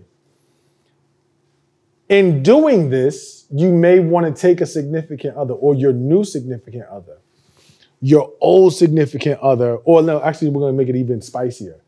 In 2.07 2.41
doing 2.41 2.89
this, 2.89 3.45
you 3.51 3.73
may 3.73 3.99
want 3.99 4.33
to 4.33 4.41
take 4.41 4.61
a 4.61 4.65
significant 4.65 5.35
other 5.35 5.53
or 5.53 5.75
your 5.75 5.91
new 5.91 6.23
significant 6.23 6.85
other, 6.85 7.17
your 7.99 8.31
old 8.39 8.73
significant 8.73 9.41
other, 9.41 9.75
or 9.83 10.01
no, 10.01 10.23
actually, 10.23 10.49
we're 10.49 10.61
going 10.61 10.73
to 10.73 10.77
make 10.77 10.87
it 10.87 10.95
even 10.95 11.21
spicier. 11.21 11.81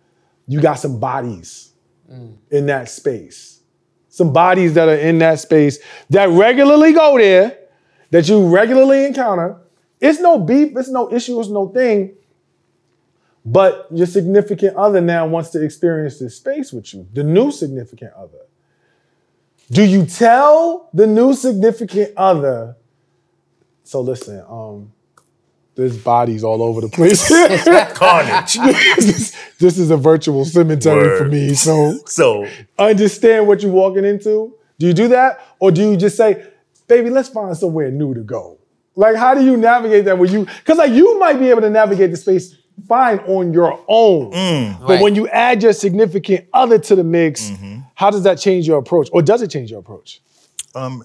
You 0.45 0.59
got 0.59 0.73
some 0.73 0.99
bodies 0.99 1.71
mm. 2.11 2.35
in 2.51 2.65
that 2.65 2.89
space, 2.89 3.61
some 4.09 4.33
bodies 4.33 4.73
that 4.73 4.89
are 4.89 4.97
in 4.97 5.17
that 5.19 5.39
space 5.39 5.79
that 6.09 6.27
regularly 6.27 6.91
go 6.91 7.17
there, 7.17 7.57
that 8.11 8.27
you 8.27 8.49
regularly 8.49 9.05
encounter. 9.05 9.55
It's 10.01 10.19
no 10.19 10.39
beef, 10.39 10.75
it's 10.75 10.89
no 10.89 11.09
issue, 11.09 11.39
it's 11.39 11.47
no 11.47 11.69
thing. 11.69 12.17
But 13.45 13.87
your 13.91 14.07
significant 14.07 14.75
other 14.75 15.01
now 15.01 15.25
wants 15.25 15.49
to 15.51 15.63
experience 15.63 16.19
this 16.19 16.35
space 16.35 16.73
with 16.73 16.93
you, 16.93 17.07
the 17.13 17.23
new 17.23 17.51
significant 17.51 18.13
other. 18.13 18.39
Do 19.71 19.83
you 19.83 20.05
tell 20.05 20.89
the 20.93 21.07
new 21.07 21.33
significant 21.33 22.13
other? 22.17 22.75
So 23.83 24.01
listen, 24.01 24.43
um, 24.49 24.91
there's 25.75 25.97
bodies 25.97 26.43
all 26.43 26.61
over 26.61 26.81
the 26.81 26.89
place. 26.89 27.27
Carnage. 27.93 28.53
this, 28.97 29.35
this 29.59 29.77
is 29.77 29.91
a 29.91 29.97
virtual 29.97 30.43
cemetery 30.43 31.17
for 31.17 31.25
me. 31.25 31.53
So 31.53 31.97
so 32.05 32.47
understand 32.77 33.47
what 33.47 33.61
you're 33.61 33.71
walking 33.71 34.03
into. 34.03 34.55
Do 34.77 34.87
you 34.87 34.93
do 34.93 35.07
that? 35.09 35.39
Or 35.59 35.71
do 35.71 35.89
you 35.89 35.97
just 35.97 36.17
say, 36.17 36.45
baby, 36.87 37.09
let's 37.09 37.29
find 37.29 37.55
somewhere 37.55 37.91
new 37.91 38.13
to 38.13 38.21
go? 38.21 38.59
Like, 38.95 39.15
how 39.15 39.33
do 39.33 39.43
you 39.43 39.55
navigate 39.55 40.05
that 40.05 40.17
when 40.17 40.31
you, 40.31 40.45
because 40.45 40.77
like 40.77 40.91
you 40.91 41.17
might 41.19 41.39
be 41.39 41.49
able 41.49 41.61
to 41.61 41.69
navigate 41.69 42.11
the 42.11 42.17
space 42.17 42.57
fine 42.87 43.19
on 43.19 43.53
your 43.53 43.79
own. 43.87 44.29
But 44.79 44.87
Right. 44.89 45.01
when 45.01 45.15
you 45.15 45.27
add 45.29 45.61
your 45.63 45.73
significant 45.73 46.45
other 46.53 46.77
to 46.79 46.95
the 46.95 47.03
mix, 47.03 47.51
how 47.95 48.09
does 48.09 48.23
that 48.23 48.37
change 48.39 48.67
your 48.67 48.77
approach? 48.79 49.09
Or 49.11 49.21
does 49.21 49.41
it 49.41 49.49
change 49.49 49.71
your 49.71 49.79
approach? 49.79 50.21
um, 50.75 51.03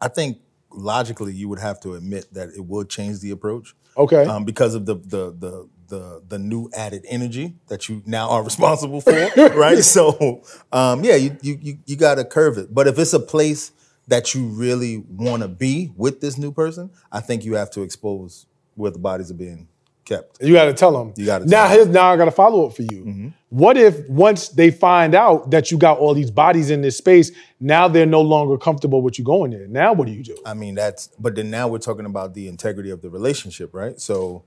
I 0.00 0.08
think 0.08 0.38
logically 0.70 1.32
you 1.32 1.48
would 1.48 1.58
have 1.58 1.80
to 1.80 1.94
admit 1.94 2.32
that 2.34 2.50
it 2.50 2.64
would 2.64 2.88
change 2.88 3.20
the 3.20 3.30
approach. 3.30 3.74
Okay. 3.96 4.24
Um, 4.26 4.44
because 4.44 4.74
of 4.74 4.86
the 4.86 4.94
the 4.94 5.34
the 5.36 5.68
the 5.88 6.22
the 6.28 6.38
new 6.38 6.68
added 6.76 7.04
energy 7.08 7.54
that 7.68 7.88
you 7.88 8.02
now 8.06 8.28
are 8.30 8.42
responsible 8.50 9.00
for, 9.00 9.12
right? 9.56 9.78
So 9.82 10.42
um, 10.72 11.02
yeah, 11.02 11.16
you 11.16 11.36
you 11.42 11.58
you, 11.60 11.78
you 11.86 11.96
got 11.96 12.16
to 12.16 12.24
curve 12.24 12.58
it. 12.58 12.72
But 12.72 12.86
if 12.86 12.98
it's 12.98 13.12
a 13.14 13.18
place 13.20 13.72
that 14.06 14.34
you 14.34 14.46
really 14.46 14.98
want 15.08 15.42
to 15.42 15.48
be 15.48 15.90
with 15.96 16.20
this 16.20 16.38
new 16.38 16.52
person, 16.52 16.90
I 17.10 17.20
think 17.20 17.44
you 17.44 17.54
have 17.54 17.70
to 17.72 17.82
expose 17.82 18.46
where 18.76 18.90
the 18.92 18.98
bodies 19.00 19.30
are 19.30 19.34
being 19.34 19.66
kept. 20.08 20.42
You 20.42 20.54
got 20.54 20.64
to 20.64 20.72
tell 20.72 20.92
them. 20.92 21.12
You 21.16 21.26
gotta 21.26 21.46
now. 21.46 21.68
tell 21.68 21.82
'em. 21.82 21.92
Now 21.92 22.12
I 22.12 22.16
got 22.16 22.24
to 22.24 22.30
follow 22.30 22.66
up 22.66 22.74
for 22.74 22.82
you. 22.82 23.04
Mm-hmm. 23.04 23.28
What 23.50 23.76
if 23.76 24.08
once 24.08 24.48
they 24.48 24.70
find 24.70 25.14
out 25.14 25.50
that 25.50 25.70
you 25.70 25.78
got 25.78 25.98
all 25.98 26.14
these 26.14 26.30
bodies 26.30 26.70
in 26.70 26.82
this 26.82 26.96
space, 26.98 27.30
now 27.60 27.88
they're 27.88 28.06
no 28.06 28.20
longer 28.20 28.58
comfortable 28.58 29.02
with 29.02 29.18
you 29.18 29.24
going 29.24 29.50
there? 29.50 29.66
Now 29.68 29.92
what 29.92 30.06
do 30.06 30.12
you 30.12 30.22
do? 30.22 30.36
I 30.44 30.54
mean, 30.54 30.74
that's, 30.74 31.08
but 31.18 31.34
then 31.34 31.50
now 31.50 31.68
we're 31.68 31.78
talking 31.78 32.06
about 32.06 32.34
the 32.34 32.48
integrity 32.48 32.90
of 32.90 33.02
the 33.02 33.10
relationship, 33.10 33.72
right? 33.72 34.00
So 34.00 34.44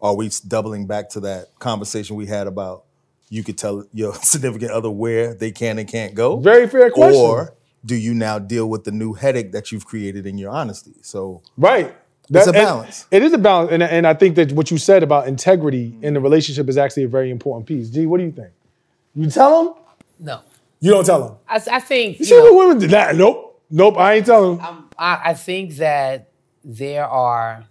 are 0.00 0.14
we 0.14 0.30
doubling 0.46 0.86
back 0.86 1.08
to 1.10 1.20
that 1.20 1.58
conversation 1.58 2.16
we 2.16 2.26
had 2.26 2.46
about 2.46 2.84
you 3.30 3.42
could 3.44 3.58
tell 3.58 3.86
your 3.92 4.14
significant 4.22 4.70
other 4.70 4.90
where 4.90 5.34
they 5.34 5.52
can 5.52 5.78
and 5.78 5.88
can't 5.88 6.14
go? 6.14 6.38
Very 6.38 6.66
fair 6.66 6.90
question. 6.90 7.20
Or 7.20 7.54
do 7.84 7.94
you 7.94 8.14
now 8.14 8.38
deal 8.38 8.68
with 8.68 8.84
the 8.84 8.92
new 8.92 9.12
headache 9.12 9.52
that 9.52 9.70
you've 9.70 9.86
created 9.86 10.26
in 10.26 10.38
your 10.38 10.50
honesty? 10.50 10.94
So 11.02 11.42
Right. 11.56 11.94
It's 12.30 12.46
a 12.46 12.50
and- 12.50 12.54
balance. 12.54 13.06
It 13.10 13.22
is 13.22 13.32
a 13.32 13.38
balance, 13.38 13.70
and, 13.72 13.82
and 13.82 14.06
I 14.06 14.14
think 14.14 14.36
that 14.36 14.52
what 14.52 14.70
you 14.70 14.78
said 14.78 15.02
about 15.02 15.28
integrity 15.28 15.96
in 16.02 16.14
the 16.14 16.20
relationship 16.20 16.68
is 16.68 16.76
actually 16.78 17.04
a 17.04 17.08
very 17.08 17.30
important 17.30 17.66
piece. 17.66 17.90
G, 17.90 18.06
what 18.06 18.18
do 18.18 18.24
you 18.24 18.32
think? 18.32 18.50
You 19.14 19.30
tell 19.30 19.64
them? 19.64 19.74
No. 20.18 20.40
You 20.80 20.90
don't 20.90 21.04
tell 21.04 21.26
them. 21.26 21.36
I, 21.48 21.76
I 21.76 21.80
think 21.80 22.18
You 22.18 22.20
you 22.20 22.24
see 22.26 22.40
what 22.40 22.54
women 22.54 22.78
do? 22.78 22.88
Nah, 22.88 23.12
nope, 23.12 23.62
nope. 23.70 23.96
I 23.96 24.14
ain't 24.14 24.26
telling 24.26 24.58
them. 24.58 24.66
I'm 24.66 24.84
I, 24.98 25.30
I 25.30 25.34
think 25.34 25.76
that 25.76 26.30
there 26.64 27.06
are 27.06 27.64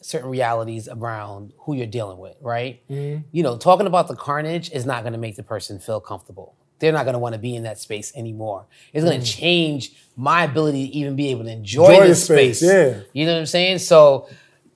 certain 0.00 0.30
realities 0.30 0.88
around 0.88 1.52
who 1.60 1.74
you're 1.74 1.86
dealing 1.86 2.18
with, 2.18 2.36
right? 2.40 2.82
Mm-hmm. 2.88 3.22
You 3.32 3.42
know, 3.42 3.56
talking 3.58 3.86
about 3.86 4.08
the 4.08 4.16
carnage 4.16 4.70
is 4.70 4.86
not 4.86 5.02
going 5.02 5.12
to 5.12 5.18
make 5.18 5.36
the 5.36 5.42
person 5.42 5.78
feel 5.78 6.00
comfortable. 6.00 6.56
They're 6.80 6.92
not 6.92 7.04
going 7.04 7.12
to 7.12 7.18
want 7.20 7.34
to 7.34 7.38
be 7.38 7.54
in 7.54 7.62
that 7.62 7.78
space 7.78 8.12
anymore. 8.16 8.66
It's 8.92 9.04
going 9.04 9.20
to 9.20 9.26
change 9.26 9.92
my 10.16 10.44
ability 10.44 10.88
to 10.88 10.96
even 10.96 11.14
be 11.14 11.28
able 11.30 11.44
to 11.44 11.52
enjoy, 11.52 11.88
Mm. 11.90 11.94
Enjoy 11.94 12.08
the 12.08 12.14
space, 12.16 12.58
space. 12.58 12.68
yeah. 12.70 13.00
You 13.12 13.26
know 13.26 13.34
what 13.34 13.38
I'm 13.40 13.46
saying? 13.46 13.78
So 13.78 14.28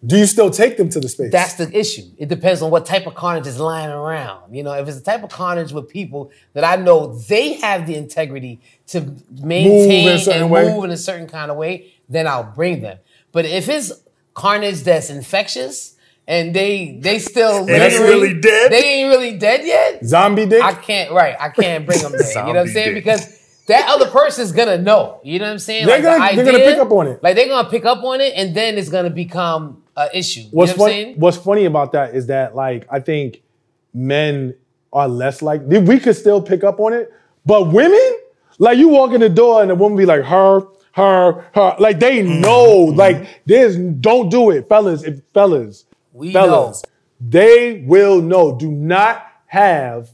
Do 0.07 0.17
you 0.19 0.27
still 0.27 0.51
take 0.51 0.77
them 0.77 0.89
to 0.91 1.01
the 1.01 1.09
space? 1.09 1.33
that's 1.33 1.55
the 1.55 1.69
issue. 1.77 2.03
It 2.19 2.29
depends 2.29 2.61
on 2.63 2.71
what 2.71 2.85
type 2.87 3.07
of 3.07 3.15
carnage 3.15 3.47
is 3.47 3.59
lying 3.59 3.91
around. 3.91 4.55
You 4.55 4.63
know, 4.63 4.73
if 4.75 4.87
it's 4.87 4.99
the 4.99 5.05
type 5.05 5.23
of 5.25 5.31
carnage 5.31 5.73
with 5.73 5.89
people 5.89 6.31
that 6.53 6.63
I 6.63 6.77
know 6.83 7.15
they 7.17 7.55
have 7.55 7.87
the 7.87 7.95
integrity 7.97 8.61
to 8.89 9.01
maintain 9.43 10.19
certain 10.19 10.43
and 10.43 10.51
way. 10.51 10.69
move 10.69 10.85
in 10.85 10.91
a 10.91 10.97
certain 10.97 11.27
kind 11.27 11.51
of 11.51 11.57
way, 11.57 11.93
then 12.09 12.27
I'll 12.27 12.45
bring 12.45 12.83
them. 12.83 12.99
But 13.33 13.47
if 13.47 13.69
it's 13.69 13.93
carnage 14.35 14.83
that's 14.83 15.09
infectious 15.11 15.94
and 16.27 16.55
they 16.55 16.99
they 17.01 17.19
still 17.19 17.65
that's 17.67 17.99
really 17.99 18.39
dead? 18.41 18.73
they 18.73 18.85
ain't 19.03 19.11
really 19.11 19.37
dead 19.39 19.65
yet. 19.65 20.05
Zombie 20.05 20.47
dick? 20.47 20.63
I 20.63 20.75
can't 20.75 21.13
right. 21.13 21.37
I 21.39 21.49
can't 21.51 21.85
bring 21.87 22.01
them 22.01 22.13
there. 22.13 22.29
you 22.31 22.35
know 22.37 22.45
what 22.47 22.57
I'm 22.59 22.69
saying? 22.69 22.95
dick. 22.95 23.05
Because 23.05 23.41
that 23.69 23.89
other 23.89 24.11
person's 24.11 24.53
gonna 24.53 24.79
know. 24.79 25.21
You 25.25 25.39
know 25.39 25.47
what 25.47 25.53
I'm 25.53 25.59
saying? 25.59 25.87
They're 25.87 25.99
the 25.99 26.03
gonna- 26.03 26.37
they're 26.37 26.45
gonna 26.45 26.59
pick 26.59 26.79
up 26.79 26.91
on 26.91 27.07
it. 27.09 27.23
Like 27.23 27.35
they're 27.37 27.49
gonna 27.49 27.69
pick 27.71 27.85
up 27.85 28.03
on 28.05 28.21
it, 28.21 28.33
and 28.37 28.55
then 28.55 28.77
it's 28.79 28.89
gonna 28.91 29.11
become 29.11 29.83
an 29.97 30.09
issue. 30.15 30.43
what's 30.51 30.73
you 30.73 30.77
know 30.79 30.83
what 30.83 30.89
I'm 30.91 30.93
funny? 30.93 30.93
saying? 31.05 31.21
What's 31.21 31.37
funny 31.37 31.65
about 31.67 31.93
that 31.93 32.15
is 32.15 32.27
that 32.29 32.55
like 32.55 32.87
I 32.91 33.01
think 33.01 33.43
men 33.93 34.55
are 34.93 35.09
less 35.09 35.43
like 35.43 35.63
we 35.67 35.99
could 35.99 36.17
still 36.17 36.41
pick 36.43 36.65
up 36.65 36.81
on 36.81 36.93
it, 36.93 37.13
but 37.45 37.71
women 37.73 38.17
like 38.59 38.79
you 38.79 38.89
walk 38.89 39.13
in 39.13 39.21
the 39.21 39.29
door 39.29 39.61
and 39.63 39.71
the 39.71 39.75
woman 39.75 39.99
be 39.99 40.07
like 40.07 40.23
her, 40.23 40.61
her, 40.93 41.45
her, 41.55 41.75
like 41.81 41.99
they 41.99 42.23
know, 42.23 42.87
Mm-hmm. 42.87 42.99
like 42.99 43.43
there's 43.47 43.77
don't 43.77 44.29
do 44.31 44.51
it, 44.51 44.69
fellas. 44.69 45.03
If 45.03 45.21
fellas, 45.33 45.85
We 46.15 46.33
fellas, 46.33 46.83
they 47.21 47.85
will 47.87 48.23
know. 48.23 48.57
Do 48.57 48.71
not 48.71 49.27
have 49.47 50.11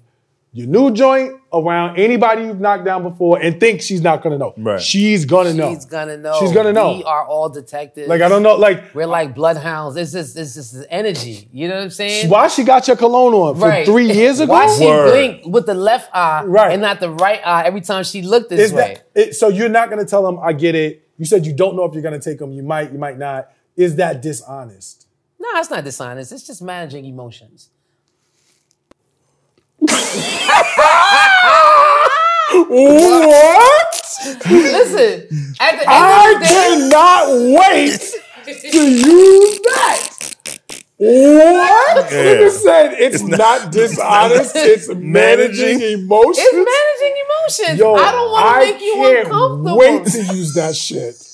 your 0.53 0.67
new 0.67 0.91
joint 0.91 1.35
around 1.53 1.97
anybody 1.97 2.43
you've 2.43 2.59
knocked 2.59 2.85
down 2.85 3.03
before 3.05 3.39
and 3.41 3.61
think 3.61 3.81
she's 3.83 4.01
not 4.01 4.21
gonna 4.23 4.39
know. 4.39 4.53
Right. 4.57 4.81
She's 4.83 5.25
gonna 5.25 5.55
know. 5.55 5.73
She's 5.73 5.85
gonna 5.85 6.17
know. 6.17 6.37
She's 6.41 6.53
gonna 6.53 6.73
know. 6.73 6.95
We 6.97 7.05
are 7.05 7.25
all 7.25 7.49
detectives. 7.49 8.09
Like 8.09 8.21
I 8.23 8.29
don't 8.29 8.43
know, 8.43 8.57
like 8.57 8.93
We're 8.95 9.07
like 9.07 9.35
bloodhounds. 9.35 9.97
It's 9.97 10.11
just 10.13 10.37
it's 10.37 10.55
just 10.55 10.75
the 10.75 10.93
energy. 10.93 11.49
You 11.53 11.69
know 11.69 11.75
what 11.77 11.85
I'm 11.85 11.91
saying? 11.91 12.29
why 12.31 12.49
she 12.49 12.65
got 12.65 12.89
your 12.89 12.97
cologne 12.97 13.35
on 13.35 13.55
for 13.57 13.69
Right. 13.69 13.87
three 13.87 14.11
years 14.11 14.41
ago? 14.41 14.53
Why 14.53 14.67
she 14.77 14.87
Word. 14.87 15.11
blinked 15.13 15.47
with 15.47 15.67
the 15.67 15.75
left 15.75 16.11
eye 16.15 16.43
Right. 16.45 16.73
and 16.73 16.83
not 16.83 16.99
the 16.99 17.11
right 17.11 17.41
eye 17.47 17.65
every 17.65 17.83
time 17.83 18.03
she 18.05 18.23
looked 18.23 18.49
this 18.51 18.61
Is 18.61 18.73
way? 18.73 18.99
that 19.15 19.29
it, 19.29 19.35
so? 19.37 19.49
You're 19.49 19.69
not 19.69 19.89
going 19.91 20.05
to 20.05 20.09
tell 20.11 20.23
them, 20.25 20.39
"I 20.43 20.53
get 20.55 20.75
it." 20.75 21.03
You 21.19 21.27
said 21.27 21.45
you 21.47 21.53
don't 21.53 21.77
know 21.77 21.85
if 21.85 21.93
you're 21.93 22.03
going 22.03 22.19
to 22.19 22.25
take 22.31 22.39
them. 22.39 22.51
You 22.53 22.63
might, 22.63 22.91
you 22.93 22.99
might 22.99 23.19
not. 23.19 23.51
Is 23.77 23.97
that 23.97 24.21
dishonest? 24.23 25.07
No, 25.41 25.49
it's 25.59 25.71
not 25.71 25.83
dishonest. 25.85 26.33
It's 26.33 26.47
just 26.47 26.63
managing 26.63 27.05
emotions. 27.07 27.71
What? 32.69 33.95
Listen, 34.51 35.55
at 35.61 35.73
the 35.73 35.81
end 35.81 35.89
I 35.89 36.33
of 36.35 36.41
the 36.41 36.47
day, 36.47 36.53
cannot 36.91 37.25
wait 37.59 38.01
to 38.71 38.91
use 38.91 39.61
that. 39.61 40.09
What? 40.97 42.13
Yeah. 42.13 42.25
Nigga 42.25 42.51
said 42.51 42.93
it's, 42.99 43.23
not, 43.23 43.73
dishonest. 43.73 44.55
It's 44.57 44.89
managing 44.89 45.13
Managing. 45.79 46.01
emotions. 46.01 46.39
it's 46.39 46.55
managing 46.55 47.17
emotions. 47.25 47.79
Yo, 47.79 47.95
I 47.95 48.13
don't 48.13 48.31
want 48.31 48.45
to 48.67 48.73
make 48.73 48.83
you 48.83 48.93
can't 48.95 49.27
uncomfortable. 49.27 49.79
Wait 49.79 50.07
to 50.07 50.37
use 50.37 50.55
that 50.55 50.77
shit. 50.77 51.30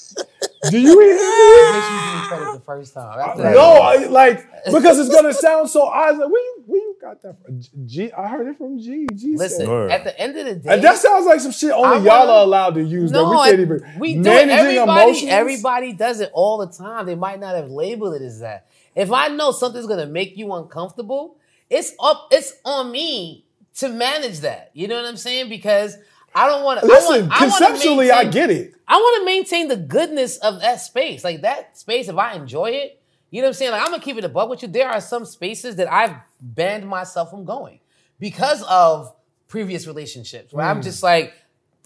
Do 0.69 0.79
you 0.79 0.99
hear 1.01 1.17
me? 1.17 1.81
Bitch, 1.81 1.91
you 1.91 2.23
credit 2.29 2.53
the 2.53 2.61
first 2.61 2.95
time. 2.95 3.19
After 3.21 3.43
No, 3.53 3.75
I, 3.75 4.07
like 4.07 4.47
because 4.73 4.99
it's 4.99 5.15
gonna 5.15 5.33
sound 5.33 5.71
so 5.71 5.83
odd. 5.87 6.19
Like, 6.19 6.29
where 6.31 6.43
you 6.43 6.63
where 6.67 6.81
you 6.81 6.97
got 7.01 7.23
that 7.23 7.37
from? 7.45 7.61
G, 7.87 8.13
I 8.13 8.29
heard 8.29 8.49
it 8.49 8.59
from 8.59 8.79
G. 8.79 9.07
G 9.15 9.37
Listen, 9.37 9.67
said. 9.67 9.91
At 9.91 10.05
the 10.05 10.19
end 10.21 10.37
of 10.37 10.47
the 10.47 10.55
day, 10.57 10.75
And 10.75 10.83
that 10.83 10.97
sounds 10.99 11.27
like 11.27 11.41
some 11.41 11.53
shit 11.53 11.71
only 11.71 11.99
I 11.99 12.01
y'all 12.01 12.31
are 12.31 12.43
allowed 12.45 12.75
to 12.75 12.83
use. 12.83 13.13
that 13.13 13.25
we 13.25 13.31
No, 13.33 13.43
can't 13.45 13.61
even. 13.61 13.95
we 13.99 14.15
do 14.15 14.21
it. 14.21 14.25
managing 14.25 14.59
Everybody, 14.59 15.03
emotions? 15.03 15.31
everybody 15.33 15.93
does 15.93 16.21
it 16.21 16.31
all 16.35 16.59
the 16.59 16.69
time. 16.73 17.07
They 17.07 17.15
might 17.15 17.39
not 17.41 17.55
have 17.55 17.71
labeled 17.71 18.15
it 18.15 18.23
as 18.23 18.41
that. 18.41 18.67
If 18.95 19.13
I 19.13 19.29
know 19.29 19.53
something's 19.53 19.87
gonna 19.87 20.07
make 20.07 20.37
you 20.37 20.53
uncomfortable, 20.53 21.39
it's 21.71 21.93
up. 22.01 22.29
It's 22.33 22.55
on 22.65 22.91
me 22.91 23.47
to 23.77 23.89
manage 23.89 24.41
that. 24.41 24.71
You 24.75 24.89
know 24.89 24.97
what 24.97 25.05
I'm 25.05 25.17
saying? 25.17 25.49
Because 25.49 25.97
I 26.37 26.47
don't 26.47 26.63
want 26.65 26.81
to. 26.81 26.87
Listen, 26.87 27.29
I 27.33 27.47
want, 27.47 27.57
conceptually, 27.59 28.11
I, 28.11 28.25
get 28.25 28.51
it. 28.51 28.75
I 28.87 28.97
want 28.97 29.21
to 29.23 29.25
maintain 29.25 29.69
the 29.69 29.77
goodness 29.77 30.37
of 30.39 30.61
that 30.61 30.81
space. 30.81 31.25
Like 31.25 31.41
that 31.43 31.77
space, 31.79 32.09
if 32.09 32.17
I 32.17 32.35
enjoy 32.35 32.71
it, 32.71 33.01
you 33.31 33.41
know 33.41 33.47
what 33.47 33.51
I'm 33.51 33.55
saying? 33.55 33.71
Like 33.73 33.83
I'm 33.83 33.91
gonna 33.91 34.03
keep 34.03 34.19
it 34.19 34.25
above 34.25 34.51
with 34.51 34.63
you. 34.63 34.69
There 34.69 34.89
are 34.89 35.01
some 35.01 35.25
spaces 35.25 35.77
that 35.77 35.93
I've 35.93 36.15
banned 36.41 36.87
myself 36.89 37.31
from 37.31 37.45
going 37.45 37.81
because 38.21 38.63
of 38.69 39.13
previous 39.49 39.87
relationships 39.87 40.53
where 40.53 40.65
Hmm. 40.65 40.71
I'm 40.79 40.83
just 40.83 41.03
like, 41.03 41.35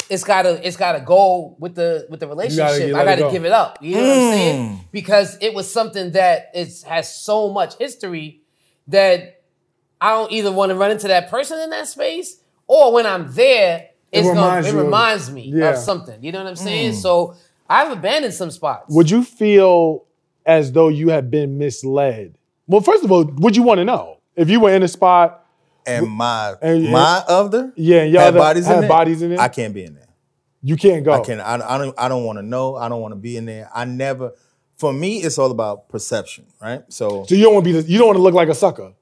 it's 0.08 0.24
gotta, 0.24 0.66
it's 0.66 0.76
gotta 0.76 1.00
go 1.00 1.54
with 1.58 1.74
the 1.76 2.06
with 2.10 2.18
the 2.20 2.26
relationship. 2.28 2.88
you 2.88 2.96
I 2.96 3.04
let 3.04 3.18
it 3.18 3.22
gotta 3.22 3.22
go. 3.22 3.30
give 3.32 3.44
it 3.44 3.52
up. 3.52 3.78
You 3.80 3.94
know 3.96 4.02
what 4.02 4.10
I'm 4.16 4.32
saying? 4.32 4.80
Because 4.90 5.38
it 5.40 5.54
was 5.54 5.72
something 5.72 6.12
that 6.12 6.50
is 6.54 6.82
has 6.82 7.14
so 7.14 7.50
much 7.52 7.76
history 7.78 8.42
that 8.88 9.42
I 10.00 10.10
don't 10.10 10.32
either 10.32 10.50
want 10.50 10.70
to 10.70 10.74
run 10.76 10.90
into 10.90 11.06
that 11.08 11.30
person 11.30 11.60
in 11.60 11.70
that 11.70 11.86
space 11.86 12.38
or 12.66 12.92
when 12.92 13.06
I'm 13.06 13.32
there, 13.32 13.90
it's 14.12 14.26
gonna, 14.26 14.60
it 14.60 14.72
you 14.72 14.78
of- 14.78 14.84
reminds 14.84 15.30
me 15.30 15.42
Yeah. 15.54 15.70
of 15.70 15.78
something. 15.78 16.22
You 16.22 16.32
know 16.32 16.38
what 16.42 16.48
I'm 16.48 16.54
mm. 16.54 16.58
saying? 16.58 16.94
So 16.94 17.34
I've 17.68 17.92
abandoned 17.92 18.34
some 18.34 18.50
spots. 18.50 18.86
Would 18.94 19.10
you 19.10 19.22
feel 19.22 20.04
as 20.44 20.72
though 20.72 20.88
you 20.88 21.10
had 21.10 21.30
been 21.30 21.58
misled? 21.58 22.36
Well, 22.66 22.80
first 22.80 23.04
of 23.04 23.12
all, 23.12 23.24
would 23.24 23.56
you 23.56 23.62
want 23.62 23.78
to 23.78 23.84
know 23.84 24.18
if 24.36 24.48
you 24.50 24.60
were 24.60 24.70
in 24.74 24.82
a 24.82 24.88
spot? 24.88 25.46
And 25.86 26.08
my 26.08 26.54
And- 26.60 26.90
my 26.90 27.22
other 27.26 27.72
Yeah, 27.76 28.02
and 28.02 28.12
y'all 28.12 28.22
had 28.22 28.34
that 28.34 28.38
bodies 28.38 28.66
in 28.66 28.74
had 28.74 28.84
it. 28.84 28.88
bodies 28.88 29.22
in 29.22 29.32
it? 29.32 29.38
I 29.40 29.48
can't 29.48 29.72
be 29.74 29.84
in 29.84 29.94
there. 29.94 30.08
You 30.62 30.76
can't 30.76 31.04
go. 31.04 31.12
I 31.12 31.20
can 31.20 31.40
I, 31.40 31.54
I 31.54 31.78
don't 31.78 31.94
I 31.98 32.08
don't 32.08 32.24
want 32.24 32.38
to 32.38 32.42
know. 32.42 32.76
I 32.76 32.88
don't 32.90 33.00
want 33.00 33.12
to 33.12 33.16
be 33.16 33.36
in 33.36 33.46
there. 33.46 33.70
I 33.74 33.84
never. 33.86 34.32
For 34.76 34.92
me, 34.92 35.18
it's 35.18 35.38
all 35.38 35.50
about 35.50 35.88
perception, 35.88 36.46
right? 36.60 36.82
So 36.88 37.24
So 37.24 37.34
you 37.34 37.44
don't 37.44 37.54
want 37.54 37.64
to 37.66 37.72
be. 37.72 37.80
The, 37.80 37.90
you 37.90 37.98
don't 37.98 38.08
want 38.08 38.16
to 38.18 38.22
look 38.22 38.34
like 38.34 38.48
a 38.48 38.54
sucker, 38.54 38.92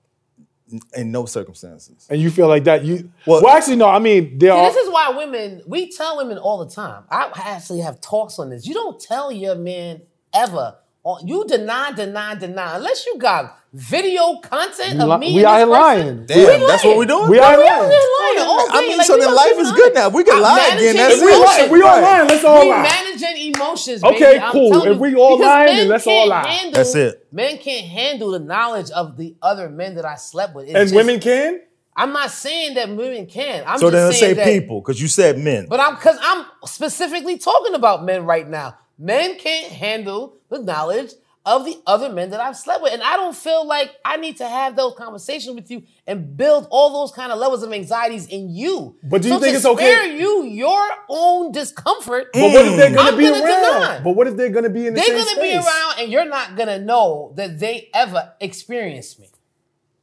in 0.94 1.10
no 1.12 1.24
circumstances. 1.26 2.06
and 2.10 2.20
you 2.20 2.30
feel 2.30 2.48
like 2.48 2.64
that. 2.64 2.84
You 2.84 3.10
well, 3.26 3.42
Well- 3.42 3.56
actually, 3.56 3.76
no. 3.76 3.88
I 3.88 3.98
mean, 3.98 4.38
there 4.38 4.52
See, 4.52 4.58
are. 4.58 4.66
this 4.72 4.76
is 4.76 4.90
why 4.92 5.10
women, 5.16 5.62
we 5.66 5.90
tell 5.90 6.16
women 6.18 6.38
all 6.38 6.58
the 6.64 6.70
time. 6.70 7.04
I 7.10 7.30
actually 7.34 7.80
have 7.80 8.00
talks 8.00 8.38
on 8.38 8.50
this. 8.50 8.66
You 8.66 8.74
don't 8.74 9.00
tell 9.00 9.32
your 9.32 9.54
man 9.54 10.02
ever. 10.34 10.76
on- 11.04 11.26
You 11.26 11.44
deny, 11.46 11.92
deny, 11.92 12.34
deny. 12.34 12.76
Unless 12.76 13.06
you 13.06 13.16
got 13.18 13.56
video 13.72 14.40
content 14.42 15.00
of 15.00 15.20
me 15.20 15.32
we 15.34 15.38
and 15.44 15.46
out 15.46 15.56
this 15.56 15.58
here 15.58 15.66
person. 15.66 15.70
lying. 15.70 16.26
Damn, 16.26 16.60
We 16.60 16.66
that's 16.66 16.84
what 16.84 16.96
we're 16.98 17.04
doing. 17.06 17.30
We 17.30 17.38
are 17.38 17.56
lying. 17.56 17.66
lying 17.82 18.38
all 18.40 18.66
I 18.70 18.80
mean, 18.86 18.98
Like, 18.98 19.06
so 19.06 19.14
we 19.14 19.20
then 19.20 19.34
life 19.34 19.54
is 19.58 19.70
it 19.70 19.74
good 19.76 19.94
now. 19.94 20.08
We 20.10 20.24
can 20.24 20.34
I'm 20.36 20.42
lie 20.42 20.70
again. 20.74 20.96
That's 20.96 21.14
If 21.14 21.20
we, 21.22 21.28
it. 21.28 21.38
lie, 21.38 21.68
we 21.70 21.82
all 21.82 21.88
Right. 21.88 22.02
lying, 22.02 22.28
let's 22.28 22.44
all 22.44 22.60
we 22.60 22.70
lie. 22.70 22.82
managing 22.82 23.54
emotions. 23.54 24.04
Okay, 24.04 24.18
baby. 24.20 24.38
I'm 24.40 24.52
cool. 24.52 24.70
telling 24.72 24.92
If 24.92 24.98
we 24.98 25.14
all 25.14 25.38
lying, 25.40 25.66
men 25.66 25.76
then 25.76 25.88
let's 25.88 26.06
all 26.06 26.28
can't 26.28 26.28
lie. 26.28 26.70
That's 26.72 26.94
it. 26.94 27.17
Men 27.30 27.58
can't 27.58 27.86
handle 27.86 28.30
the 28.30 28.38
knowledge 28.38 28.90
of 28.90 29.16
the 29.16 29.34
other 29.42 29.68
men 29.68 29.94
that 29.96 30.04
I 30.04 30.16
slept 30.16 30.54
with. 30.54 30.66
It's 30.66 30.74
And 30.74 30.84
just- 30.88 30.94
women 30.94 31.20
can. 31.20 31.60
I'm 31.96 32.12
not 32.12 32.30
saying 32.30 32.74
that 32.74 32.88
women 32.88 33.26
can. 33.26 33.64
I'm 33.66 33.78
So 33.78 33.90
just 33.90 33.92
then 33.92 34.12
saying 34.12 34.20
say 34.20 34.32
that, 34.34 34.44
people, 34.46 34.80
because 34.80 35.02
you 35.02 35.08
said 35.08 35.36
men. 35.36 35.66
But 35.68 35.80
I'm 35.80 35.96
because 35.96 36.16
I'm 36.22 36.46
specifically 36.64 37.38
talking 37.38 37.74
about 37.74 38.04
men 38.04 38.24
right 38.24 38.48
now. 38.48 38.76
Men 38.98 39.36
can't 39.36 39.72
handle 39.72 40.36
the 40.48 40.60
knowledge 40.60 41.10
of 41.48 41.64
the 41.64 41.76
other 41.86 42.10
men 42.10 42.30
that 42.30 42.40
I've 42.40 42.56
slept 42.56 42.82
with. 42.82 42.92
And 42.92 43.02
I 43.02 43.16
don't 43.16 43.34
feel 43.34 43.66
like 43.66 43.90
I 44.04 44.18
need 44.18 44.36
to 44.36 44.46
have 44.46 44.76
those 44.76 44.94
conversations 44.96 45.54
with 45.54 45.70
you 45.70 45.82
and 46.06 46.36
build 46.36 46.68
all 46.70 46.92
those 46.92 47.10
kind 47.10 47.32
of 47.32 47.38
levels 47.38 47.62
of 47.62 47.72
anxieties 47.72 48.26
in 48.26 48.50
you. 48.50 48.96
But 49.02 49.22
do 49.22 49.28
you 49.28 49.34
So 49.34 49.40
think 49.40 49.52
to 49.52 49.56
it's 49.56 49.66
okay- 49.66 49.92
Spare 49.92 50.06
you 50.14 50.44
your 50.44 50.86
own 51.08 51.50
discomfort. 51.52 52.28
But 52.34 52.42
what 52.52 52.66
if 52.66 52.76
they're 52.76 52.94
gonna 52.94 53.10
I'm 53.10 53.16
be 53.16 53.24
gonna 53.24 53.42
around? 53.44 53.80
deny. 53.80 54.00
But 54.04 54.12
what 54.12 54.26
if 54.26 54.36
they're 54.36 54.50
gonna 54.50 54.68
be 54.68 54.86
in 54.86 54.94
the 54.94 55.00
They're 55.00 55.18
same 55.18 55.36
gonna 55.36 55.40
be 55.40 55.54
around 55.56 55.94
and 56.00 56.12
you're 56.12 56.28
not 56.28 56.54
gonna 56.56 56.78
know 56.78 57.32
that 57.36 57.58
they 57.58 57.88
ever 57.94 58.32
experienced 58.40 59.18
me. 59.18 59.28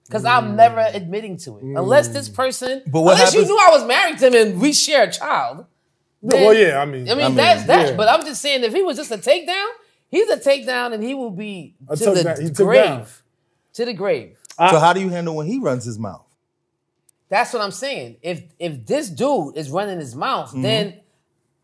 Because 0.07 0.25
I'm 0.25 0.53
mm. 0.53 0.55
never 0.55 0.79
admitting 0.93 1.37
to 1.37 1.57
it. 1.57 1.63
Unless 1.63 2.09
this 2.09 2.27
mm. 2.29 2.35
person, 2.35 2.81
But 2.87 3.01
what 3.01 3.13
unless 3.13 3.33
happens- 3.33 3.49
you 3.49 3.55
knew 3.55 3.61
I 3.67 3.71
was 3.71 3.85
married 3.87 4.17
to 4.19 4.27
him 4.27 4.35
and 4.35 4.61
we 4.61 4.73
share 4.73 5.03
a 5.03 5.11
child. 5.11 5.65
Yeah, 6.21 6.41
well, 6.45 6.53
yeah. 6.55 6.81
I 6.81 6.85
mean, 6.85 7.07
I 7.09 7.13
mean, 7.15 7.25
mean, 7.27 7.35
that's 7.35 7.63
that. 7.65 7.89
yeah. 7.89 7.95
But 7.95 8.07
I'm 8.07 8.25
just 8.25 8.41
saying, 8.41 8.63
if 8.63 8.73
he 8.73 8.81
was 8.81 8.97
just 8.97 9.11
a 9.11 9.17
takedown, 9.17 9.67
he's 10.15 10.29
a 10.29 10.37
takedown, 10.37 10.93
and 10.93 11.03
he 11.03 11.13
will 11.13 11.31
be 11.31 11.75
to 11.89 11.95
touchdown. 12.05 12.41
He 12.41 12.47
the 12.49 12.63
grave. 12.63 13.23
To 13.73 13.85
the 13.85 13.93
grave. 13.93 14.37
so 14.57 14.79
how 14.79 14.93
do 14.93 15.01
you 15.01 15.09
handle 15.09 15.35
when 15.35 15.47
he 15.47 15.59
runs 15.59 15.83
his 15.85 15.99
mouth? 15.99 16.25
That's 17.29 17.51
what 17.53 17.61
I'm 17.61 17.71
saying. 17.71 18.17
If 18.21 18.43
if 18.59 18.85
this 18.85 19.09
dude 19.09 19.57
is 19.57 19.69
running 19.69 19.99
his 19.99 20.15
mouth, 20.15 20.49
Mm-hmm. 20.49 20.61
then 20.61 20.99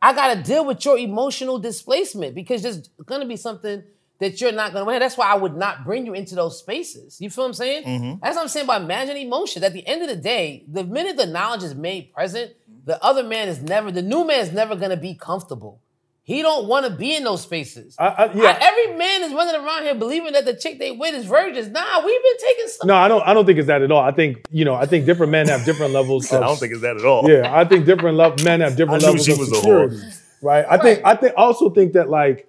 I 0.01 0.13
gotta 0.13 0.41
deal 0.41 0.65
with 0.65 0.83
your 0.83 0.97
emotional 0.97 1.59
displacement 1.59 2.33
because 2.35 2.63
there's 2.63 2.89
gonna 3.05 3.25
be 3.27 3.37
something 3.37 3.83
that 4.19 4.41
you're 4.41 4.51
not 4.51 4.73
gonna 4.73 4.85
win. 4.85 4.99
That's 4.99 5.17
why 5.17 5.27
I 5.27 5.35
would 5.35 5.55
not 5.55 5.83
bring 5.85 6.05
you 6.05 6.13
into 6.13 6.35
those 6.35 6.57
spaces. 6.59 7.21
You 7.21 7.29
feel 7.29 7.43
what 7.43 7.49
I'm 7.49 7.53
saying? 7.53 7.83
Mm-hmm. 7.85 8.19
That's 8.23 8.35
what 8.35 8.41
I'm 8.41 8.47
saying 8.49 8.67
by 8.67 8.79
managing 8.79 9.17
emotions. 9.27 9.63
At 9.63 9.73
the 9.73 9.85
end 9.87 10.01
of 10.01 10.09
the 10.09 10.15
day, 10.15 10.63
the 10.67 10.83
minute 10.83 11.17
the 11.17 11.27
knowledge 11.27 11.63
is 11.63 11.75
made 11.75 12.11
present, 12.13 12.51
the 12.85 13.01
other 13.03 13.23
man 13.23 13.47
is 13.47 13.61
never, 13.61 13.91
the 13.91 14.01
new 14.01 14.25
man 14.25 14.39
is 14.39 14.51
never 14.51 14.75
gonna 14.75 14.97
be 14.97 15.13
comfortable 15.13 15.79
He 16.23 16.43
don't 16.43 16.67
want 16.67 16.85
to 16.85 16.91
be 16.91 17.15
in 17.15 17.23
those 17.23 17.41
spaces. 17.41 17.95
I- 17.97 18.05
I- 18.07 18.33
yeah. 18.33 18.43
I- 18.59 18.59
every 18.61 18.97
man 18.97 19.23
is 19.23 19.33
running 19.33 19.55
around 19.55 19.83
here 19.83 19.95
believing 19.95 20.33
that 20.33 20.45
the 20.45 20.53
chick 20.53 20.77
they 20.77 20.91
with 20.91 21.15
is 21.15 21.25
virgins. 21.25 21.69
Nah, 21.69 22.05
we've 22.05 22.23
been 22.23 22.37
taking 22.47 22.67
some. 22.67 22.87
No, 22.87 22.95
I 22.95 23.07
don't. 23.07 23.21
I 23.27 23.33
don't 23.33 23.45
think 23.45 23.57
it's 23.57 23.67
that 23.67 23.81
at 23.81 23.91
all. 23.91 24.01
I 24.01 24.11
think 24.11 24.45
you 24.51 24.63
know. 24.63 24.75
I 24.75 24.85
think 24.85 25.05
different 25.07 25.31
men 25.31 25.47
have 25.47 25.65
different 25.65 25.93
levels. 25.93 26.31
I 26.33 26.39
don't 26.41 26.59
think 26.59 26.73
it's 26.73 26.81
that 26.83 26.95
at 26.97 27.05
all. 27.05 27.29
Yeah, 27.29 27.49
I 27.53 27.65
think 27.65 27.85
different 27.85 28.17
lo- 28.17 28.35
men 28.43 28.61
have 28.61 28.77
different 28.77 29.03
I 29.03 29.07
knew 29.07 29.11
levels 29.13 29.25
she 29.25 29.31
of 29.33 29.39
was 29.39 29.49
security. 29.55 29.95
whore. 29.97 30.21
Right. 30.43 30.65
I 30.69 30.77
think. 30.77 31.01
I 31.03 31.15
think. 31.15 31.33
I 31.37 31.41
also 31.41 31.69
think 31.71 31.93
that 31.93 32.09
like, 32.09 32.47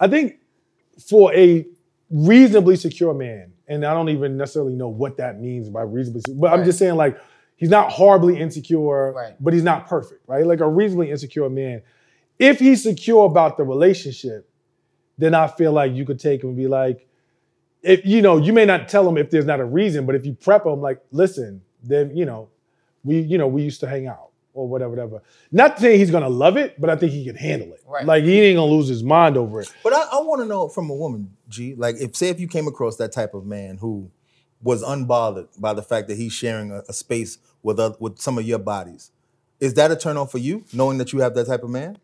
I 0.00 0.06
think 0.08 0.36
for 1.08 1.34
a 1.34 1.66
reasonably 2.10 2.76
secure 2.76 3.14
man, 3.14 3.52
and 3.66 3.84
I 3.84 3.94
don't 3.94 4.08
even 4.10 4.36
necessarily 4.36 4.74
know 4.74 4.88
what 4.88 5.16
that 5.18 5.40
means 5.40 5.68
by 5.68 5.82
reasonably, 5.82 6.22
se- 6.26 6.34
but 6.38 6.52
I'm 6.52 6.64
just 6.64 6.78
saying 6.78 6.94
like, 6.94 7.18
he's 7.56 7.68
not 7.68 7.90
horribly 7.90 8.38
insecure, 8.40 9.12
Right. 9.12 9.34
but 9.40 9.52
he's 9.54 9.62
not 9.64 9.86
perfect, 9.88 10.22
right? 10.26 10.46
Like 10.46 10.60
a 10.60 10.68
reasonably 10.68 11.10
insecure 11.10 11.48
man, 11.50 11.82
if 12.38 12.58
he's 12.58 12.82
secure 12.82 13.26
about 13.26 13.56
the 13.56 13.64
relationship, 13.64 14.48
then 15.16 15.34
I 15.34 15.48
feel 15.48 15.72
like 15.72 15.92
you 15.92 16.04
could 16.04 16.20
take 16.20 16.42
him 16.42 16.50
and 16.50 16.56
be 16.56 16.68
like, 16.68 17.06
if 17.82 18.04
you 18.04 18.22
know, 18.22 18.36
you 18.36 18.52
may 18.52 18.64
not 18.64 18.88
tell 18.88 19.08
him 19.08 19.16
if 19.16 19.30
there's 19.30 19.44
not 19.44 19.60
a 19.60 19.64
reason, 19.64 20.06
but 20.06 20.14
if 20.14 20.24
you 20.24 20.34
prep 20.34 20.66
him, 20.66 20.80
like, 20.80 21.00
listen, 21.10 21.62
then 21.82 22.16
you 22.16 22.24
know, 22.24 22.48
we 23.04 23.20
you 23.20 23.38
know 23.38 23.46
we 23.46 23.62
used 23.62 23.80
to 23.80 23.88
hang 23.88 24.06
out 24.06 24.30
or 24.54 24.68
whatever, 24.68 24.90
whatever. 24.90 25.22
Not 25.52 25.78
saying 25.78 25.98
he's 25.98 26.10
gonna 26.10 26.28
love 26.28 26.56
it, 26.56 26.80
but 26.80 26.90
I 26.90 26.96
think 26.96 27.12
he 27.12 27.24
can 27.24 27.36
handle 27.36 27.72
it. 27.72 27.82
Right. 27.86 28.04
Like 28.04 28.24
he 28.24 28.40
ain't 28.40 28.56
gonna 28.56 28.70
lose 28.70 28.88
his 28.88 29.02
mind 29.02 29.36
over 29.36 29.60
it. 29.60 29.72
But 29.82 29.92
I, 29.92 30.02
I 30.12 30.20
want 30.20 30.42
to 30.42 30.46
know 30.46 30.68
from 30.68 30.90
a 30.90 30.94
woman, 30.94 31.36
G, 31.48 31.74
like 31.74 31.96
if 32.00 32.16
say 32.16 32.28
if 32.28 32.40
you 32.40 32.48
came 32.48 32.66
across 32.66 32.96
that 32.96 33.12
type 33.12 33.34
of 33.34 33.46
man 33.46 33.78
who 33.78 34.10
was 34.60 34.82
unbothered 34.82 35.48
by 35.60 35.72
the 35.72 35.82
fact 35.82 36.08
that 36.08 36.16
he's 36.16 36.32
sharing 36.32 36.72
a, 36.72 36.82
a 36.88 36.92
space 36.92 37.38
with 37.62 37.78
oth- 37.78 38.00
with 38.00 38.18
some 38.18 38.38
of 38.38 38.44
your 38.44 38.58
bodies, 38.58 39.12
is 39.60 39.74
that 39.74 39.90
a 39.90 39.96
turn 39.96 40.16
on 40.16 40.26
for 40.26 40.38
you, 40.38 40.64
knowing 40.72 40.98
that 40.98 41.12
you 41.12 41.20
have 41.20 41.34
that 41.34 41.46
type 41.46 41.62
of 41.62 41.70
man? 41.70 41.98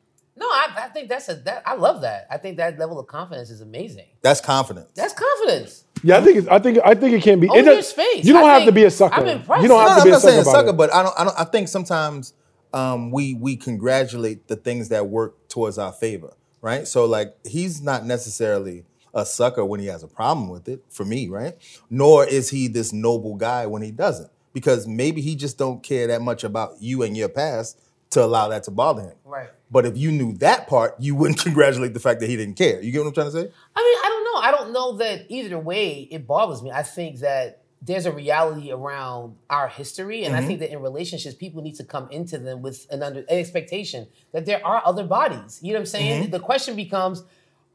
No, 0.69 0.81
I, 0.81 0.85
I 0.87 0.89
think 0.89 1.09
that's 1.09 1.29
a 1.29 1.35
that 1.37 1.62
I 1.67 1.75
love 1.75 2.03
that. 2.03 2.27
I 2.31 2.37
think 2.39 2.57
that 2.59 2.79
level 2.79 2.99
of 2.99 3.07
confidence 3.07 3.51
is 3.51 3.61
amazing. 3.61 4.07
That's 4.23 4.41
confidence. 4.41 4.91
That's 4.95 5.15
confidence. 5.15 5.85
Yeah, 6.03 6.19
I 6.19 6.21
think 6.23 6.37
it's, 6.39 6.49
I 6.49 6.59
think 6.59 6.79
I 6.85 6.95
think 6.95 7.15
it 7.15 7.23
can 7.23 7.41
be. 7.41 7.49
Own 7.49 7.59
it 7.59 7.65
your 7.65 7.75
does- 7.77 7.89
space. 7.89 8.25
You 8.25 8.33
don't 8.33 8.49
I 8.49 8.55
have 8.59 8.67
to 8.67 8.73
be 8.73 8.85
a 8.85 8.91
sucker. 8.91 9.15
I'm 9.15 9.27
impressed. 9.27 9.62
You 9.62 9.69
don't 9.69 9.81
have 9.87 9.99
no, 9.99 10.05
to 10.05 10.05
be 10.05 10.11
I'm 10.11 10.12
a 10.12 10.12
not 10.12 10.21
sucker 10.23 10.31
saying 10.33 10.43
about 10.43 10.53
sucker, 10.53 10.69
it. 10.71 10.77
but 10.77 10.93
I 10.95 11.03
don't, 11.03 11.15
I 11.19 11.25
don't. 11.25 11.41
I 11.41 11.45
think 11.45 11.69
sometimes 11.69 12.35
um, 12.73 13.11
we 13.11 13.35
we 13.35 13.57
congratulate 13.57 14.49
the 14.49 14.57
things 14.57 14.89
that 14.91 15.07
work 15.09 15.49
towards 15.49 15.79
our 15.79 15.93
favor, 15.93 16.35
right? 16.61 16.87
So 16.87 17.05
like 17.07 17.35
he's 17.47 17.81
not 17.81 18.05
necessarily 18.05 18.85
a 19.15 19.25
sucker 19.25 19.65
when 19.65 19.79
he 19.81 19.87
has 19.87 20.03
a 20.03 20.09
problem 20.09 20.49
with 20.49 20.69
it, 20.69 20.83
for 20.91 21.05
me, 21.05 21.29
right? 21.29 21.55
Nor 21.89 22.27
is 22.27 22.51
he 22.51 22.67
this 22.69 22.93
noble 22.93 23.37
guy 23.37 23.65
when 23.67 23.81
he 23.81 23.93
doesn't, 23.93 24.31
because 24.53 24.89
maybe 24.89 25.21
he 25.21 25.37
just 25.37 25.57
don't 25.57 25.83
care 25.83 26.09
that 26.09 26.21
much 26.21 26.43
about 26.43 26.73
you 26.81 27.03
and 27.05 27.17
your 27.17 27.29
past 27.29 27.79
to 28.15 28.25
allow 28.25 28.49
that 28.49 28.65
to 28.65 28.71
bother 28.71 29.03
him. 29.03 29.17
Right. 29.25 29.51
But 29.71 29.87
if 29.87 29.97
you 29.97 30.11
knew 30.11 30.33
that 30.35 30.67
part, 30.67 30.95
you 30.99 31.15
wouldn't 31.15 31.41
congratulate 31.43 31.95
the 31.95 32.01
fact 32.01 32.21
that 32.21 32.29
he 32.29 32.37
didn't 32.37 32.55
care. 32.55 32.81
You 32.81 32.93
get 32.93 33.01
what 33.01 33.09
I'm 33.09 33.15
trying 33.15 33.27
to 33.27 33.33
say? 33.33 33.51
I 33.77 33.83
mean, 33.83 33.99
I 34.05 34.09
don't 34.09 34.25
know. 34.25 34.41
I 34.41 34.51
don't 34.51 34.73
know 34.73 34.97
that 34.99 35.27
either 35.29 35.59
way 35.59 36.09
it 36.11 36.27
bothers 36.27 36.62
me. 36.62 36.71
I 36.71 36.83
think 36.83 37.19
that 37.21 37.62
there's 37.83 38.07
a 38.07 38.12
reality 38.12 38.73
around 38.73 39.37
our 39.51 39.69
history, 39.69 40.25
and 40.25 40.35
I 40.35 40.39
mm-hmm. 40.39 40.47
think 40.47 40.61
that 40.61 40.73
in 40.73 40.81
relationships, 40.81 41.35
people 41.35 41.62
need 41.62 41.75
to 41.75 41.85
come 41.85 42.09
into 42.11 42.39
them 42.39 42.62
with 42.62 42.87
an 42.91 43.03
under 43.03 43.21
an 43.21 43.27
expectation 43.29 44.07
that 44.33 44.47
there 44.47 44.65
are 44.67 44.81
other 44.87 45.05
bodies. 45.05 45.61
You 45.62 45.73
know 45.73 45.81
what 45.81 45.83
I'm 45.83 45.87
saying? 45.87 46.23
Mm-hmm. 46.23 46.31
The 46.31 46.41
question 46.41 46.77
becomes. 46.77 47.23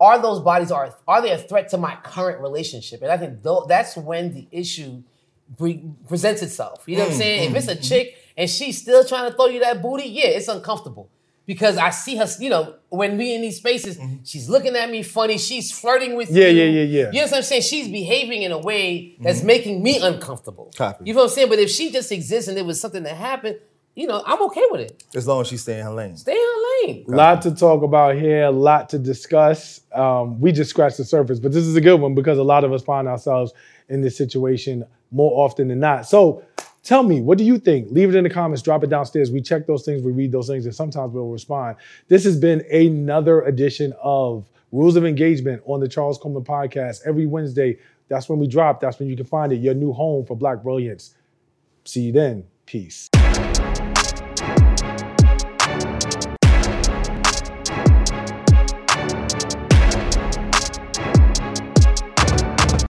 Are 0.02 0.18
those 0.22 0.40
bodies 0.40 0.72
are 0.72 0.96
are 1.10 1.22
they 1.22 1.32
a 1.32 1.38
threat 1.38 1.68
to 1.72 1.78
my 1.78 1.98
current 2.04 2.40
relationship? 2.40 3.02
And 3.02 3.12
I 3.12 3.18
think 3.18 3.44
tho- 3.44 3.66
that's 3.68 3.98
when 3.98 4.34
the 4.34 4.48
issue 4.50 5.04
pre- 5.58 5.84
presents 6.08 6.42
itself. 6.42 6.84
You 6.86 6.96
know 6.96 7.04
what 7.04 7.08
I'm 7.08 7.12
mm-hmm. 7.12 7.20
saying? 7.20 7.52
If 7.52 7.58
it's 7.58 7.68
a 7.68 7.76
chick 7.76 8.16
and 8.40 8.50
she's 8.50 8.82
still 8.82 9.04
trying 9.04 9.30
to 9.30 9.36
throw 9.36 9.48
you 9.48 9.60
that 9.60 9.82
booty, 9.82 10.08
yeah, 10.10 10.28
it's 10.28 10.48
uncomfortable 10.48 11.10
because 11.46 11.78
I 11.78 11.90
see 11.90 12.16
her. 12.16 12.26
You 12.40 12.50
know, 12.50 12.76
when 12.90 13.18
we 13.18 13.36
in 13.36 13.42
these 13.42 13.58
spaces, 13.58 14.00
she's 14.24 14.48
looking 14.50 14.76
at 14.76 14.90
me 14.90 15.04
funny. 15.04 15.38
She's 15.38 15.72
flirting 15.72 16.16
with 16.16 16.32
Yeah, 16.32 16.48
you. 16.48 16.64
yeah, 16.64 16.70
yeah, 16.70 16.82
yeah. 16.84 17.12
You 17.12 17.20
know 17.20 17.26
what 17.28 17.34
I'm 17.38 17.44
saying? 17.44 17.64
She's 17.64 17.88
behaving 17.90 18.44
in 18.44 18.52
a 18.52 18.58
way 18.60 19.16
that's 19.20 19.44
making 19.44 19.84
me 19.84 20.00
uncomfortable. 20.02 20.72
Copy. 20.76 21.06
You 21.06 21.14
know 21.14 21.20
what 21.20 21.24
I'm 21.26 21.36
saying? 21.36 21.50
But 21.50 21.60
if 21.60 21.70
she 21.70 21.92
just 21.92 22.12
exists 22.12 22.48
and 22.48 22.58
it 22.58 22.66
was 22.66 22.80
something 22.80 23.04
that 23.04 23.16
happened, 23.18 23.58
you 23.96 24.08
know, 24.08 24.24
I'm 24.26 24.42
okay 24.44 24.64
with 24.72 24.82
it. 24.82 25.04
As 25.14 25.28
long 25.28 25.42
as 25.42 25.48
she's 25.48 25.62
staying 25.62 25.80
in 25.80 25.86
her 25.86 25.92
lane. 25.94 26.16
Stay 26.16 26.32
in 26.32 26.38
her 26.38 26.88
lane. 26.88 27.04
lot 27.08 27.42
to 27.42 27.54
talk 27.54 27.84
about 27.84 28.16
here, 28.16 28.44
a 28.46 28.52
lot 28.52 28.88
to 28.90 29.00
discuss. 29.00 29.82
Um, 29.94 30.40
we 30.40 30.54
just 30.54 30.70
scratched 30.70 30.98
the 30.98 31.04
surface, 31.04 31.40
but 31.40 31.52
this 31.52 31.66
is 31.66 31.76
a 31.76 31.82
good 31.82 32.00
one 32.00 32.16
because 32.16 32.38
a 32.38 32.44
lot 32.44 32.64
of 32.64 32.72
us 32.72 32.82
find 32.82 33.08
ourselves 33.10 33.52
in 33.90 34.00
this 34.02 34.16
situation 34.16 34.86
more 35.12 35.44
often 35.46 35.68
than 35.70 35.80
not. 35.80 36.06
So 36.08 36.44
tell 36.90 37.04
me, 37.04 37.22
what 37.22 37.38
do 37.38 37.44
you 37.44 37.60
think? 37.60 37.92
Leave 37.92 38.10
it 38.10 38.16
in 38.16 38.24
the 38.24 38.30
comments, 38.32 38.64
drop 38.64 38.84
it 38.84 38.90
downstairs. 38.90 39.30
We 39.30 39.42
check 39.42 39.68
those 39.68 39.86
things, 39.86 40.02
we 40.02 40.12
read 40.12 40.32
those 40.32 40.48
things, 40.48 40.66
and 40.66 40.74
sometimes 40.74 41.14
we'll 41.14 41.30
respond. 41.30 41.78
This 42.08 42.24
has 42.24 42.36
been 42.36 42.66
another 42.72 43.42
edition 43.42 43.94
of 44.02 44.50
Rules 44.72 44.96
of 44.96 45.06
Engagement 45.06 45.62
on 45.66 45.82
the 45.82 45.88
Charles 45.88 46.18
Coleman 46.18 46.44
Podcast. 46.44 47.02
Every 47.06 47.28
Wednesday, 47.28 47.78
that's 48.08 48.28
when 48.28 48.40
we 48.40 48.48
drop. 48.48 48.80
That's 48.80 48.98
when 48.98 49.08
you 49.08 49.16
can 49.16 49.28
find 49.28 49.54
it, 49.54 49.58
your 49.58 49.76
new 49.76 49.94
home 49.94 50.26
for 50.26 50.36
Black 50.36 50.64
Brilliance. 50.64 51.14
See 51.86 52.02
you 52.02 52.12
then. 52.12 52.46
Peace. 52.66 53.08